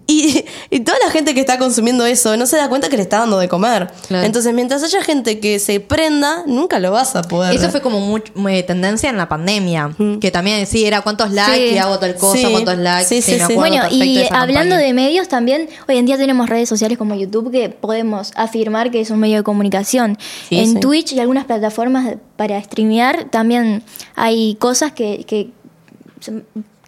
Y, 0.05 0.43
y 0.69 0.81
toda 0.81 0.97
la 1.05 1.09
gente 1.11 1.33
que 1.33 1.39
está 1.39 1.57
consumiendo 1.57 2.05
eso 2.05 2.35
no 2.35 2.45
se 2.45 2.57
da 2.57 2.67
cuenta 2.67 2.89
que 2.89 2.97
le 2.97 3.03
está 3.03 3.19
dando 3.19 3.39
de 3.39 3.47
comer. 3.47 3.89
Claro. 4.09 4.25
Entonces, 4.25 4.53
mientras 4.53 4.83
haya 4.83 5.01
gente 5.01 5.39
que 5.39 5.59
se 5.59 5.79
prenda, 5.79 6.43
nunca 6.45 6.77
lo 6.79 6.91
vas 6.91 7.15
a 7.15 7.21
poder. 7.21 7.55
Eso 7.55 7.69
fue 7.69 7.79
como 7.81 7.99
much- 8.01 8.31
eh, 8.49 8.63
tendencia 8.63 9.09
en 9.09 9.15
la 9.15 9.29
pandemia. 9.29 9.95
Que 10.19 10.29
también, 10.29 10.67
sí, 10.67 10.85
era 10.85 11.01
cuántos 11.01 11.31
likes 11.31 11.69
Sí. 11.69 11.75
y 11.75 11.77
hago 11.77 11.99
tal 11.99 12.15
cosa, 12.15 12.37
Sí. 12.37 12.47
cuántos 12.51 12.77
likes. 12.77 13.05
Sí, 13.07 13.21
sí, 13.21 13.31
me 13.31 13.37
sí. 13.37 13.43
acuerdo 13.43 13.59
Bueno, 13.61 13.83
y 13.91 14.15
de 14.15 14.23
esa 14.25 14.41
hablando 14.41 14.71
campaña. 14.71 14.87
de 14.87 14.93
medios 14.93 15.27
también, 15.29 15.69
hoy 15.87 15.97
en 15.97 16.05
día 16.05 16.17
tenemos 16.17 16.49
redes 16.49 16.67
sociales 16.67 16.97
como 16.97 17.15
YouTube 17.15 17.49
que 17.49 17.69
podemos 17.69 18.33
afirmar 18.35 18.91
que 18.91 18.99
es 18.99 19.09
un 19.09 19.19
medio 19.19 19.37
de 19.37 19.43
comunicación. 19.43 20.17
Sí, 20.49 20.59
en 20.59 20.73
sí. 20.73 20.79
Twitch 20.81 21.13
y 21.13 21.19
algunas 21.21 21.45
plataformas 21.45 22.15
para 22.35 22.61
streamear 22.61 23.29
también 23.29 23.83
hay 24.15 24.55
cosas 24.55 24.91
que, 24.91 25.23
que, 25.25 25.51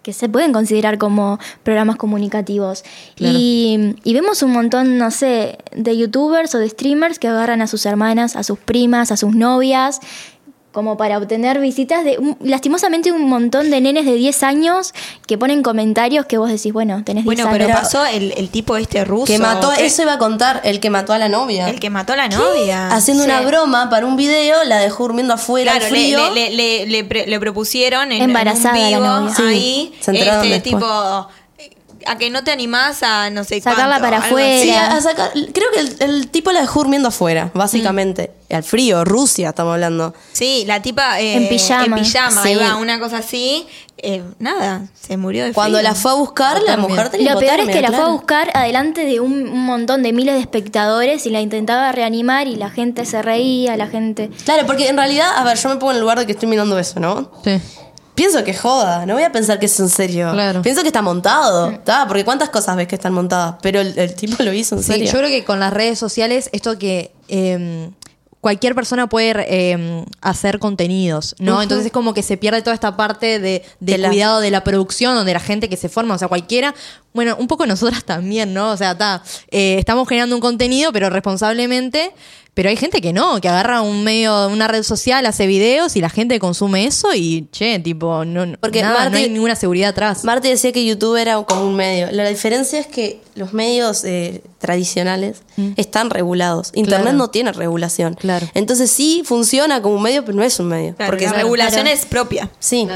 que 0.05 0.13
se 0.13 0.29
pueden 0.29 0.53
considerar 0.53 0.99
como 0.99 1.39
programas 1.63 1.95
comunicativos. 1.95 2.83
Claro. 3.15 3.35
Y, 3.35 3.95
y 4.03 4.13
vemos 4.13 4.43
un 4.43 4.51
montón, 4.51 4.99
no 4.99 5.09
sé, 5.09 5.57
de 5.75 5.97
youtubers 5.97 6.53
o 6.53 6.59
de 6.59 6.69
streamers 6.69 7.17
que 7.17 7.27
agarran 7.27 7.63
a 7.63 7.65
sus 7.65 7.87
hermanas, 7.87 8.35
a 8.35 8.43
sus 8.43 8.59
primas, 8.59 9.11
a 9.11 9.17
sus 9.17 9.33
novias 9.33 10.01
como 10.75 10.95
para 10.97 11.17
obtener 11.17 11.59
visitas 11.59 12.03
de 12.03 12.19
un- 12.19 12.37
lastimosamente 12.41 13.11
un 13.11 13.27
montón 13.27 13.71
de 13.71 13.81
nenes 13.81 14.05
de 14.05 14.13
10 14.13 14.43
años 14.43 14.93
que 15.25 15.37
ponen 15.39 15.63
comentarios 15.63 16.27
que 16.27 16.37
vos 16.37 16.49
decís, 16.49 16.71
bueno, 16.73 17.03
tenés 17.03 17.23
10 17.23 17.25
Bueno, 17.25 17.49
años. 17.49 17.57
pero 17.67 17.79
pasó 17.79 18.05
el, 18.05 18.33
el 18.37 18.49
tipo 18.49 18.77
este 18.77 19.03
ruso. 19.05 19.25
que 19.25 19.39
mató, 19.39 19.71
que- 19.75 19.85
eso 19.85 20.03
iba 20.03 20.13
a 20.13 20.17
contar, 20.19 20.61
el 20.65 20.79
que 20.79 20.91
mató 20.91 21.13
a 21.13 21.17
la 21.17 21.29
novia. 21.29 21.67
El 21.69 21.79
que 21.79 21.89
mató 21.89 22.13
a 22.13 22.17
la 22.17 22.27
novia. 22.27 22.89
Haciendo 22.89 23.23
Sí. 23.23 23.29
una 23.29 23.41
broma 23.41 23.89
para 23.89 24.05
un 24.05 24.15
video, 24.17 24.63
la 24.65 24.77
dejó 24.77 25.03
durmiendo 25.05 25.33
afuera 25.33 25.71
Claro, 25.71 25.85
al 25.85 25.91
frío. 25.91 26.33
le, 26.33 26.49
le, 26.51 26.55
le, 26.55 26.85
le 26.87 27.03
pre- 27.05 27.25
le 27.25 27.39
propusieron 27.39 28.11
en, 28.11 28.21
Embarazada 28.21 28.77
en 28.77 28.91
la 28.91 28.97
un 28.99 29.25
vivo 29.27 29.29
novia. 29.39 29.47
Ahí, 29.49 29.93
este, 29.99 30.11
después. 30.11 30.61
tipo, 30.63 30.85
a 32.07 32.17
que 32.19 32.29
no 32.29 32.43
te 32.43 32.51
animás 32.51 33.01
a 33.01 33.31
no 33.31 33.43
sé 33.43 33.59
Sacarla 33.61 33.99
cuánto, 33.99 34.03
para 34.03 34.17
afuera. 34.19 34.61
Sí, 34.61 34.69
así. 34.69 34.77
a- 34.77 34.95
a 34.97 35.01
sacar- 35.01 35.31
creo 35.53 35.71
que 35.73 35.79
el, 35.79 35.95
el 36.01 36.27
tipo 36.27 36.51
la 36.51 36.61
dejó 36.61 36.81
durmiendo 36.81 37.07
afuera, 37.07 37.49
básicamente. 37.55 38.31
Al 38.49 38.63
frío, 38.63 39.03
Rusia 39.03 39.49
estamos 39.49 39.73
hablando. 39.73 40.13
Sí, 40.33 40.63
la 40.67 40.81
tipa 40.81 41.19
eh, 41.19 41.33
En 41.35 41.49
pijama. 41.49 41.97
en 41.97 42.03
pijama, 42.03 42.43
Sí. 42.43 42.49
ahí 42.49 42.55
va, 42.55 42.75
una 42.75 42.99
cosa 42.99 43.17
así. 43.17 43.65
eh, 43.97 44.21
nada, 44.39 44.83
se 44.93 45.17
murió 45.17 45.45
de 45.45 45.53
Cuando 45.53 45.79
frío. 45.79 45.89
la 45.89 45.95
fue 45.95 46.11
a 46.11 46.13
buscar, 46.15 46.61
la 46.61 46.77
mujer 46.77 47.09
tenía 47.09 47.33
Lo 47.33 47.39
peor 47.39 47.59
es 47.61 47.69
que 47.69 47.81
la 47.81 47.87
fue 47.91 48.01
a 48.01 48.07
buscar 48.09 48.51
adelante 48.53 49.03
de 49.05 49.19
un, 49.19 49.47
un 49.47 49.65
montón 49.65 50.03
de 50.03 50.13
miles 50.13 50.35
de 50.35 50.41
espectadores 50.41 51.25
y 51.25 51.31
la 51.31 51.41
intentaba 51.41 51.91
reanimar 51.91 52.47
y 52.47 52.55
la 52.55 52.69
gente 52.69 53.05
se 53.05 53.21
reía, 53.23 53.75
la 53.77 53.87
gente... 53.87 54.29
Claro, 54.43 54.67
porque 54.67 54.89
en 54.89 54.97
realidad, 54.97 55.29
a 55.35 55.43
ver, 55.43 55.57
yo 55.57 55.69
me 55.69 55.75
pongo 55.77 55.91
en 55.91 55.95
el 55.95 56.01
lugar 56.01 56.19
de 56.19 56.25
que 56.27 56.33
estoy 56.33 56.47
mirando 56.47 56.77
eso, 56.77 56.99
¿no? 56.99 57.31
Sí. 57.43 57.59
Pienso 58.13 58.43
que 58.43 58.53
joda, 58.53 59.05
no 59.07 59.15
voy 59.15 59.23
a 59.23 59.31
pensar 59.31 59.59
que 59.59 59.65
es 59.65 59.77
en 59.79 59.89
serio. 59.89 60.31
Claro. 60.31 60.61
Pienso 60.61 60.81
que 60.83 60.87
está 60.87 61.01
montado, 61.01 61.71
¿tá? 61.79 62.05
Porque 62.07 62.23
cuántas 62.23 62.49
cosas 62.49 62.75
ves 62.77 62.87
que 62.87 62.95
están 62.95 63.11
montadas, 63.13 63.55
pero 63.61 63.81
el, 63.81 63.97
el 63.97 64.13
tipo 64.13 64.41
lo 64.43 64.53
hizo 64.53 64.75
en 64.75 64.83
Sí, 64.83 64.91
serio. 64.91 65.05
yo 65.11 65.17
creo 65.17 65.29
que 65.29 65.43
con 65.43 65.59
las 65.59 65.73
redes 65.73 65.97
sociales, 65.99 66.49
esto 66.53 66.77
que 66.77 67.11
eh, 67.27 67.89
cualquier 68.45 68.75
persona 68.75 69.07
puede 69.07 69.33
eh, 69.49 70.05
hacer 70.21 70.59
contenidos, 70.59 71.33
¿no? 71.39 71.63
Entonces 71.63 71.87
es 71.87 71.91
como 71.91 72.13
que 72.13 72.21
se 72.21 72.37
pierde 72.37 72.61
toda 72.61 72.75
esta 72.75 72.95
parte 72.95 73.39
de, 73.39 73.63
de 73.79 73.93
De 73.93 73.97
la- 73.97 74.09
cuidado 74.09 74.39
de 74.39 74.51
la 74.51 74.63
producción 74.63 75.17
o 75.17 75.23
de 75.23 75.33
la 75.33 75.39
gente 75.39 75.67
que 75.67 75.77
se 75.77 75.89
forma, 75.89 76.13
o 76.13 76.17
sea, 76.19 76.27
cualquiera. 76.27 76.75
Bueno, 77.11 77.35
un 77.39 77.47
poco 77.47 77.65
nosotras 77.65 78.03
también, 78.05 78.53
¿no? 78.53 78.69
O 78.69 78.77
sea, 78.77 78.91
está, 78.91 79.23
eh, 79.49 79.77
estamos 79.79 80.07
generando 80.07 80.35
un 80.35 80.41
contenido, 80.41 80.91
pero 80.93 81.09
responsablemente. 81.09 82.11
Pero 82.55 82.69
hay 82.69 82.77
gente 82.77 83.01
que 83.01 83.11
no, 83.13 83.39
que 83.41 83.49
agarra 83.49 83.81
un 83.81 84.03
medio, 84.05 84.47
una 84.47 84.67
red 84.67 84.81
social, 84.83 85.25
hace 85.25 85.45
videos 85.45 85.95
y 85.97 86.01
la 86.01 86.09
gente 86.09 86.39
consume 86.39 86.85
eso 86.85 87.09
y, 87.13 87.47
che, 87.51 87.77
tipo, 87.79 88.23
no, 88.25 88.57
Porque 88.61 88.81
nada, 88.81 89.03
no 89.05 89.11
Marti- 89.11 89.23
hay 89.25 89.29
ninguna 89.29 89.55
seguridad 89.57 89.89
atrás. 89.89 90.23
Marty 90.23 90.47
decía 90.49 90.71
que 90.71 90.85
YouTube 90.85 91.17
era 91.17 91.35
como 91.43 91.67
un 91.67 91.75
medio. 91.75 92.09
La 92.13 92.27
diferencia 92.29 92.79
es 92.79 92.87
que 92.87 93.21
los 93.35 93.51
medios 93.53 94.05
eh, 94.05 94.41
tradicionales 94.59 95.41
están 95.75 96.09
regulados. 96.09 96.71
Internet 96.75 96.99
Mm. 96.99 97.03
Claro. 97.03 97.17
no 97.17 97.29
tiene 97.29 97.51
regulación. 97.51 98.13
Claro. 98.13 98.47
Entonces 98.53 98.89
sí 98.89 99.21
funciona 99.25 99.81
como 99.81 99.95
un 99.95 100.01
medio, 100.03 100.23
pero 100.23 100.37
no 100.37 100.43
es 100.43 100.57
un 100.59 100.67
medio. 100.69 100.95
Claro, 100.95 101.11
porque 101.11 101.25
la 101.25 101.33
regulación 101.33 101.81
Claro. 101.83 101.97
es 101.99 102.05
propia. 102.05 102.49
Sí. 102.59 102.87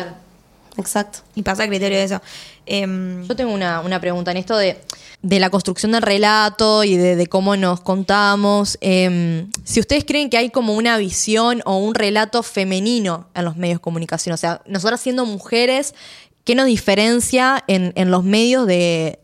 Exacto. 0.78 1.20
Y 1.36 1.42
pasa 1.44 1.64
a 1.64 1.68
criterio 1.68 1.98
de 1.98 2.06
eso. 2.06 2.22
Em, 2.66 3.28
Yo 3.28 3.36
tengo 3.36 3.52
una, 3.54 3.82
una 3.82 4.00
pregunta 4.00 4.32
en 4.32 4.38
esto 4.38 4.56
de, 4.56 4.80
de 5.22 5.40
la 5.40 5.50
construcción 5.50 5.92
del 5.92 6.02
relato 6.02 6.84
y 6.86 6.96
de, 6.96 7.16
de 7.18 7.28
cómo 7.28 7.56
nos 7.58 7.82
contamos. 7.82 8.78
Em, 8.80 9.50
si 9.66 9.80
ustedes 9.82 10.06
creen 10.06 10.30
que 10.30 10.38
hay 10.38 10.50
como 10.50 10.74
una 10.76 10.98
visión 10.98 11.62
o 11.66 11.78
un 11.78 11.94
relato 11.94 12.42
femenino 12.42 13.28
en 13.36 13.44
los 13.46 13.58
medios 13.58 13.78
de 13.80 13.82
comunicación, 13.82 14.34
o 14.34 14.38
sea, 14.38 14.62
nosotras 14.66 15.02
siendo 15.02 15.26
mujeres, 15.26 15.94
¿qué 16.46 16.56
nos 16.56 16.68
diferencia 16.68 17.64
en, 17.68 17.92
en 17.96 18.12
los 18.12 18.24
medios 18.24 18.66
de, 18.66 19.20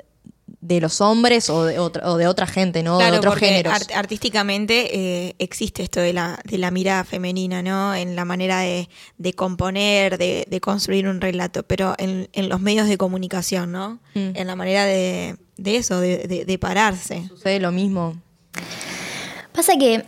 de 0.59 0.81
los 0.81 0.99
hombres 0.99 1.49
o 1.49 1.63
de 1.63 1.79
otra, 1.79 2.11
o 2.11 2.17
de 2.17 2.27
otra 2.27 2.45
gente, 2.45 2.83
¿no? 2.83 2.97
de 2.97 3.11
otros 3.17 3.35
géneros. 3.35 3.71
art- 3.73 3.91
artísticamente 3.95 4.97
eh, 5.27 5.35
existe 5.39 5.81
esto 5.83 6.01
de 6.01 6.11
la, 6.11 6.39
de 6.43 6.57
la 6.57 6.71
mirada 6.71 7.03
femenina, 7.05 7.61
¿no? 7.61 7.95
En 7.95 8.15
la 8.17 8.25
manera 8.25 8.59
de, 8.59 8.89
de 9.17 9.33
componer, 9.33 10.17
de, 10.17 10.45
de 10.49 10.59
construir 10.59 11.07
un 11.07 11.21
relato, 11.21 11.63
pero 11.63 11.95
en, 11.99 12.27
en 12.33 12.49
los 12.49 12.59
medios 12.59 12.87
de 12.89 12.97
comunicación, 12.97 13.71
¿no? 13.71 13.99
Mm. 14.13 14.35
En 14.35 14.47
la 14.47 14.55
manera 14.55 14.85
de, 14.85 15.37
de 15.57 15.77
eso, 15.77 15.99
de, 15.99 16.19
de- 16.27 16.45
de 16.45 16.57
pararse. 16.59 17.27
Sucede 17.27 17.59
lo 17.59 17.71
mismo. 17.71 18.15
Pasa 19.53 19.73
que 19.77 20.03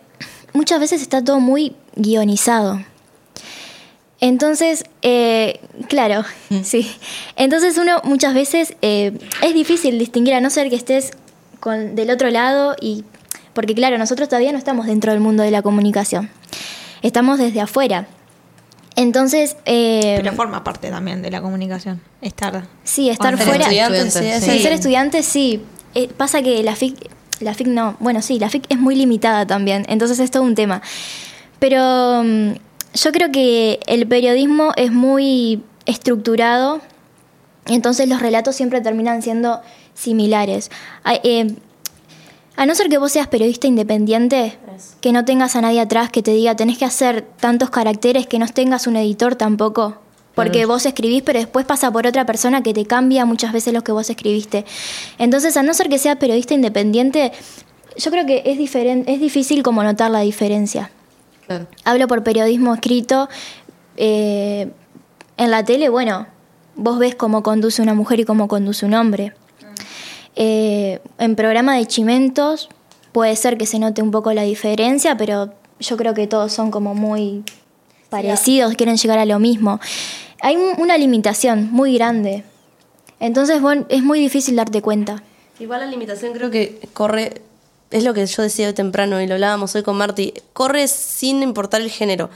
muchas 0.53 0.79
veces 0.79 1.01
está 1.01 1.23
todo 1.23 1.39
muy 1.39 1.75
guionizado. 1.95 2.81
Entonces, 4.19 4.83
eh, 5.03 5.59
claro, 5.89 6.23
sí. 6.63 6.89
Entonces 7.35 7.77
uno 7.77 8.01
muchas 8.03 8.33
veces 8.33 8.75
eh, 8.81 9.17
es 9.43 9.53
difícil 9.53 9.99
distinguir, 9.99 10.33
a 10.33 10.41
no 10.41 10.49
ser 10.49 10.69
que 10.69 10.75
estés 10.75 11.11
con, 11.59 11.95
del 11.95 12.09
otro 12.09 12.29
lado 12.29 12.75
y... 12.81 13.03
Porque 13.53 13.73
claro, 13.73 13.97
nosotros 13.97 14.29
todavía 14.29 14.51
no 14.51 14.57
estamos 14.59 14.85
dentro 14.85 15.11
del 15.11 15.19
mundo 15.21 15.41
de 15.43 15.49
la 15.51 15.61
comunicación. 15.63 16.29
Estamos 17.01 17.39
desde 17.39 17.59
afuera. 17.61 18.07
Entonces, 18.97 19.55
eh, 19.65 20.15
Pero 20.17 20.35
forma 20.35 20.63
parte 20.63 20.89
también 20.89 21.21
de 21.21 21.29
la 21.29 21.39
comunicación, 21.39 22.01
estar... 22.19 22.65
sí, 22.83 23.11
estar 23.11 23.37
Ser 23.37 23.45
fuera... 23.45 23.63
estudiante, 23.65 23.99
estudiante, 23.99 24.51
sí, 24.51 24.59
ser 24.59 24.73
estudiante 24.73 25.23
sí. 25.23 25.63
Eh, 25.93 26.09
pasa 26.17 26.41
que 26.41 26.63
la 26.63 26.75
FIC, 26.75 27.07
la 27.39 27.53
FIC 27.53 27.67
no, 27.67 27.95
bueno, 27.99 28.23
sí, 28.23 28.39
la 28.39 28.49
FIC 28.49 28.65
es 28.69 28.79
muy 28.79 28.95
limitada 28.95 29.45
también, 29.45 29.85
entonces 29.87 30.19
es 30.19 30.31
todo 30.31 30.41
un 30.41 30.55
tema. 30.55 30.81
Pero 31.59 32.23
mm, 32.23 32.53
yo 32.95 33.11
creo 33.11 33.31
que 33.31 33.79
el 33.85 34.07
periodismo 34.07 34.71
es 34.75 34.91
muy 34.91 35.61
estructurado, 35.85 36.81
entonces 37.67 38.09
los 38.09 38.19
relatos 38.19 38.55
siempre 38.55 38.81
terminan 38.81 39.21
siendo 39.21 39.61
similares. 39.93 40.71
Eh, 41.23 41.53
a 42.57 42.65
no 42.65 42.75
ser 42.75 42.89
que 42.89 42.97
vos 42.97 43.11
seas 43.11 43.27
periodista 43.27 43.67
independiente, 43.67 44.57
que 44.99 45.11
no 45.13 45.23
tengas 45.23 45.55
a 45.55 45.61
nadie 45.61 45.79
atrás 45.79 46.09
que 46.09 46.21
te 46.21 46.31
diga 46.31 46.55
tenés 46.55 46.77
que 46.77 46.85
hacer 46.85 47.21
tantos 47.39 47.69
caracteres, 47.69 48.27
que 48.27 48.39
no 48.39 48.47
tengas 48.47 48.87
un 48.87 48.97
editor 48.97 49.35
tampoco. 49.35 49.95
Porque 50.35 50.65
vos 50.67 50.85
escribís, 50.85 51.23
pero 51.23 51.39
después 51.39 51.65
pasa 51.65 51.89
por 51.91 52.05
otra 52.05 52.25
persona 52.27 52.61
que 52.61 52.71
te 52.73 52.85
cambia 52.85 53.25
muchas 53.25 53.51
veces 53.53 53.73
lo 53.73 53.83
que 53.83 53.91
vos 53.91 54.07
escribiste. 54.09 54.65
Entonces, 55.17 55.57
a 55.57 55.63
no 55.63 55.73
ser 55.73 55.89
que 55.89 55.97
sea 55.97 56.19
periodista 56.19 56.53
independiente, 56.53 57.31
yo 57.95 58.11
creo 58.11 58.25
que 58.27 58.43
es, 58.45 58.57
diferen- 58.59 59.03
es 59.07 59.19
difícil 59.19 59.63
como 59.63 59.81
notar 59.83 60.11
la 60.11 60.19
diferencia. 60.19 60.91
Claro. 61.47 61.65
Hablo 61.85 62.07
por 62.07 62.23
periodismo 62.23 62.75
escrito. 62.75 63.29
eh, 63.95 64.69
en 65.37 65.49
la 65.51 65.63
tele, 65.65 65.89
bueno, 65.89 66.27
vos 66.75 66.99
ves 66.99 67.15
cómo 67.15 67.41
conduce 67.41 67.81
una 67.81 67.95
mujer 67.95 68.19
y 68.19 68.25
cómo 68.25 68.47
conduce 68.47 68.85
un 68.85 68.93
hombre. 68.93 69.33
Eh, 70.39 70.99
en 71.17 71.35
programa 71.35 71.75
de 71.77 71.85
chimentos 71.87 72.69
puede 73.11 73.35
ser 73.35 73.57
que 73.57 73.65
se 73.65 73.79
note 73.79 74.03
un 74.03 74.11
poco 74.11 74.31
la 74.33 74.43
diferencia, 74.43 75.17
pero 75.17 75.51
yo 75.79 75.97
creo 75.97 76.13
que 76.13 76.27
todos 76.27 76.53
son 76.53 76.69
como 76.69 76.93
muy 76.93 77.43
parecidos, 78.09 78.75
quieren 78.75 78.97
llegar 78.97 79.17
a 79.17 79.25
lo 79.25 79.39
mismo. 79.39 79.79
Hay 80.41 80.55
un- 80.55 80.79
una 80.79 80.95
limitación 80.97 81.69
muy 81.71 81.95
grande. 81.97 82.43
Entonces, 83.19 83.59
bueno, 83.61 83.85
es 83.89 84.03
muy 84.03 84.19
difícil 84.19 84.55
darte 84.55 84.81
cuenta. 84.83 85.23
Igual 85.59 85.79
la 85.79 85.87
limitación 85.87 86.33
creo 86.33 86.51
que 86.51 86.79
corre, 86.93 87.41
es 87.89 88.03
lo 88.03 88.13
que 88.13 88.23
yo 88.25 88.43
decía 88.43 88.67
hoy 88.67 88.73
temprano 88.73 89.19
y 89.19 89.25
lo 89.25 89.33
hablábamos 89.33 89.73
hoy 89.73 89.81
con 89.81 89.97
Marty, 89.97 90.33
corre 90.53 90.87
sin 90.87 91.41
importar 91.41 91.81
el 91.81 91.89
género, 91.89 92.29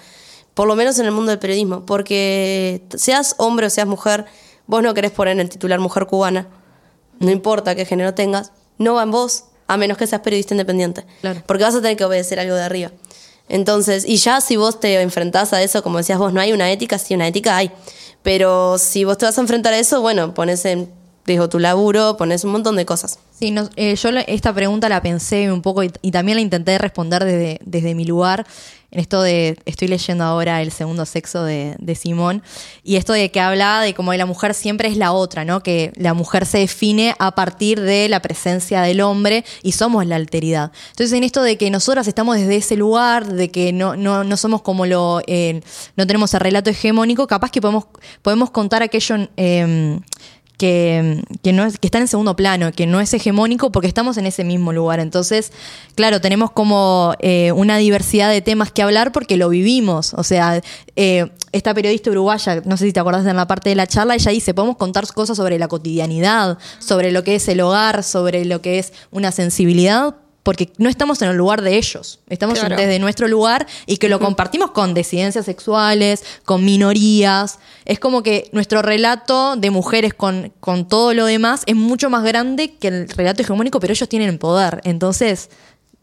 por 0.55 0.67
lo 0.67 0.75
menos 0.75 0.97
en 0.97 1.05
el 1.05 1.11
mundo 1.11 1.29
del 1.29 1.37
periodismo, 1.37 1.85
porque 1.85 2.81
seas 2.95 3.35
hombre 3.37 3.67
o 3.67 3.69
seas 3.69 3.85
mujer, 3.85 4.25
vos 4.65 4.81
no 4.81 4.95
querés 4.95 5.11
poner 5.11 5.33
en 5.33 5.41
el 5.41 5.49
titular 5.49 5.79
mujer 5.79 6.07
cubana, 6.07 6.47
no 7.21 7.31
importa 7.31 7.75
qué 7.75 7.85
género 7.85 8.13
tengas, 8.13 8.51
no 8.77 8.95
va 8.95 9.03
en 9.03 9.11
vos, 9.11 9.45
a 9.67 9.77
menos 9.77 9.97
que 9.97 10.05
seas 10.07 10.21
periodista 10.21 10.53
independiente, 10.53 11.05
Claro. 11.21 11.41
porque 11.45 11.63
vas 11.63 11.75
a 11.75 11.81
tener 11.81 11.95
que 11.97 12.03
obedecer 12.03 12.39
algo 12.39 12.55
de 12.55 12.63
arriba. 12.63 12.91
Entonces, 13.49 14.05
y 14.07 14.17
ya 14.17 14.39
si 14.41 14.55
vos 14.55 14.79
te 14.79 15.01
enfrentás 15.01 15.53
a 15.53 15.61
eso, 15.61 15.83
como 15.83 15.97
decías 15.97 16.19
vos, 16.19 16.33
no 16.33 16.39
hay 16.41 16.53
una 16.53 16.71
ética, 16.71 16.97
sí, 16.97 17.13
una 17.15 17.27
ética 17.27 17.57
hay. 17.57 17.71
Pero 18.23 18.77
si 18.77 19.03
vos 19.03 19.17
te 19.17 19.25
vas 19.25 19.37
a 19.37 19.41
enfrentar 19.41 19.73
a 19.73 19.79
eso, 19.79 19.99
bueno, 20.01 20.33
pones 20.33 20.63
en 20.65 20.89
digo, 21.25 21.47
tu 21.49 21.59
laburo, 21.59 22.17
pones 22.17 22.43
un 22.43 22.51
montón 22.51 22.75
de 22.75 22.85
cosas. 22.85 23.19
Sí, 23.37 23.51
no, 23.51 23.69
eh, 23.75 23.95
yo 23.95 24.09
esta 24.27 24.53
pregunta 24.53 24.89
la 24.89 25.01
pensé 25.01 25.51
un 25.51 25.61
poco 25.61 25.83
y, 25.83 25.91
y 26.01 26.11
también 26.11 26.35
la 26.37 26.41
intenté 26.41 26.77
responder 26.77 27.23
desde, 27.23 27.59
desde 27.63 27.95
mi 27.95 28.05
lugar. 28.05 28.45
En 28.91 28.99
esto 28.99 29.21
de, 29.21 29.57
estoy 29.65 29.87
leyendo 29.87 30.25
ahora 30.25 30.61
El 30.61 30.71
segundo 30.73 31.05
sexo 31.05 31.45
de, 31.45 31.75
de 31.79 31.95
Simón, 31.95 32.43
y 32.83 32.97
esto 32.97 33.13
de 33.13 33.31
que 33.31 33.39
hablaba 33.39 33.81
de 33.81 33.93
cómo 33.93 34.13
la 34.13 34.25
mujer 34.25 34.53
siempre 34.53 34.89
es 34.89 34.97
la 34.97 35.13
otra, 35.13 35.45
¿no? 35.45 35.63
Que 35.63 35.93
la 35.95 36.13
mujer 36.13 36.45
se 36.45 36.57
define 36.57 37.15
a 37.17 37.33
partir 37.33 37.79
de 37.79 38.09
la 38.09 38.21
presencia 38.21 38.81
del 38.81 38.99
hombre 38.99 39.45
y 39.63 39.71
somos 39.71 40.05
la 40.05 40.17
alteridad. 40.17 40.73
Entonces, 40.89 41.17
en 41.17 41.23
esto 41.23 41.41
de 41.41 41.57
que 41.57 41.69
nosotras 41.69 42.05
estamos 42.07 42.35
desde 42.35 42.57
ese 42.57 42.75
lugar, 42.75 43.25
de 43.27 43.49
que 43.49 43.71
no, 43.71 43.95
no, 43.95 44.25
no 44.25 44.35
somos 44.35 44.61
como 44.61 44.85
lo. 44.85 45.21
eh, 45.25 45.61
no 45.95 46.05
tenemos 46.05 46.33
el 46.33 46.41
relato 46.41 46.69
hegemónico, 46.69 47.27
capaz 47.27 47.49
que 47.49 47.61
podemos, 47.61 47.85
podemos 48.21 48.51
contar 48.51 48.83
aquello. 48.83 49.15
eh, 49.37 49.99
que, 50.61 51.23
que 51.41 51.53
no 51.53 51.65
es, 51.65 51.79
que 51.79 51.87
está 51.87 51.97
en 51.97 52.07
segundo 52.07 52.35
plano, 52.35 52.71
que 52.71 52.85
no 52.85 53.01
es 53.01 53.11
hegemónico 53.15 53.71
porque 53.71 53.87
estamos 53.87 54.17
en 54.17 54.27
ese 54.27 54.43
mismo 54.43 54.71
lugar. 54.73 54.99
Entonces, 54.99 55.51
claro, 55.95 56.21
tenemos 56.21 56.51
como 56.51 57.15
eh, 57.17 57.51
una 57.53 57.77
diversidad 57.77 58.29
de 58.29 58.43
temas 58.43 58.71
que 58.71 58.83
hablar 58.83 59.11
porque 59.11 59.37
lo 59.37 59.49
vivimos. 59.49 60.13
O 60.13 60.23
sea, 60.23 60.61
eh, 60.95 61.31
esta 61.51 61.73
periodista 61.73 62.11
uruguaya, 62.11 62.61
no 62.63 62.77
sé 62.77 62.85
si 62.85 62.93
te 62.93 62.99
acordás 62.99 63.25
en 63.25 63.37
la 63.37 63.47
parte 63.47 63.69
de 63.69 63.75
la 63.75 63.87
charla, 63.87 64.13
ella 64.13 64.29
dice, 64.29 64.53
podemos 64.53 64.77
contar 64.77 65.11
cosas 65.11 65.35
sobre 65.35 65.57
la 65.57 65.67
cotidianidad, 65.67 66.59
sobre 66.77 67.11
lo 67.11 67.23
que 67.23 67.33
es 67.33 67.47
el 67.47 67.59
hogar, 67.61 68.03
sobre 68.03 68.45
lo 68.45 68.61
que 68.61 68.77
es 68.77 68.93
una 69.09 69.31
sensibilidad. 69.31 70.13
Porque 70.43 70.71
no 70.77 70.89
estamos 70.89 71.21
en 71.21 71.29
el 71.29 71.37
lugar 71.37 71.61
de 71.61 71.77
ellos, 71.77 72.19
estamos 72.27 72.57
Claro. 72.57 72.75
desde 72.75 72.97
nuestro 72.97 73.27
lugar 73.27 73.67
y 73.85 73.97
que 73.97 74.09
lo 74.09 74.19
compartimos 74.19 74.71
con 74.71 74.93
disidencias 74.95 75.45
sexuales, 75.45 76.23
con 76.45 76.65
minorías. 76.65 77.59
Es 77.85 77.99
como 77.99 78.23
que 78.23 78.49
nuestro 78.51 78.81
relato 78.81 79.55
de 79.55 79.69
mujeres 79.69 80.13
con, 80.15 80.51
con 80.59 80.87
todo 80.87 81.13
lo 81.13 81.25
demás 81.25 81.61
es 81.67 81.75
mucho 81.75 82.09
más 82.09 82.23
grande 82.23 82.75
que 82.75 82.87
el 82.87 83.09
relato 83.09 83.43
hegemónico, 83.43 83.79
pero 83.79 83.93
ellos 83.93 84.09
tienen 84.09 84.39
poder. 84.39 84.81
Entonces, 84.83 85.49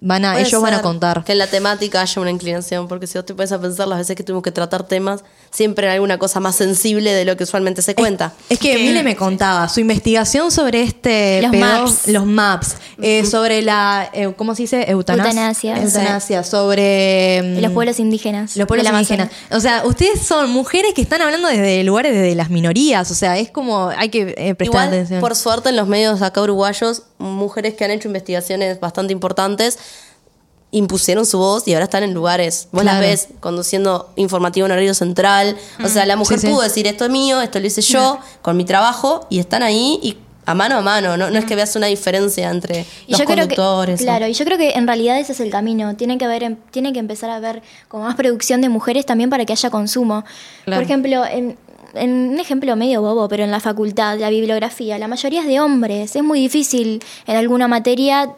van 0.01 0.25
a, 0.25 0.33
Puede 0.33 0.47
ellos 0.47 0.63
van 0.63 0.75
a 0.75 0.83
contar. 0.83 1.25
Que 1.25 1.33
en 1.33 1.39
la 1.39 1.49
temática 1.49 2.01
haya 2.01 2.23
una 2.23 2.31
inclinación, 2.31 2.89
porque 2.89 3.07
si 3.07 3.19
vos 3.19 3.27
te 3.27 3.35
pones 3.35 3.53
a 3.53 3.61
pensar 3.61 3.89
las 3.89 3.99
veces 3.99 4.17
que 4.17 4.23
tuvimos 4.23 4.43
que 4.43 4.53
tratar 4.53 4.87
temas, 4.87 5.25
siempre 5.51 5.89
hay 5.89 5.95
alguna 5.95 6.19
cosa 6.19 6.41
más 6.41 6.57
sensible 6.57 7.13
de 7.13 7.25
lo 7.25 7.37
que 7.37 7.45
usualmente 7.45 7.83
se 7.83 7.95
cuenta. 7.95 8.33
Es 8.49 8.59
que 8.59 8.77
Mile 8.77 9.03
me 9.03 9.17
contaba 9.17 9.69
su 9.69 9.81
investigación 9.81 10.51
sobre 10.51 10.83
este 10.83 11.43
Los 11.43 11.51
pedo- 11.53 11.61
maps. 11.61 12.09
los 12.09 12.27
maps, 12.27 12.77
eh, 13.03 13.25
sobre 13.25 13.63
la, 13.63 14.11
eh, 14.13 14.33
¿cómo 14.37 14.55
se 14.55 14.63
dice? 14.63 14.91
Eutanasia. 14.91 15.31
Eutanasia. 15.31 15.83
Eutanasia, 15.83 16.43
sobre 16.45 17.43
mm, 17.43 17.61
Los 17.63 17.73
pueblos 17.73 17.99
indígenas. 18.01 18.57
Los 18.57 18.67
pueblos 18.67 18.91
indígenas. 18.93 19.31
O 19.51 19.61
sea, 19.61 19.83
ustedes 19.85 20.21
son 20.23 20.51
mujeres 20.51 20.93
que 20.95 21.03
están 21.03 21.23
hablando 21.23 21.49
desde 21.49 21.83
lugares 21.85 22.13
desde 22.13 22.35
las 22.35 22.51
minorías. 22.51 23.11
O 23.11 23.15
sea, 23.15 23.39
es 23.39 23.51
como 23.51 23.89
hay 23.97 24.09
que 24.11 24.35
eh, 24.37 24.55
prestar 24.55 24.67
Igual, 24.67 24.89
atención. 24.89 25.21
por 25.21 25.35
suerte, 25.35 25.71
en 25.71 25.77
los 25.77 25.89
medios 25.89 26.23
acá 26.23 26.43
uruguayos, 26.43 27.03
mujeres 27.19 27.75
que 27.75 27.85
han 27.85 27.91
hecho 27.91 28.09
investigaciones 28.09 28.79
bastante 28.81 29.13
importantes 29.13 29.79
impusieron 30.71 31.25
su 31.25 31.39
voz 31.39 31.67
y 31.67 31.73
ahora 31.73 31.85
están 31.85 32.03
en 32.03 32.13
lugares. 32.15 32.69
Vos 32.73 32.85
las 32.85 32.95
Claro. 32.97 33.07
ves 33.09 33.29
conduciendo 33.41 34.11
informativo 34.17 34.67
en 34.67 34.73
horario 34.73 34.95
central. 34.95 35.57
O 35.83 35.89
sea, 35.89 36.05
la 36.07 36.17
mujer 36.17 36.39
Sí, 36.39 36.47
sí. 36.47 36.53
pudo 36.53 36.63
decir 36.63 36.87
esto 36.87 37.05
es 37.07 37.11
mío, 37.11 37.41
esto 37.41 37.59
lo 37.59 37.67
hice 37.67 37.81
yo, 37.81 38.19
con 38.43 38.57
mi 38.57 38.65
trabajo, 38.65 39.27
y 39.31 39.39
están 39.39 39.63
ahí 39.63 39.99
y 40.03 40.19
a 40.45 40.55
mano 40.55 40.77
a 40.79 40.81
mano, 40.81 41.17
no, 41.19 41.29
no 41.31 41.39
es 41.39 41.45
que 41.45 41.55
veas 41.55 41.77
una 41.77 41.89
diferencia 41.89 42.49
entre 42.51 42.87
Y 43.07 43.11
los 43.13 43.21
yo 43.21 43.27
creo 43.27 43.47
que, 43.49 43.55
conductores. 43.55 44.01
claro, 44.01 44.27
y 44.27 44.33
yo 44.33 44.45
creo 44.47 44.57
que 44.57 44.71
en 44.73 44.87
realidad 44.87 45.19
ese 45.21 45.33
es 45.33 45.41
el 45.41 45.51
camino. 45.51 45.95
Tiene 45.97 46.17
que 46.17 46.25
haber, 46.25 46.43
em- 46.43 46.57
tiene 46.71 46.93
que 46.95 46.99
empezar 46.99 47.29
a 47.29 47.37
haber 47.37 47.63
como 47.89 48.05
más 48.05 48.15
producción 48.15 48.63
de 48.63 48.71
mujeres 48.71 49.05
también 49.05 49.29
para 49.29 49.45
que 49.45 49.53
haya 49.53 49.69
consumo. 49.69 50.25
Claro. 50.65 50.81
Por 50.81 50.85
ejemplo, 50.85 51.25
en, 51.27 51.59
en 51.95 52.31
un 52.31 52.41
ejemplo 52.41 52.75
medio 52.77 53.01
bobo, 53.03 53.29
pero 53.29 53.45
en 53.45 53.51
la 53.51 53.61
facultad, 53.61 54.19
la 54.19 54.31
bibliografía, 54.31 54.99
la 54.99 55.09
mayoría 55.09 55.41
es 55.41 55.47
de 55.47 55.61
hombres. 55.61 56.15
Es 56.17 56.23
muy 56.23 56.41
difícil 56.41 57.03
en 57.27 57.37
alguna 57.37 57.69
materia 57.69 58.31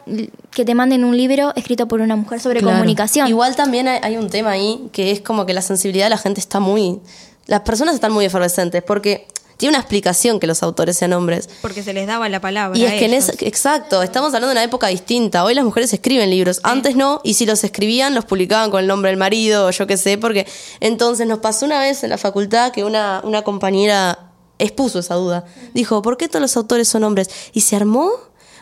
que 0.51 0.65
te 0.65 0.75
manden 0.75 1.03
un 1.05 1.15
libro 1.15 1.53
escrito 1.55 1.87
por 1.87 2.01
una 2.01 2.15
mujer 2.15 2.39
sobre 2.39 2.59
Claro. 2.59 2.77
comunicación. 2.77 3.27
Igual 3.27 3.55
también 3.55 3.87
hay, 3.87 3.99
hay 4.03 4.17
un 4.17 4.29
tema 4.29 4.51
ahí 4.51 4.89
que 4.91 5.11
es 5.11 5.21
como 5.21 5.45
que 5.45 5.53
la 5.53 5.61
sensibilidad 5.61 6.05
de 6.05 6.11
la 6.11 6.17
gente 6.17 6.39
está 6.39 6.59
muy... 6.59 6.99
Las 7.47 7.61
personas 7.61 7.95
están 7.95 8.11
muy 8.13 8.25
efervescentes 8.25 8.83
porque 8.83 9.27
tiene 9.61 9.75
una 9.75 9.79
explicación 9.81 10.39
que 10.39 10.47
los 10.47 10.63
autores 10.63 10.97
sean 10.97 11.13
hombres. 11.13 11.47
Porque 11.61 11.83
se 11.83 11.93
les 11.93 12.07
daba 12.07 12.27
la 12.29 12.41
palabra. 12.41 12.75
Y 12.75 12.83
a 12.83 12.95
es 12.95 12.99
que 12.99 13.05
en 13.05 13.13
esa, 13.13 13.33
exacto, 13.41 14.01
estamos 14.01 14.29
hablando 14.29 14.47
de 14.47 14.53
una 14.53 14.63
época 14.63 14.87
distinta. 14.87 15.43
Hoy 15.43 15.53
las 15.53 15.63
mujeres 15.63 15.93
escriben 15.93 16.31
libros, 16.31 16.61
antes 16.63 16.95
no, 16.95 17.21
y 17.23 17.35
si 17.35 17.45
los 17.45 17.63
escribían 17.63 18.15
los 18.15 18.25
publicaban 18.25 18.71
con 18.71 18.79
el 18.79 18.87
nombre 18.87 19.11
del 19.11 19.19
marido 19.19 19.67
o 19.67 19.69
yo 19.69 19.85
qué 19.85 19.97
sé, 19.97 20.17
porque 20.17 20.47
entonces 20.79 21.27
nos 21.27 21.39
pasó 21.39 21.67
una 21.67 21.79
vez 21.79 22.03
en 22.03 22.09
la 22.09 22.17
facultad 22.17 22.71
que 22.71 22.83
una, 22.83 23.21
una 23.23 23.43
compañera 23.43 24.31
expuso 24.57 24.97
esa 24.97 25.13
duda. 25.13 25.45
Dijo, 25.75 26.01
¿por 26.01 26.17
qué 26.17 26.27
todos 26.27 26.41
los 26.41 26.57
autores 26.57 26.87
son 26.87 27.03
hombres? 27.03 27.29
Y 27.53 27.61
se 27.61 27.75
armó 27.75 28.09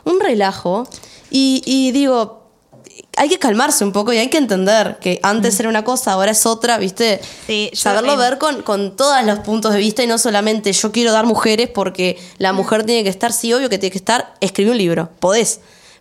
un 0.03 0.19
relajo 0.19 0.85
y, 1.31 1.61
y 1.65 1.93
digo, 1.93 2.38
hay 3.19 3.27
que 3.27 3.37
calmarse 3.37 3.83
un 3.83 3.91
poco 3.91 4.13
y 4.13 4.17
hay 4.17 4.29
que 4.29 4.37
entender 4.37 4.97
que 5.01 5.19
antes 5.23 5.59
era 5.59 5.67
una 5.67 5.83
cosa, 5.83 6.13
ahora 6.13 6.31
es 6.31 6.45
otra, 6.45 6.77
¿viste? 6.77 7.19
Sí, 7.45 7.69
yo, 7.73 7.77
Saberlo 7.77 8.15
ver 8.15 8.37
con, 8.37 8.61
con 8.61 8.95
todos 8.95 9.21
los 9.25 9.39
puntos 9.39 9.73
de 9.73 9.79
vista 9.79 10.01
y 10.01 10.07
no 10.07 10.17
solamente 10.17 10.71
yo 10.71 10.93
quiero 10.93 11.11
dar 11.11 11.25
mujeres 11.25 11.67
porque 11.67 12.17
la 12.37 12.53
mujer 12.53 12.85
tiene 12.85 13.03
que 13.03 13.09
estar, 13.09 13.33
sí, 13.33 13.51
obvio 13.53 13.67
que 13.67 13.77
tiene 13.77 13.91
que 13.91 13.97
estar, 13.97 14.35
escribí 14.39 14.69
un 14.71 14.77
libro, 14.77 15.09
podés. 15.19 15.59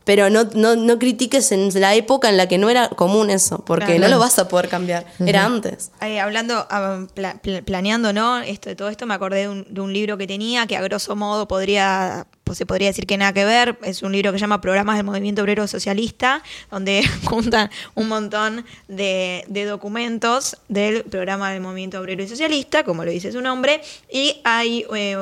Pero 0.08 0.30
no, 0.30 0.44
no, 0.54 0.74
no 0.74 0.98
critiques 0.98 1.52
en 1.52 1.68
la 1.78 1.94
época 1.94 2.30
en 2.30 2.38
la 2.38 2.48
que 2.48 2.56
no 2.56 2.70
era 2.70 2.88
común 2.88 3.28
eso, 3.28 3.62
porque 3.66 3.84
Claro. 3.96 4.00
no 4.00 4.08
lo 4.08 4.18
vas 4.18 4.38
a 4.38 4.48
poder 4.48 4.70
cambiar. 4.70 5.04
Era 5.20 5.44
antes. 5.44 5.90
Eh, 6.00 6.18
hablando, 6.18 6.66
ah, 6.70 7.04
pla- 7.12 7.38
pla- 7.42 7.60
planeando, 7.60 8.14
¿no? 8.14 8.38
Esto 8.40 8.70
de 8.70 8.74
todo 8.74 8.88
esto, 8.88 9.04
me 9.04 9.12
acordé 9.12 9.40
de 9.40 9.48
un, 9.50 9.66
de 9.68 9.82
un 9.82 9.92
libro 9.92 10.16
que 10.16 10.26
tenía 10.26 10.66
que 10.66 10.78
a 10.78 10.80
grosso 10.80 11.14
modo 11.14 11.46
podría, 11.46 12.26
pues 12.42 12.56
se 12.56 12.64
podría 12.64 12.88
decir 12.88 13.04
que 13.04 13.18
nada 13.18 13.34
que 13.34 13.44
ver. 13.44 13.78
Es 13.82 14.02
un 14.02 14.12
libro 14.12 14.32
que 14.32 14.38
se 14.38 14.44
llama 14.44 14.62
Programas 14.62 14.96
del 14.96 15.04
Movimiento 15.04 15.42
Obrero 15.42 15.68
Socialista, 15.68 16.42
donde 16.70 17.02
juntan 17.26 17.68
un 17.94 18.08
montón 18.08 18.64
de, 18.88 19.44
de 19.48 19.64
documentos 19.66 20.56
del 20.68 21.02
programa 21.04 21.52
del 21.52 21.60
Movimiento 21.60 22.00
Obrero 22.00 22.22
y 22.22 22.28
Socialista, 22.28 22.82
como 22.82 23.04
lo 23.04 23.10
dice 23.10 23.30
su 23.30 23.42
nombre, 23.42 23.82
y 24.10 24.40
hay 24.44 24.86
eh, 24.96 25.18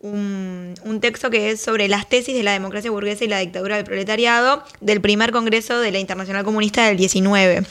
un, 0.00 0.98
texto 1.00 1.30
que 1.30 1.50
es 1.50 1.60
sobre 1.60 1.88
las 1.88 2.08
tesis 2.08 2.34
de 2.34 2.42
la 2.42 2.52
democracia 2.52 2.90
burguesa 2.90 3.24
y 3.24 3.28
la 3.28 3.38
dictadura 3.38 3.76
del 3.76 3.84
proletariado 3.84 4.64
del 4.80 5.00
primer 5.00 5.32
congreso 5.32 5.80
de 5.80 5.90
la 5.92 5.98
Internacional 5.98 6.44
Comunista 6.44 6.86
del 6.86 6.96
19. 6.96 7.64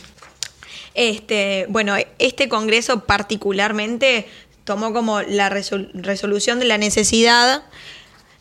Este, 0.93 1.65
bueno, 1.69 1.95
este 2.19 2.47
congreso 2.47 3.01
particularmente 3.05 4.27
tomó 4.63 4.93
como 4.93 5.21
la 5.21 5.49
resol- 5.49 5.89
resolución 5.93 6.59
de 6.59 6.65
la 6.65 6.77
necesidad, 6.77 7.63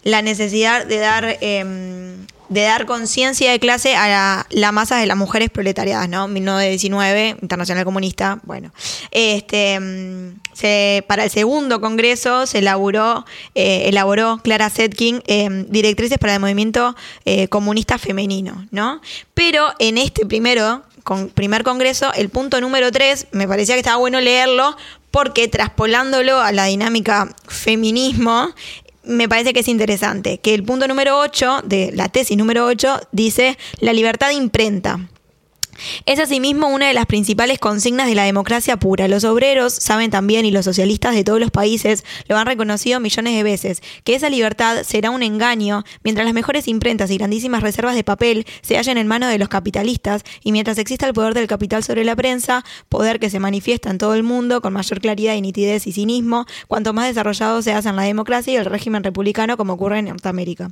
la 0.04 0.22
necesidad 0.22 0.86
de 0.86 0.98
dar, 0.98 1.38
em, 1.40 2.26
de 2.48 2.62
dar 2.62 2.84
conciencia 2.86 3.50
de 3.50 3.58
clase 3.58 3.96
a 3.96 4.44
la, 4.50 4.72
masa 4.72 4.96
de 4.98 5.06
las 5.06 5.16
mujeres 5.16 5.50
proletariadas, 5.50 6.08
¿no? 6.08 6.28
1919, 6.28 7.36
Internacional 7.40 7.84
Comunista, 7.84 8.40
bueno. 8.44 8.70
Este, 9.10 9.78
se- 10.52 11.04
para 11.08 11.24
el 11.24 11.30
segundo 11.30 11.80
congreso 11.80 12.46
se 12.46 12.58
elaboró, 12.58 13.24
eh, 13.54 13.84
elaboró 13.88 14.40
Clara 14.42 14.68
Zetkin 14.70 15.22
em, 15.26 15.66
directrices 15.68 16.18
para 16.18 16.34
el 16.34 16.40
movimiento 16.40 16.94
eh, 17.24 17.48
comunista 17.48 17.98
femenino, 17.98 18.66
¿no? 18.70 19.00
Pero 19.34 19.72
en 19.78 19.98
este 19.98 20.26
primero, 20.26 20.82
con, 21.02 21.28
primer 21.30 21.64
congreso, 21.64 22.12
el 22.14 22.28
punto 22.28 22.60
número 22.60 22.92
3, 22.92 23.28
me 23.32 23.48
parecía 23.48 23.74
que 23.74 23.80
estaba 23.80 23.96
bueno 23.96 24.20
leerlo 24.20 24.76
porque 25.10 25.46
traspolándolo 25.46 26.40
a 26.40 26.50
la 26.50 26.64
dinámica 26.64 27.32
feminismo, 27.46 28.48
me 29.04 29.28
parece 29.28 29.52
que 29.52 29.60
es 29.60 29.68
interesante, 29.68 30.38
que 30.38 30.54
el 30.54 30.64
punto 30.64 30.88
número 30.88 31.18
8 31.18 31.62
de 31.64 31.92
la 31.92 32.08
tesis 32.08 32.36
número 32.36 32.66
8 32.66 33.00
dice 33.12 33.58
la 33.80 33.92
libertad 33.92 34.28
de 34.28 34.34
imprenta. 34.34 35.00
Es 36.06 36.18
asimismo 36.18 36.68
una 36.68 36.88
de 36.88 36.94
las 36.94 37.06
principales 37.06 37.58
consignas 37.58 38.06
de 38.08 38.14
la 38.14 38.24
democracia 38.24 38.76
pura. 38.76 39.08
Los 39.08 39.24
obreros 39.24 39.72
saben 39.72 40.10
también, 40.10 40.46
y 40.46 40.50
los 40.50 40.64
socialistas 40.64 41.14
de 41.14 41.24
todos 41.24 41.40
los 41.40 41.50
países 41.50 42.04
lo 42.28 42.36
han 42.36 42.46
reconocido 42.46 43.00
millones 43.00 43.34
de 43.34 43.42
veces, 43.42 43.82
que 44.04 44.14
esa 44.14 44.28
libertad 44.28 44.82
será 44.84 45.10
un 45.10 45.22
engaño 45.22 45.84
mientras 46.02 46.24
las 46.24 46.34
mejores 46.34 46.68
imprentas 46.68 47.10
y 47.10 47.18
grandísimas 47.18 47.62
reservas 47.62 47.94
de 47.94 48.04
papel 48.04 48.46
se 48.62 48.76
hallen 48.76 48.98
en 48.98 49.06
manos 49.06 49.30
de 49.30 49.38
los 49.38 49.48
capitalistas 49.48 50.22
y 50.42 50.52
mientras 50.52 50.78
exista 50.78 51.06
el 51.06 51.14
poder 51.14 51.34
del 51.34 51.46
capital 51.46 51.82
sobre 51.82 52.04
la 52.04 52.16
prensa, 52.16 52.64
poder 52.88 53.20
que 53.20 53.30
se 53.30 53.40
manifiesta 53.40 53.90
en 53.90 53.98
todo 53.98 54.14
el 54.14 54.22
mundo 54.22 54.60
con 54.60 54.72
mayor 54.72 55.00
claridad 55.00 55.34
y 55.34 55.40
nitidez 55.40 55.86
y 55.86 55.92
cinismo, 55.92 56.46
cuanto 56.68 56.92
más 56.92 57.08
desarrollado 57.08 57.62
se 57.62 57.72
hace 57.72 57.88
en 57.88 57.96
la 57.96 58.02
democracia 58.02 58.52
y 58.52 58.56
el 58.56 58.64
régimen 58.64 59.04
republicano 59.04 59.56
como 59.56 59.74
ocurre 59.74 59.98
en 59.98 60.06
Norteamérica. 60.06 60.70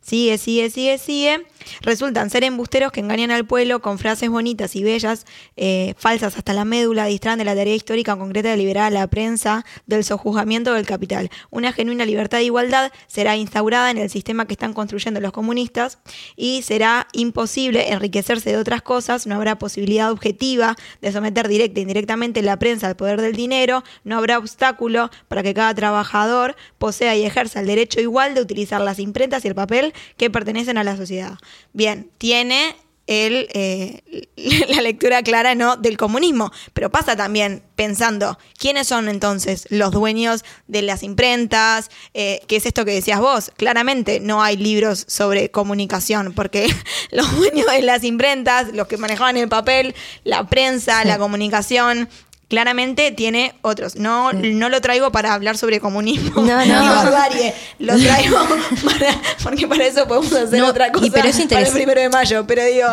Sigue, 0.00 0.38
sigue, 0.38 0.70
sigue, 0.70 0.98
sigue. 0.98 1.46
Resultan 1.82 2.30
ser 2.30 2.44
embusteros 2.44 2.92
que 2.92 3.00
engañan 3.00 3.30
al 3.30 3.46
pueblo 3.46 3.80
con 3.80 3.98
frases 3.98 4.30
bonitas 4.40 4.74
y 4.74 4.82
bellas, 4.82 5.26
eh, 5.56 5.92
falsas 5.98 6.38
hasta 6.38 6.54
la 6.54 6.64
médula, 6.64 7.04
distraen 7.04 7.38
de 7.38 7.44
la 7.44 7.54
tarea 7.54 7.74
histórica 7.74 8.16
concreta 8.16 8.48
de 8.48 8.56
liberar 8.56 8.84
a 8.84 8.90
la 8.90 9.06
prensa 9.06 9.66
del 9.86 10.02
sojuzgamiento 10.02 10.72
del 10.72 10.86
capital. 10.86 11.28
Una 11.50 11.72
genuina 11.72 12.06
libertad 12.06 12.38
de 12.38 12.44
igualdad 12.44 12.90
será 13.06 13.36
instaurada 13.36 13.90
en 13.90 13.98
el 13.98 14.08
sistema 14.08 14.46
que 14.46 14.54
están 14.54 14.72
construyendo 14.72 15.20
los 15.20 15.32
comunistas 15.32 15.98
y 16.36 16.62
será 16.62 17.06
imposible 17.12 17.92
enriquecerse 17.92 18.50
de 18.50 18.56
otras 18.56 18.80
cosas, 18.80 19.26
no 19.26 19.34
habrá 19.34 19.58
posibilidad 19.58 20.10
objetiva 20.10 20.74
de 21.02 21.12
someter 21.12 21.46
directa 21.46 21.80
e 21.80 21.82
indirectamente 21.82 22.40
la 22.40 22.58
prensa 22.58 22.86
al 22.86 22.96
poder 22.96 23.20
del 23.20 23.36
dinero, 23.36 23.84
no 24.04 24.16
habrá 24.16 24.38
obstáculo 24.38 25.10
para 25.28 25.42
que 25.42 25.52
cada 25.52 25.74
trabajador 25.74 26.56
posea 26.78 27.14
y 27.14 27.24
ejerza 27.24 27.60
el 27.60 27.66
derecho 27.66 28.00
igual 28.00 28.34
de 28.34 28.40
utilizar 28.40 28.80
las 28.80 28.98
imprentas 28.98 29.44
y 29.44 29.48
el 29.48 29.54
papel 29.54 29.92
que 30.16 30.30
pertenecen 30.30 30.78
a 30.78 30.84
la 30.84 30.96
sociedad. 30.96 31.38
Bien, 31.74 32.10
tiene 32.16 32.74
el, 33.10 33.48
eh, 33.54 34.28
la 34.68 34.80
lectura 34.80 35.22
clara 35.22 35.56
no 35.56 35.76
del 35.76 35.96
comunismo, 35.96 36.52
pero 36.72 36.90
pasa 36.90 37.16
también 37.16 37.62
pensando 37.74 38.38
quiénes 38.56 38.86
son 38.86 39.08
entonces 39.08 39.66
los 39.68 39.90
dueños 39.90 40.44
de 40.68 40.82
las 40.82 41.02
imprentas, 41.02 41.90
eh, 42.14 42.40
qué 42.46 42.56
es 42.56 42.66
esto 42.66 42.84
que 42.84 42.92
decías 42.92 43.18
vos. 43.18 43.50
Claramente 43.56 44.20
no 44.20 44.42
hay 44.42 44.56
libros 44.56 45.04
sobre 45.08 45.50
comunicación, 45.50 46.32
porque 46.34 46.72
los 47.10 47.36
dueños 47.36 47.66
de 47.66 47.82
las 47.82 48.04
imprentas, 48.04 48.72
los 48.72 48.86
que 48.86 48.96
manejaban 48.96 49.36
el 49.36 49.48
papel, 49.48 49.96
la 50.22 50.46
prensa, 50.46 51.04
la 51.04 51.18
comunicación, 51.18 52.08
claramente 52.50 53.10
tiene 53.12 53.54
otros. 53.62 53.96
No, 53.96 54.34
no 54.34 54.68
lo 54.68 54.80
traigo 54.82 55.10
para 55.10 55.32
hablar 55.32 55.56
sobre 55.56 55.80
comunismo 55.80 56.42
No, 56.42 56.56
no. 56.58 56.64
y 56.64 56.68
barbarie. 56.88 57.54
Lo 57.78 57.96
traigo 57.96 58.36
para- 58.84 59.18
porque 59.42 59.66
para 59.66 59.86
eso 59.86 60.06
podemos 60.06 60.30
hacer 60.32 60.58
No, 60.58 60.66
otra 60.68 60.88
y 60.88 60.92
cosa 60.92 61.06
pero 61.14 61.28
es 61.28 61.46
para 61.46 61.60
el 61.66 61.72
primero 61.72 62.00
de 62.02 62.08
mayo. 62.10 62.44
Pero 62.46 62.64
digo, 62.64 62.88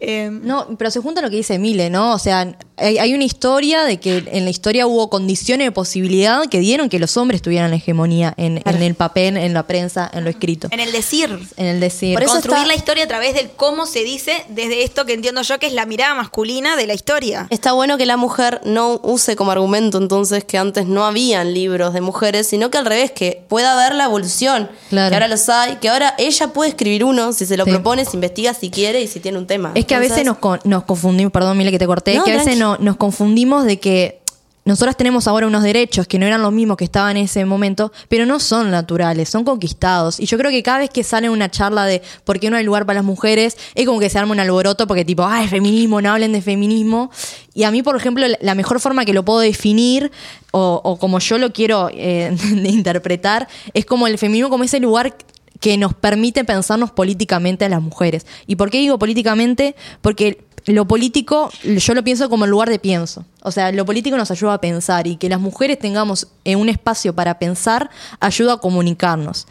eh, 0.00 0.28
No, 0.30 0.66
pero 0.76 0.90
se 0.90 1.00
junta 1.00 1.22
lo 1.22 1.30
que 1.30 1.36
dice 1.36 1.58
Mile, 1.58 1.88
¿no? 1.88 2.12
O 2.12 2.18
sea, 2.18 2.54
hay, 2.78 2.98
hay 2.98 3.14
una 3.14 3.24
historia 3.24 3.84
de 3.84 3.98
que 3.98 4.24
en 4.30 4.44
la 4.44 4.50
historia 4.50 4.86
hubo 4.86 5.08
condiciones 5.10 5.66
de 5.66 5.72
posibilidad 5.72 6.42
que 6.48 6.60
dieron 6.60 6.88
que 6.88 6.98
los 6.98 7.16
hombres 7.16 7.42
tuvieran 7.42 7.70
la 7.70 7.76
hegemonía 7.76 8.34
en, 8.36 8.62
en 8.64 8.82
el 8.82 8.94
papel, 8.94 9.36
en 9.36 9.54
la 9.54 9.64
prensa, 9.66 10.10
en 10.12 10.24
lo 10.24 10.30
escrito, 10.30 10.68
en 10.70 10.80
el 10.80 10.92
decir. 10.92 11.38
en 11.56 11.66
el 11.66 11.80
decir. 11.80 12.14
Por 12.14 12.22
eso 12.22 12.32
construir 12.32 12.58
está- 12.58 12.68
la 12.68 12.74
historia 12.76 13.04
a 13.04 13.08
través 13.08 13.34
del 13.34 13.50
cómo 13.50 13.86
se 13.86 14.04
dice 14.04 14.32
desde 14.48 14.82
esto 14.84 15.04
que 15.06 15.12
entiendo 15.14 15.42
yo 15.42 15.58
que 15.58 15.66
es 15.66 15.72
la 15.72 15.86
mirada 15.86 16.14
masculina 16.14 16.76
de 16.76 16.86
la 16.86 16.94
historia. 16.94 17.46
Está 17.50 17.72
bueno 17.72 17.98
que 17.98 18.06
la 18.06 18.16
mujer 18.16 18.60
no 18.64 19.00
use 19.02 19.36
como 19.36 19.50
argumento 19.52 19.98
entonces 19.98 20.44
que 20.44 20.58
antes 20.58 20.86
no 20.86 21.04
habían 21.04 21.54
libros 21.54 21.92
de 21.94 22.00
mujeres, 22.00 22.46
sino 22.46 22.70
que 22.70 22.78
al 22.78 22.86
revés, 22.86 23.10
que 23.12 23.42
pueda 23.48 23.72
haber 23.72 23.94
la 23.94 24.04
evolución, 24.04 24.68
Claro. 24.90 25.10
que 25.10 25.14
ahora 25.16 25.28
los 25.28 25.48
hay, 25.48 25.76
que 25.76 25.88
ahora 25.88 26.14
ella 26.18 26.48
puede 26.52 26.70
escribir 26.70 27.04
uno 27.04 27.32
si 27.32 27.46
se 27.46 27.56
lo 27.56 27.64
Sí. 27.64 27.70
propone, 27.70 28.04
si 28.04 28.16
investiga, 28.16 28.54
si 28.54 28.70
quiere 28.70 29.00
y 29.02 29.06
si 29.08 29.20
tiene 29.20 29.38
un 29.38 29.46
tema. 29.46 29.72
Es 29.74 29.84
que 29.86 29.94
a 29.94 29.98
veces 29.98 30.24
nos, 30.24 30.38
con- 30.38 30.60
nos 30.64 30.84
confundimos, 30.84 31.32
perdón, 31.32 31.56
Mile, 31.58 31.70
que 31.70 31.78
te 31.78 31.86
corté, 31.86 32.14
No, 32.14 32.24
que 32.24 32.30
a 32.32 32.34
veces 32.34 32.44
tranqui. 32.56 32.58
No- 32.76 32.84
nos 32.84 32.96
confundimos 32.96 33.64
de 33.64 33.78
que 33.78 34.18
nosotras 34.64 34.98
tenemos 34.98 35.26
ahora 35.26 35.46
unos 35.46 35.62
derechos 35.62 36.06
que 36.06 36.18
no 36.18 36.26
eran 36.26 36.42
los 36.42 36.52
mismos 36.52 36.76
que 36.76 36.84
estaban 36.84 37.16
en 37.16 37.24
ese 37.24 37.42
momento, 37.46 37.90
pero 38.10 38.26
no 38.26 38.38
son 38.38 38.70
naturales, 38.70 39.30
son 39.30 39.42
conquistados. 39.42 40.20
Y 40.20 40.26
yo 40.26 40.36
creo 40.36 40.50
que 40.50 40.62
cada 40.62 40.80
vez 40.80 40.90
que 40.90 41.02
sale 41.04 41.30
una 41.30 41.50
charla 41.50 41.86
de 41.86 42.02
por 42.24 42.38
qué 42.38 42.50
no 42.50 42.58
hay 42.58 42.64
lugar 42.64 42.84
para 42.84 42.98
las 42.98 43.04
mujeres, 43.04 43.56
es 43.74 43.86
como 43.86 43.98
que 43.98 44.10
se 44.10 44.18
arma 44.18 44.32
un 44.32 44.40
alboroto 44.40 44.86
porque 44.86 45.06
tipo, 45.06 45.24
ay, 45.24 45.48
feminismo, 45.48 46.02
no 46.02 46.12
hablen 46.12 46.32
de 46.32 46.42
feminismo. 46.42 47.10
Y 47.54 47.62
a 47.62 47.70
mí, 47.70 47.82
por 47.82 47.96
ejemplo, 47.96 48.26
la- 48.42 48.54
mejor 48.54 48.78
forma 48.78 49.06
que 49.06 49.14
lo 49.14 49.24
puedo 49.24 49.40
definir, 49.40 50.12
o, 50.50 50.82
o 50.84 50.98
como 50.98 51.18
yo 51.18 51.38
lo 51.38 51.50
quiero 51.50 51.88
eh, 51.90 52.36
de 52.52 52.68
interpretar, 52.68 53.48
es 53.72 53.86
como 53.86 54.06
el 54.06 54.18
feminismo 54.18 54.50
como 54.50 54.64
ese 54.64 54.80
lugar 54.80 55.16
que 55.60 55.78
nos 55.78 55.94
permite 55.94 56.44
pensarnos 56.44 56.90
políticamente 56.90 57.64
a 57.64 57.70
las 57.70 57.80
mujeres. 57.80 58.26
¿Y 58.46 58.56
por 58.56 58.68
qué 58.70 58.78
digo 58.78 58.98
políticamente? 58.98 59.74
Porque 60.02 60.44
lo 60.66 60.86
político, 60.86 61.50
yo 61.62 61.94
lo 61.94 62.04
pienso 62.04 62.28
como 62.28 62.44
el 62.44 62.50
lugar 62.50 62.68
de 62.68 62.78
pienso. 62.78 63.24
O 63.42 63.50
sea, 63.50 63.72
lo 63.72 63.84
político 63.84 64.16
nos 64.16 64.30
ayuda 64.30 64.54
a 64.54 64.60
pensar 64.60 65.06
y 65.06 65.16
que 65.16 65.28
las 65.28 65.40
mujeres 65.40 65.78
tengamos 65.78 66.28
eh, 66.44 66.56
un 66.56 66.68
espacio 66.68 67.14
para 67.14 67.38
pensar 67.38 67.90
ayuda 68.20 68.54
a 68.54 68.56
comunicarnos. 68.58 69.46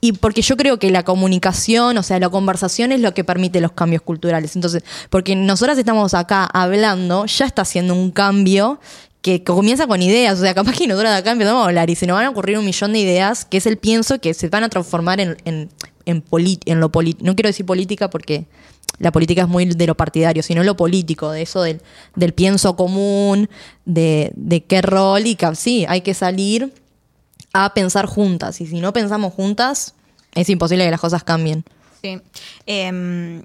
y 0.00 0.12
porque 0.12 0.42
yo 0.42 0.58
creo 0.58 0.78
que 0.78 0.90
la 0.90 1.02
comunicación, 1.02 1.96
o 1.96 2.02
sea, 2.02 2.18
la 2.20 2.28
conversación 2.28 2.92
es 2.92 3.00
lo 3.00 3.14
que 3.14 3.24
permite 3.24 3.60
los 3.62 3.72
cambios 3.72 4.02
culturales. 4.02 4.54
Entonces, 4.54 4.84
porque 5.08 5.34
nosotras 5.34 5.78
estamos 5.78 6.12
acá 6.12 6.44
hablando, 6.44 7.24
ya 7.24 7.46
está 7.46 7.62
haciendo 7.62 7.94
un 7.94 8.10
cambio 8.10 8.80
que 9.22 9.42
comienza 9.42 9.86
con 9.86 10.02
ideas, 10.02 10.38
o 10.38 10.42
sea, 10.42 10.52
capaz 10.52 10.76
que 10.76 10.86
nosotros 10.86 11.10
de 11.10 11.16
acá 11.16 11.30
empezamos 11.30 11.62
a 11.62 11.68
hablar 11.68 11.88
y 11.88 11.94
se 11.94 12.06
nos 12.06 12.16
van 12.16 12.26
a 12.26 12.28
ocurrir 12.28 12.58
un 12.58 12.66
millón 12.66 12.92
de 12.92 12.98
ideas, 12.98 13.46
que 13.46 13.56
es 13.56 13.64
el 13.64 13.78
pienso 13.78 14.20
que 14.20 14.34
se 14.34 14.50
van 14.50 14.64
a 14.64 14.68
transformar 14.68 15.18
en, 15.20 15.38
en, 15.46 15.70
en, 16.04 16.22
en 16.66 16.80
lo 16.80 16.92
político. 16.92 17.24
No 17.24 17.34
quiero 17.34 17.48
decir 17.48 17.64
política 17.64 18.10
porque 18.10 18.44
la 18.98 19.10
política 19.12 19.42
es 19.42 19.48
muy 19.48 19.66
de 19.66 19.86
lo 19.86 19.96
partidario, 19.96 20.42
sino 20.42 20.62
lo 20.62 20.76
político, 20.76 21.30
de 21.30 21.42
eso 21.42 21.62
del, 21.62 21.80
del 22.14 22.32
pienso 22.32 22.76
común, 22.76 23.48
de, 23.84 24.32
de 24.36 24.64
qué 24.64 24.82
rol 24.82 25.26
y 25.26 25.34
que 25.34 25.54
sí, 25.56 25.84
hay 25.88 26.00
que 26.02 26.14
salir 26.14 26.72
a 27.52 27.74
pensar 27.74 28.06
juntas. 28.06 28.60
Y 28.60 28.66
si 28.66 28.80
no 28.80 28.92
pensamos 28.92 29.32
juntas, 29.32 29.94
es 30.34 30.48
imposible 30.48 30.84
que 30.84 30.90
las 30.90 31.00
cosas 31.00 31.24
cambien. 31.24 31.64
Sí. 32.02 32.20
Em, 32.66 33.44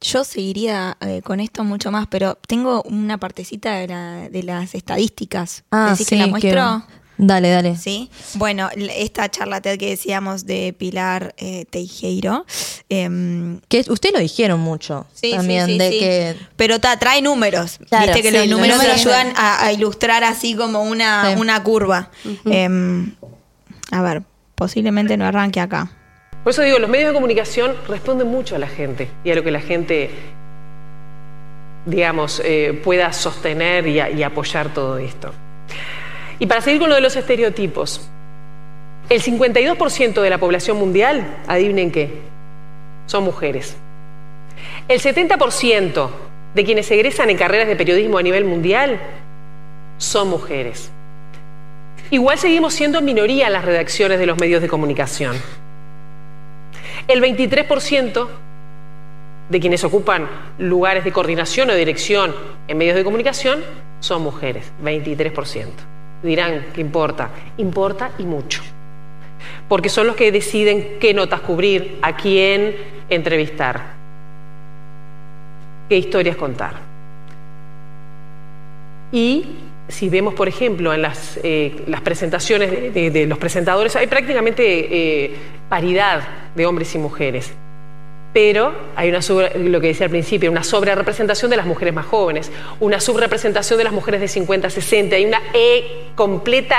yo 0.00 0.24
seguiría 0.24 0.96
eh, 1.00 1.22
con 1.22 1.40
esto 1.40 1.64
mucho 1.64 1.90
más, 1.90 2.06
pero 2.08 2.36
tengo 2.46 2.82
una 2.82 3.18
partecita 3.18 3.74
de, 3.76 3.88
la- 3.88 4.28
de 4.28 4.42
las 4.42 4.74
estadísticas. 4.74 5.64
¿Decís 5.90 6.06
que 6.08 6.16
la 6.16 6.26
muestro? 6.26 6.50
Dale, 7.16 7.48
dale. 7.50 7.76
Sí. 7.76 8.10
Bueno, 8.34 8.68
esta 8.96 9.30
charla 9.30 9.60
TED 9.60 9.78
que 9.78 9.90
decíamos 9.90 10.46
de 10.46 10.74
Pilar 10.76 11.34
eh, 11.38 11.64
Teijeiro. 11.70 12.44
em, 12.88 13.60
Que 13.68 13.84
ustedes 13.88 14.12
lo 14.12 14.18
dijeron 14.20 14.58
mucho 14.60 15.06
Sí, 15.14 15.30
sí, 15.30 15.36
también, 15.36 15.66
sí, 15.66 15.78
de 15.78 15.90
sí. 15.90 15.98
que 16.00 16.36
Pero 16.56 16.80
ta, 16.80 16.98
trae 16.98 17.22
números. 17.22 17.78
Claro, 17.88 18.06
Viste 18.06 18.22
que 18.22 18.30
sí, 18.30 18.36
los 18.36 18.48
números 18.48 18.80
ayudan 18.80 19.32
a, 19.36 19.64
a 19.64 19.72
ilustrar 19.72 20.24
así 20.24 20.54
como 20.56 20.82
una, 20.82 21.34
Sí. 21.34 21.40
una 21.40 21.62
curva. 21.62 22.10
Em, 22.46 23.14
a 23.92 24.02
ver, 24.02 24.22
posiblemente 24.56 25.16
no 25.16 25.24
arranque 25.24 25.60
acá. 25.60 25.90
Por 26.42 26.50
eso 26.52 26.62
digo, 26.62 26.78
los 26.78 26.90
medios 26.90 27.08
de 27.10 27.14
comunicación 27.14 27.74
responden 27.88 28.26
mucho 28.28 28.56
a 28.56 28.58
la 28.58 28.68
gente 28.68 29.08
y 29.24 29.30
a 29.30 29.34
lo 29.36 29.42
que 29.44 29.50
la 29.50 29.60
gente, 29.60 30.10
digamos, 31.86 32.40
eh, 32.44 32.80
pueda 32.82 33.12
sostener 33.12 33.86
y, 33.86 34.00
a- 34.00 34.10
y 34.10 34.22
apoyar 34.22 34.72
todo 34.74 34.98
esto. 34.98 35.32
Y 36.38 36.46
para 36.46 36.60
seguir 36.60 36.80
con 36.80 36.88
lo 36.88 36.94
de 36.94 37.00
los 37.00 37.16
estereotipos, 37.16 38.08
el 39.08 39.22
52% 39.22 40.20
de 40.20 40.30
la 40.30 40.38
población 40.38 40.78
mundial, 40.78 41.38
adivinen 41.46 41.90
qué, 41.90 42.20
son 43.06 43.24
mujeres. 43.24 43.76
El 44.88 45.00
70% 45.00 46.10
de 46.54 46.64
quienes 46.64 46.90
egresan 46.90 47.30
en 47.30 47.36
carreras 47.36 47.68
de 47.68 47.76
periodismo 47.76 48.18
a 48.18 48.22
nivel 48.22 48.44
mundial 48.44 49.00
son 49.98 50.28
mujeres. 50.28 50.90
Igual 52.10 52.38
seguimos 52.38 52.74
siendo 52.74 53.00
minoría 53.00 53.46
en 53.46 53.52
las 53.52 53.64
redacciones 53.64 54.18
de 54.18 54.26
los 54.26 54.38
medios 54.38 54.62
de 54.62 54.68
comunicación. 54.68 55.36
El 57.08 57.22
23% 57.22 58.28
de 59.48 59.60
quienes 59.60 59.84
ocupan 59.84 60.28
lugares 60.58 61.04
de 61.04 61.12
coordinación 61.12 61.70
o 61.70 61.74
dirección 61.74 62.34
en 62.68 62.78
medios 62.78 62.96
de 62.96 63.04
comunicación 63.04 63.62
son 64.00 64.22
mujeres, 64.22 64.72
23%. 64.82 65.93
Dirán, 66.24 66.66
¿qué 66.72 66.80
importa? 66.80 67.30
Importa 67.58 68.12
y 68.18 68.24
mucho. 68.24 68.62
Porque 69.68 69.90
son 69.90 70.06
los 70.06 70.16
que 70.16 70.32
deciden 70.32 70.96
qué 70.98 71.12
notas 71.12 71.40
cubrir, 71.42 71.98
a 72.00 72.16
quién 72.16 72.74
entrevistar, 73.10 73.94
qué 75.88 75.98
historias 75.98 76.36
contar. 76.36 76.76
Y 79.12 79.44
si 79.88 80.08
vemos, 80.08 80.32
por 80.32 80.48
ejemplo, 80.48 80.94
en 80.94 81.02
las, 81.02 81.38
eh, 81.42 81.76
presentaciones 82.02 82.94
de 82.94 83.26
los 83.26 83.38
presentadores, 83.38 83.94
hay 83.94 84.06
prácticamente 84.06 85.24
eh, 85.24 85.36
paridad 85.68 86.22
de 86.54 86.64
hombres 86.64 86.94
y 86.94 86.98
mujeres. 86.98 87.52
Pero 88.34 88.74
hay 88.96 89.08
una 89.08 89.22
sobre- 89.22 89.56
lo 89.58 89.80
que 89.80 89.86
decía 89.86 90.04
al 90.06 90.10
principio, 90.10 90.50
una 90.50 90.64
sobrerepresentación 90.64 91.50
de 91.50 91.56
las 91.56 91.66
mujeres 91.66 91.94
más 91.94 92.04
jóvenes, 92.04 92.50
una 92.80 93.00
subrepresentación 93.00 93.78
de 93.78 93.84
las 93.84 93.92
mujeres 93.94 94.20
de 94.20 94.28
50, 94.28 94.68
60, 94.68 95.16
hay 95.16 95.24
una 95.24 95.40
E 95.54 96.08
completa, 96.16 96.76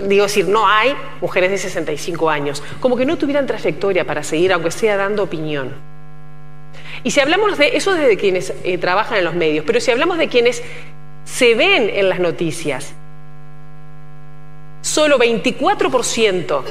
digo 0.00 0.24
decir, 0.24 0.48
no 0.48 0.66
hay 0.68 0.92
mujeres 1.20 1.50
de 1.52 1.58
65 1.58 2.28
años, 2.28 2.62
como 2.80 2.96
que 2.96 3.06
no 3.06 3.16
tuvieran 3.16 3.46
trayectoria 3.46 4.04
para 4.04 4.22
seguir, 4.24 4.52
aunque 4.52 4.72
sea 4.72 4.96
dando 4.96 5.22
opinión. 5.22 5.72
Y 7.04 7.12
si 7.12 7.20
hablamos 7.20 7.56
de 7.56 7.76
eso 7.76 7.94
desde 7.94 8.16
quienes 8.16 8.52
eh, 8.64 8.76
trabajan 8.78 9.18
en 9.18 9.24
los 9.24 9.34
medios, 9.34 9.64
pero 9.64 9.78
si 9.80 9.92
hablamos 9.92 10.18
de 10.18 10.28
quienes 10.28 10.60
se 11.24 11.54
ven 11.54 11.88
en 11.88 12.08
las 12.08 12.18
noticias, 12.18 12.92
solo 14.82 15.18
24% 15.18 16.62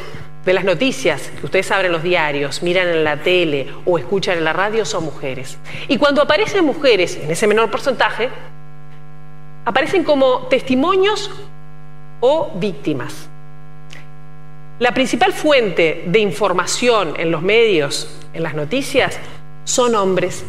de 0.46 0.54
las 0.54 0.66
noticias 0.66 1.32
que 1.40 1.46
ustedes 1.46 1.72
abren 1.72 1.92
los 1.92 2.04
diarios, 2.04 2.64
miran 2.64 2.88
en 2.90 3.04
la 3.04 3.18
tele 3.18 3.68
o 3.86 3.98
escuchan 3.98 4.38
en 4.38 4.44
la 4.44 4.54
radio 4.54 4.86
son 4.86 5.06
mujeres. 5.06 5.58
Y 5.88 5.98
cuando 5.98 6.22
aparecen 6.22 6.66
mujeres, 6.66 7.16
en 7.16 7.32
ese 7.32 7.48
menor 7.48 7.72
porcentaje, 7.72 8.30
aparecen 9.66 10.04
como 10.04 10.48
testimonios 10.48 11.32
o 12.20 12.52
víctimas. 12.56 13.30
La 14.80 14.94
principal 14.94 15.32
fuente 15.32 16.04
de 16.08 16.20
información 16.20 17.14
en 17.18 17.32
los 17.32 17.42
medios, 17.42 18.20
en 18.34 18.44
las 18.44 18.54
noticias, 18.54 19.20
son 19.64 19.96
hombres. 19.96 20.44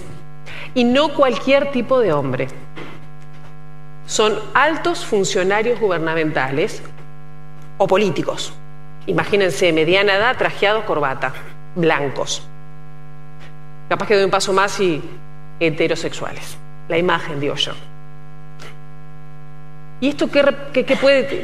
Y 0.74 0.82
no 0.82 1.14
cualquier 1.14 1.70
tipo 1.70 2.00
de 2.00 2.12
hombre. 2.12 2.48
Son 4.06 4.36
altos 4.54 5.04
funcionarios 5.04 5.78
gubernamentales 5.78 6.82
o 7.78 7.86
políticos. 7.86 8.52
Imagínense, 9.06 9.72
mediana 9.72 10.14
edad, 10.16 10.36
trajeados, 10.36 10.84
corbata, 10.84 11.32
blancos. 11.74 12.42
Capaz 13.88 14.06
que 14.06 14.14
doy 14.14 14.24
un 14.24 14.30
paso 14.30 14.52
más 14.52 14.78
y 14.80 15.02
heterosexuales. 15.60 16.56
La 16.88 16.96
imagen, 16.98 17.38
digo 17.40 17.54
yo. 17.54 17.72
¿Y 20.00 20.08
esto 20.08 20.30
qué, 20.30 20.44
qué- 20.72 20.84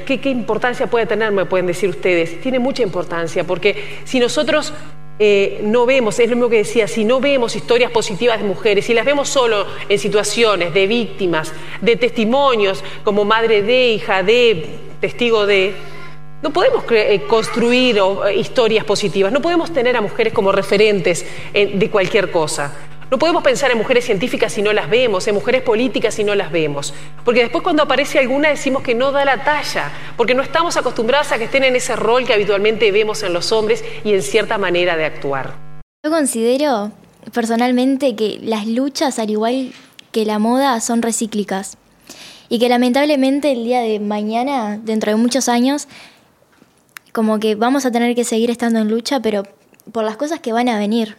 qué, 0.07 0.21
qué 0.21 0.29
importancia 0.31 0.87
puede 0.87 1.07
tener, 1.07 1.33
me 1.33 1.45
pueden 1.47 1.67
decir 1.67 1.89
ustedes? 1.89 2.41
Tiene 2.41 2.59
mucha 2.59 2.83
importancia, 2.83 3.45
porque 3.45 4.01
si 4.05 4.19
nosotros 4.21 4.73
eh, 5.19 5.61
no 5.63 5.87
vemos, 5.87 6.19
es 6.19 6.29
lo 6.29 6.37
mismo 6.37 6.49
que 6.51 6.59
decía, 6.59 6.89
si 6.89 7.05
no 7.05 7.21
vemos 7.21 7.55
historias 7.57 7.91
positivas 7.91 8.41
de 8.41 8.47
mujeres, 8.47 8.85
si 8.87 8.93
las 8.95 9.05
vemos 9.05 9.29
solo 9.29 9.67
en 9.89 9.99
situaciones 9.99 10.75
de 10.75 10.87
víctimas, 10.87 11.53
de 11.81 11.97
testimonios, 11.97 12.83
como 13.05 13.25
madre 13.25 13.63
de, 13.63 13.89
hija 13.93 14.23
de, 14.23 14.67
testigo 15.01 15.47
de, 15.47 15.75
no 16.43 16.51
podemos 16.51 16.85
eh, 16.91 17.23
construir 17.29 17.99
eh, 17.99 18.37
historias 18.37 18.85
positivas, 18.85 19.33
no 19.33 19.43
podemos 19.43 19.73
tener 19.73 19.97
a 19.97 20.01
mujeres 20.01 20.33
como 20.33 20.53
referentes 20.53 21.25
eh, 21.53 21.73
de 21.75 21.91
cualquier 21.91 22.31
cosa. 22.31 22.73
No 23.11 23.19
podemos 23.19 23.43
pensar 23.43 23.73
en 23.73 23.79
mujeres 23.79 24.05
científicas 24.05 24.53
si 24.53 24.63
no 24.63 24.73
las 24.73 24.89
vemos, 24.89 25.27
en 25.27 25.35
mujeres 25.35 25.63
políticas 25.63 26.15
si 26.15 26.23
no 26.23 26.37
las 26.37 26.53
vemos. 26.53 26.95
Porque 27.25 27.41
después 27.41 27.65
cuando 27.65 27.83
aparece 27.83 28.21
alguna 28.21 28.51
decimos 28.51 28.83
que 28.83 28.95
no 28.95 29.11
da 29.11 29.25
la 29.25 29.43
talla, 29.43 29.91
porque 30.17 30.33
no 30.33 30.43
estamos 30.43 30.77
acostumbradas 30.77 31.33
a 31.33 31.39
que 31.39 31.45
estén 31.45 31.65
en 31.65 31.75
ese 31.75 31.97
rol 31.97 32.25
que 32.25 32.33
habitualmente 32.33 32.93
vemos 32.93 33.25
en 33.25 33.33
los 33.33 33.51
hombres 33.51 33.85
y 34.05 34.15
en 34.15 34.23
cierta 34.23 34.59
manera 34.59 34.97
de 34.97 35.07
actuar. 35.07 35.55
Yo 36.05 36.11
considero 36.11 36.93
personalmente 37.35 38.15
que 38.15 38.39
las 38.41 38.69
luchas, 38.69 39.19
al 39.19 39.31
igual 39.31 39.73
que 40.13 40.25
la 40.25 40.39
moda, 40.39 40.81
son 40.81 41.03
recíclicas. 41.03 41.77
Y 42.49 42.61
que 42.61 42.69
lamentablemente 42.69 43.53
el 43.53 43.65
día 43.65 43.81
de 43.81 44.01
mañana, 44.01 44.79
dentro 44.83 45.11
de 45.11 45.17
muchos 45.17 45.49
años, 45.49 45.89
como 47.13 47.39
que 47.41 47.55
vamos 47.55 47.85
a 47.87 47.91
tener 47.91 48.15
que 48.15 48.25
seguir 48.25 48.51
estando 48.51 48.79
en 48.81 48.89
lucha, 48.89 49.21
pero 49.21 49.43
por 49.93 50.05
las 50.05 50.17
cosas 50.17 50.41
que 50.41 50.53
van 50.53 50.69
a 50.69 50.79
venir. 50.79 51.17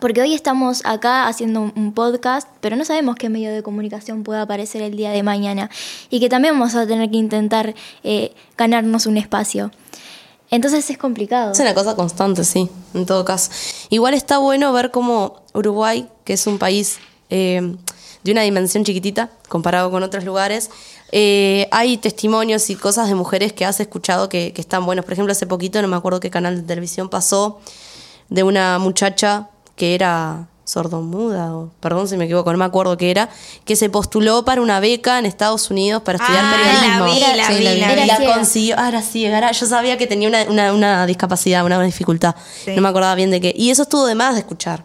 Porque 0.00 0.20
hoy 0.20 0.34
estamos 0.34 0.82
acá 0.84 1.28
haciendo 1.28 1.72
un- 1.74 1.92
podcast, 1.92 2.48
pero 2.60 2.74
no 2.76 2.84
sabemos 2.84 3.14
qué 3.16 3.28
medio 3.28 3.52
de 3.52 3.62
comunicación 3.62 4.24
pueda 4.24 4.42
aparecer 4.42 4.82
el 4.82 4.96
día 4.96 5.10
de 5.12 5.22
mañana. 5.22 5.70
Y 6.10 6.18
que 6.20 6.28
también 6.28 6.54
vamos 6.54 6.74
a 6.74 6.86
tener 6.86 7.08
que 7.10 7.16
intentar 7.16 7.74
eh, 8.02 8.34
ganarnos 8.58 9.06
un 9.06 9.16
espacio. 9.16 9.70
Entonces 10.50 10.90
es 10.90 10.98
complicado. 10.98 11.52
Es 11.52 11.60
una 11.60 11.72
cosa 11.74 11.94
constante, 11.96 12.44
sí, 12.44 12.68
en 12.94 13.06
todo 13.06 13.24
caso. 13.24 13.50
Igual 13.90 14.14
está 14.14 14.38
bueno 14.38 14.72
ver 14.72 14.90
cómo 14.90 15.42
Uruguay, 15.54 16.08
que 16.24 16.34
es 16.34 16.46
un 16.46 16.58
país 16.58 16.98
eh, 17.30 17.74
de 18.24 18.32
una 18.32 18.42
dimensión 18.42 18.84
chiquitita 18.84 19.30
comparado 19.48 19.90
con 19.90 20.02
otros 20.02 20.24
lugares, 20.24 20.70
eh, 21.12 21.68
hay 21.70 21.96
testimonios 21.98 22.68
y 22.70 22.76
cosas 22.76 23.08
de 23.08 23.14
mujeres 23.14 23.52
que 23.52 23.64
has 23.64 23.78
escuchado 23.80 24.28
que, 24.28 24.52
que 24.52 24.60
están 24.60 24.84
buenos. 24.86 25.04
Por 25.04 25.12
ejemplo, 25.12 25.32
hace 25.32 25.46
poquito, 25.46 25.80
no 25.82 25.88
me 25.88 25.96
acuerdo 25.96 26.20
qué 26.20 26.30
canal 26.30 26.56
de 26.56 26.62
televisión 26.62 27.08
pasó, 27.08 27.60
de 28.28 28.42
una 28.42 28.78
muchacha 28.78 29.48
que 29.76 29.94
era 29.94 30.48
sordomuda, 30.64 31.54
o 31.56 31.70
perdón 31.78 32.08
si 32.08 32.16
me 32.16 32.24
equivoco, 32.24 32.50
no 32.50 32.58
me 32.58 32.64
acuerdo 32.64 32.96
qué 32.96 33.12
era, 33.12 33.28
que 33.64 33.76
se 33.76 33.88
postuló 33.88 34.44
para 34.44 34.60
una 34.60 34.80
beca 34.80 35.16
en 35.20 35.24
Estados 35.26 35.70
Unidos 35.70 36.02
para 36.02 36.18
estudiar 36.18 36.44
Ah, 36.44 36.56
periodismo. 36.56 37.06
la 37.06 37.12
vi, 37.12 37.36
la 37.36 37.46
Sí, 37.46 37.54
vi, 37.58 37.62
la 37.64 37.72
vi. 37.72 37.80
la 37.80 37.92
Era 38.04 38.16
ciega. 38.16 38.34
consiguió. 38.34 38.74
Ah, 38.76 38.88
era 38.88 39.00
ciega. 39.02 39.52
Yo 39.52 39.66
sabía 39.66 39.96
que 39.96 40.08
tenía 40.08 40.28
una, 40.28 40.42
una- 40.50 40.72
una 40.72 41.06
discapacidad, 41.06 41.64
una 41.64 41.80
dificultad. 41.82 42.34
Sí. 42.64 42.72
No 42.74 42.82
me 42.82 42.88
acordaba 42.88 43.14
bien 43.14 43.30
de 43.30 43.40
qué. 43.40 43.54
Y 43.56 43.70
eso 43.70 43.82
estuvo 43.82 44.06
de 44.06 44.16
más 44.16 44.34
de 44.34 44.40
escuchar. 44.40 44.84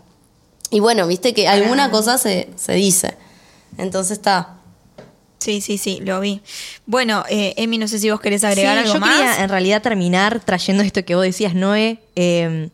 Y 0.70 0.80
bueno, 0.82 1.08
viste 1.08 1.34
que 1.34 1.48
alguna 1.48 1.90
cosa 1.90 2.20
se, 2.20 2.50
se 2.58 2.74
dice. 2.74 3.18
Entonces 3.80 4.12
está. 4.20 4.58
Sí, 5.42 5.60
sí, 5.60 5.80
sí, 5.80 6.00
lo 6.04 6.20
vi. 6.20 6.40
Bueno, 6.86 7.24
eh, 7.28 7.56
Emi, 7.58 7.80
no 7.80 7.88
sé 7.88 7.98
si 7.98 8.12
vos 8.12 8.20
querés 8.22 8.44
agregar 8.44 8.76
Sí, 8.78 8.82
algo 8.84 8.94
yo 8.94 9.00
más. 9.00 9.10
quería 9.18 9.44
en 9.44 9.50
realidad 9.50 9.82
terminar 9.82 10.40
trayendo 10.46 10.84
esto 10.84 11.04
que 11.04 11.16
vos 11.16 11.24
decías, 11.24 11.56
Noé, 11.56 11.98
eh, 12.16 12.70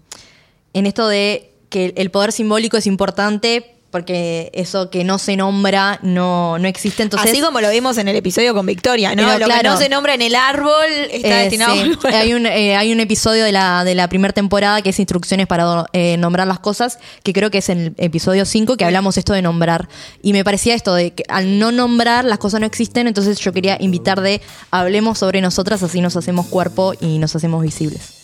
en 0.74 0.86
esto 0.86 1.07
de 1.07 1.49
que 1.70 1.93
el 1.95 2.11
poder 2.11 2.34
simbólico 2.34 2.76
es 2.76 2.86
importante 2.86 3.77
porque 3.92 4.52
eso 4.54 4.90
que 4.90 5.04
no 5.04 5.18
se 5.18 5.38
nombra 5.38 6.00
no, 6.02 6.60
no 6.60 6.68
existe. 6.68 7.04
Entonces, 7.04 7.32
Así 7.32 7.42
como 7.42 7.62
lo 7.62 7.70
vimos 7.70 7.98
en 7.98 8.08
el 8.08 8.16
episodio 8.16 8.54
con 8.54 8.66
Victoria, 8.66 9.16
¿no? 9.16 9.24
Pero 9.24 9.40
lo 9.40 9.46
que 9.46 9.52
claro. 9.54 9.72
no 9.72 9.78
se 9.78 9.90
nombra 9.90 10.14
en 10.14 10.22
el 10.22 10.36
árbol 10.36 10.86
está 11.10 11.40
Eh, 11.40 11.44
destinado 11.44 11.74
sí. 11.74 11.80
a 11.80 11.86
volver. 11.86 12.16
hay, 12.16 12.34
un, 12.34 12.46
eh, 12.46 12.76
hay 12.76 12.92
un 12.92 13.00
episodio 13.00 13.46
de 13.46 13.52
la, 13.52 13.84
de 13.84 13.96
la 13.96 14.10
primera 14.10 14.34
temporada 14.34 14.82
que 14.82 14.90
es 14.90 15.00
instrucciones 15.00 15.48
para 15.48 15.86
eh, 15.94 16.18
nombrar 16.18 16.48
las 16.48 16.60
cosas, 16.60 17.00
que 17.24 17.32
creo 17.34 17.50
que 17.50 17.60
es 17.60 17.70
en 17.70 17.80
el 17.80 17.96
episodio 17.98 18.46
5 18.46 18.76
que 18.76 18.86
hablamos 18.86 19.18
esto 19.18 19.34
de 19.34 19.42
nombrar. 19.42 19.88
Y 20.22 20.34
me 20.34 20.44
parecía 20.44 20.76
esto 20.76 20.94
de 20.94 21.12
que 21.12 21.24
al 21.30 21.58
no 21.58 21.72
nombrar 21.72 22.26
las 22.26 22.40
cosas 22.40 22.60
no 22.60 22.66
existen, 22.66 23.08
entonces 23.08 23.40
yo 23.40 23.54
quería 23.54 23.78
invitar 23.80 24.22
de 24.22 24.42
hablemos 24.70 25.20
sobre 25.20 25.40
nosotras, 25.42 25.82
así 25.82 26.02
nos 26.02 26.18
hacemos 26.18 26.48
cuerpo 26.48 26.94
y 27.00 27.20
nos 27.20 27.36
hacemos 27.36 27.64
visibles. 27.64 28.16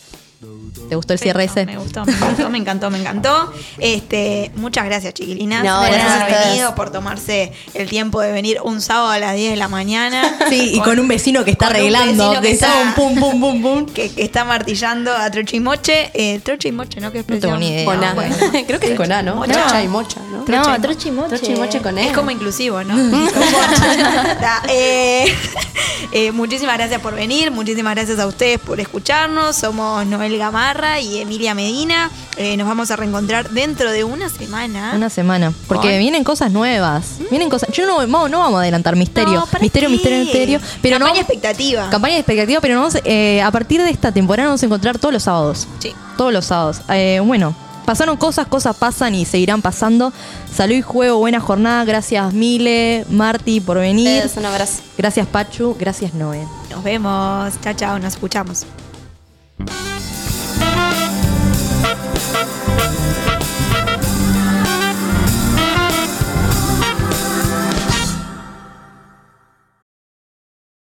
¿Te 0.88 0.96
gustó 0.96 1.14
el 1.14 1.18
cierre 1.18 1.44
ese? 1.44 1.64
Me 1.64 1.78
gustó, 1.78 2.04
me 2.04 2.12
gustó, 2.12 2.50
me 2.50 2.58
encantó, 2.58 2.90
me 2.90 2.98
encantó. 2.98 3.52
Este, 3.78 4.50
muchas 4.56 4.84
gracias, 4.84 5.14
chiquilinas. 5.14 5.64
No, 5.64 5.78
por 5.78 5.98
haber 5.98 6.46
venido, 6.46 6.74
por 6.74 6.90
tomarse 6.90 7.52
el 7.72 7.88
tiempo 7.88 8.20
de 8.20 8.32
venir 8.32 8.58
un 8.62 8.80
sábado 8.82 9.10
a 9.10 9.18
las 9.18 9.34
10 9.34 9.52
de 9.52 9.56
la 9.56 9.68
mañana. 9.68 10.22
Sí, 10.48 10.72
y 10.74 10.80
con 10.80 10.98
un 11.00 11.08
vecino 11.08 11.42
que 11.44 11.52
está 11.52 11.68
un 11.68 11.72
arreglando, 11.72 12.40
que 12.42 12.50
está 12.50 12.70
un 12.82 12.92
pum, 12.92 13.18
pum, 13.18 13.40
pum, 13.40 13.62
pum. 13.62 13.86
Que, 13.94 14.10
que 14.10 14.22
está 14.22 14.44
martillando 14.44 15.10
a 15.12 15.30
Troche 15.30 15.56
y 15.56 15.60
Moche. 15.60 16.10
Eh, 16.12 16.38
Troche 16.40 16.68
y 16.68 16.72
Moche, 16.72 17.00
¿no? 17.00 17.10
¿Qué 17.10 17.18
No 17.20 17.24
tengo 17.24 17.56
expresión? 17.56 17.60
ni 17.60 17.68
idea. 17.68 17.84
Con 17.86 18.04
A. 18.04 18.14
bueno. 18.14 18.36
Creo 18.66 18.78
que 18.78 18.92
es 18.92 18.96
con 18.96 19.10
A, 19.10 19.22
¿no? 19.22 19.36
Mocha. 19.36 19.64
Mocha 19.64 19.82
y 19.82 19.88
mocha, 19.88 20.20
¿no? 20.30 20.44
No, 20.46 20.80
troche 20.80 21.08
y 21.08 21.12
moche. 21.12 21.38
Troche 21.38 21.52
y 21.52 21.56
moche 21.56 21.80
con 21.80 21.96
E. 21.98 22.08
Es 22.08 22.12
como 22.12 22.30
inclusivo, 22.30 22.84
¿no? 22.84 22.94
Da, 24.40 24.62
eh, 24.68 25.34
eh, 26.12 26.32
muchísimas 26.32 26.76
gracias 26.76 27.00
por 27.00 27.14
venir, 27.14 27.50
muchísimas 27.50 27.94
gracias 27.94 28.18
a 28.18 28.26
ustedes 28.26 28.58
por 28.60 28.78
escucharnos. 28.80 29.56
Somos 29.56 30.04
Noel 30.06 30.33
Gamarra 30.38 31.00
y 31.00 31.18
Emilia 31.18 31.54
Medina. 31.54 32.10
Eh, 32.36 32.56
nos 32.56 32.66
vamos 32.66 32.90
a 32.90 32.96
reencontrar 32.96 33.50
dentro 33.50 33.90
de 33.90 34.04
una 34.04 34.28
semana. 34.28 34.92
Una 34.94 35.10
semana. 35.10 35.52
Porque 35.68 35.98
vienen 35.98 36.24
cosas 36.24 36.50
nuevas. 36.50 37.18
Vienen 37.30 37.48
cosas. 37.48 37.70
Yo 37.72 37.86
no, 37.86 38.06
no, 38.06 38.28
no 38.28 38.38
vamos 38.38 38.58
a 38.58 38.62
adelantar 38.62 38.96
misterio. 38.96 39.34
No, 39.40 39.46
¿para 39.46 39.60
misterio, 39.60 39.88
qué? 39.88 39.92
misterio, 39.94 40.18
misterio. 40.18 40.60
Pero 40.82 40.98
Campaña 40.98 41.14
no. 41.14 41.20
expectativa. 41.20 41.90
Campaña 41.90 42.14
de 42.14 42.20
expectativa, 42.20 42.60
pero 42.60 42.76
vamos, 42.76 42.96
eh, 43.04 43.42
a 43.42 43.50
partir 43.50 43.82
de 43.82 43.90
esta 43.90 44.12
temporada 44.12 44.48
nos 44.48 44.52
vamos 44.52 44.62
a 44.62 44.66
encontrar 44.66 44.98
todos 44.98 45.12
los 45.12 45.22
sábados. 45.22 45.68
Sí. 45.78 45.92
Todos 46.16 46.32
los 46.32 46.46
sábados. 46.46 46.80
Eh, 46.88 47.20
bueno, 47.24 47.54
pasaron 47.84 48.16
cosas, 48.16 48.46
cosas 48.46 48.76
pasan 48.76 49.14
y 49.14 49.24
seguirán 49.24 49.62
pasando. 49.62 50.12
Salud 50.52 50.74
y 50.74 50.82
juego, 50.82 51.18
buena 51.18 51.40
jornada. 51.40 51.84
Gracias 51.84 52.32
Mile, 52.32 53.04
Marti 53.10 53.60
por 53.60 53.78
venir. 53.78 54.24
Un 54.36 54.44
abrazo. 54.46 54.82
Gracias 54.96 55.26
Pachu, 55.26 55.76
gracias 55.78 56.14
Noé. 56.14 56.46
Nos 56.70 56.82
vemos. 56.82 57.54
Chao, 57.62 57.74
chao. 57.74 57.98
Nos 57.98 58.14
escuchamos. 58.14 58.66
Thank 62.34 62.58
you. 62.58 62.63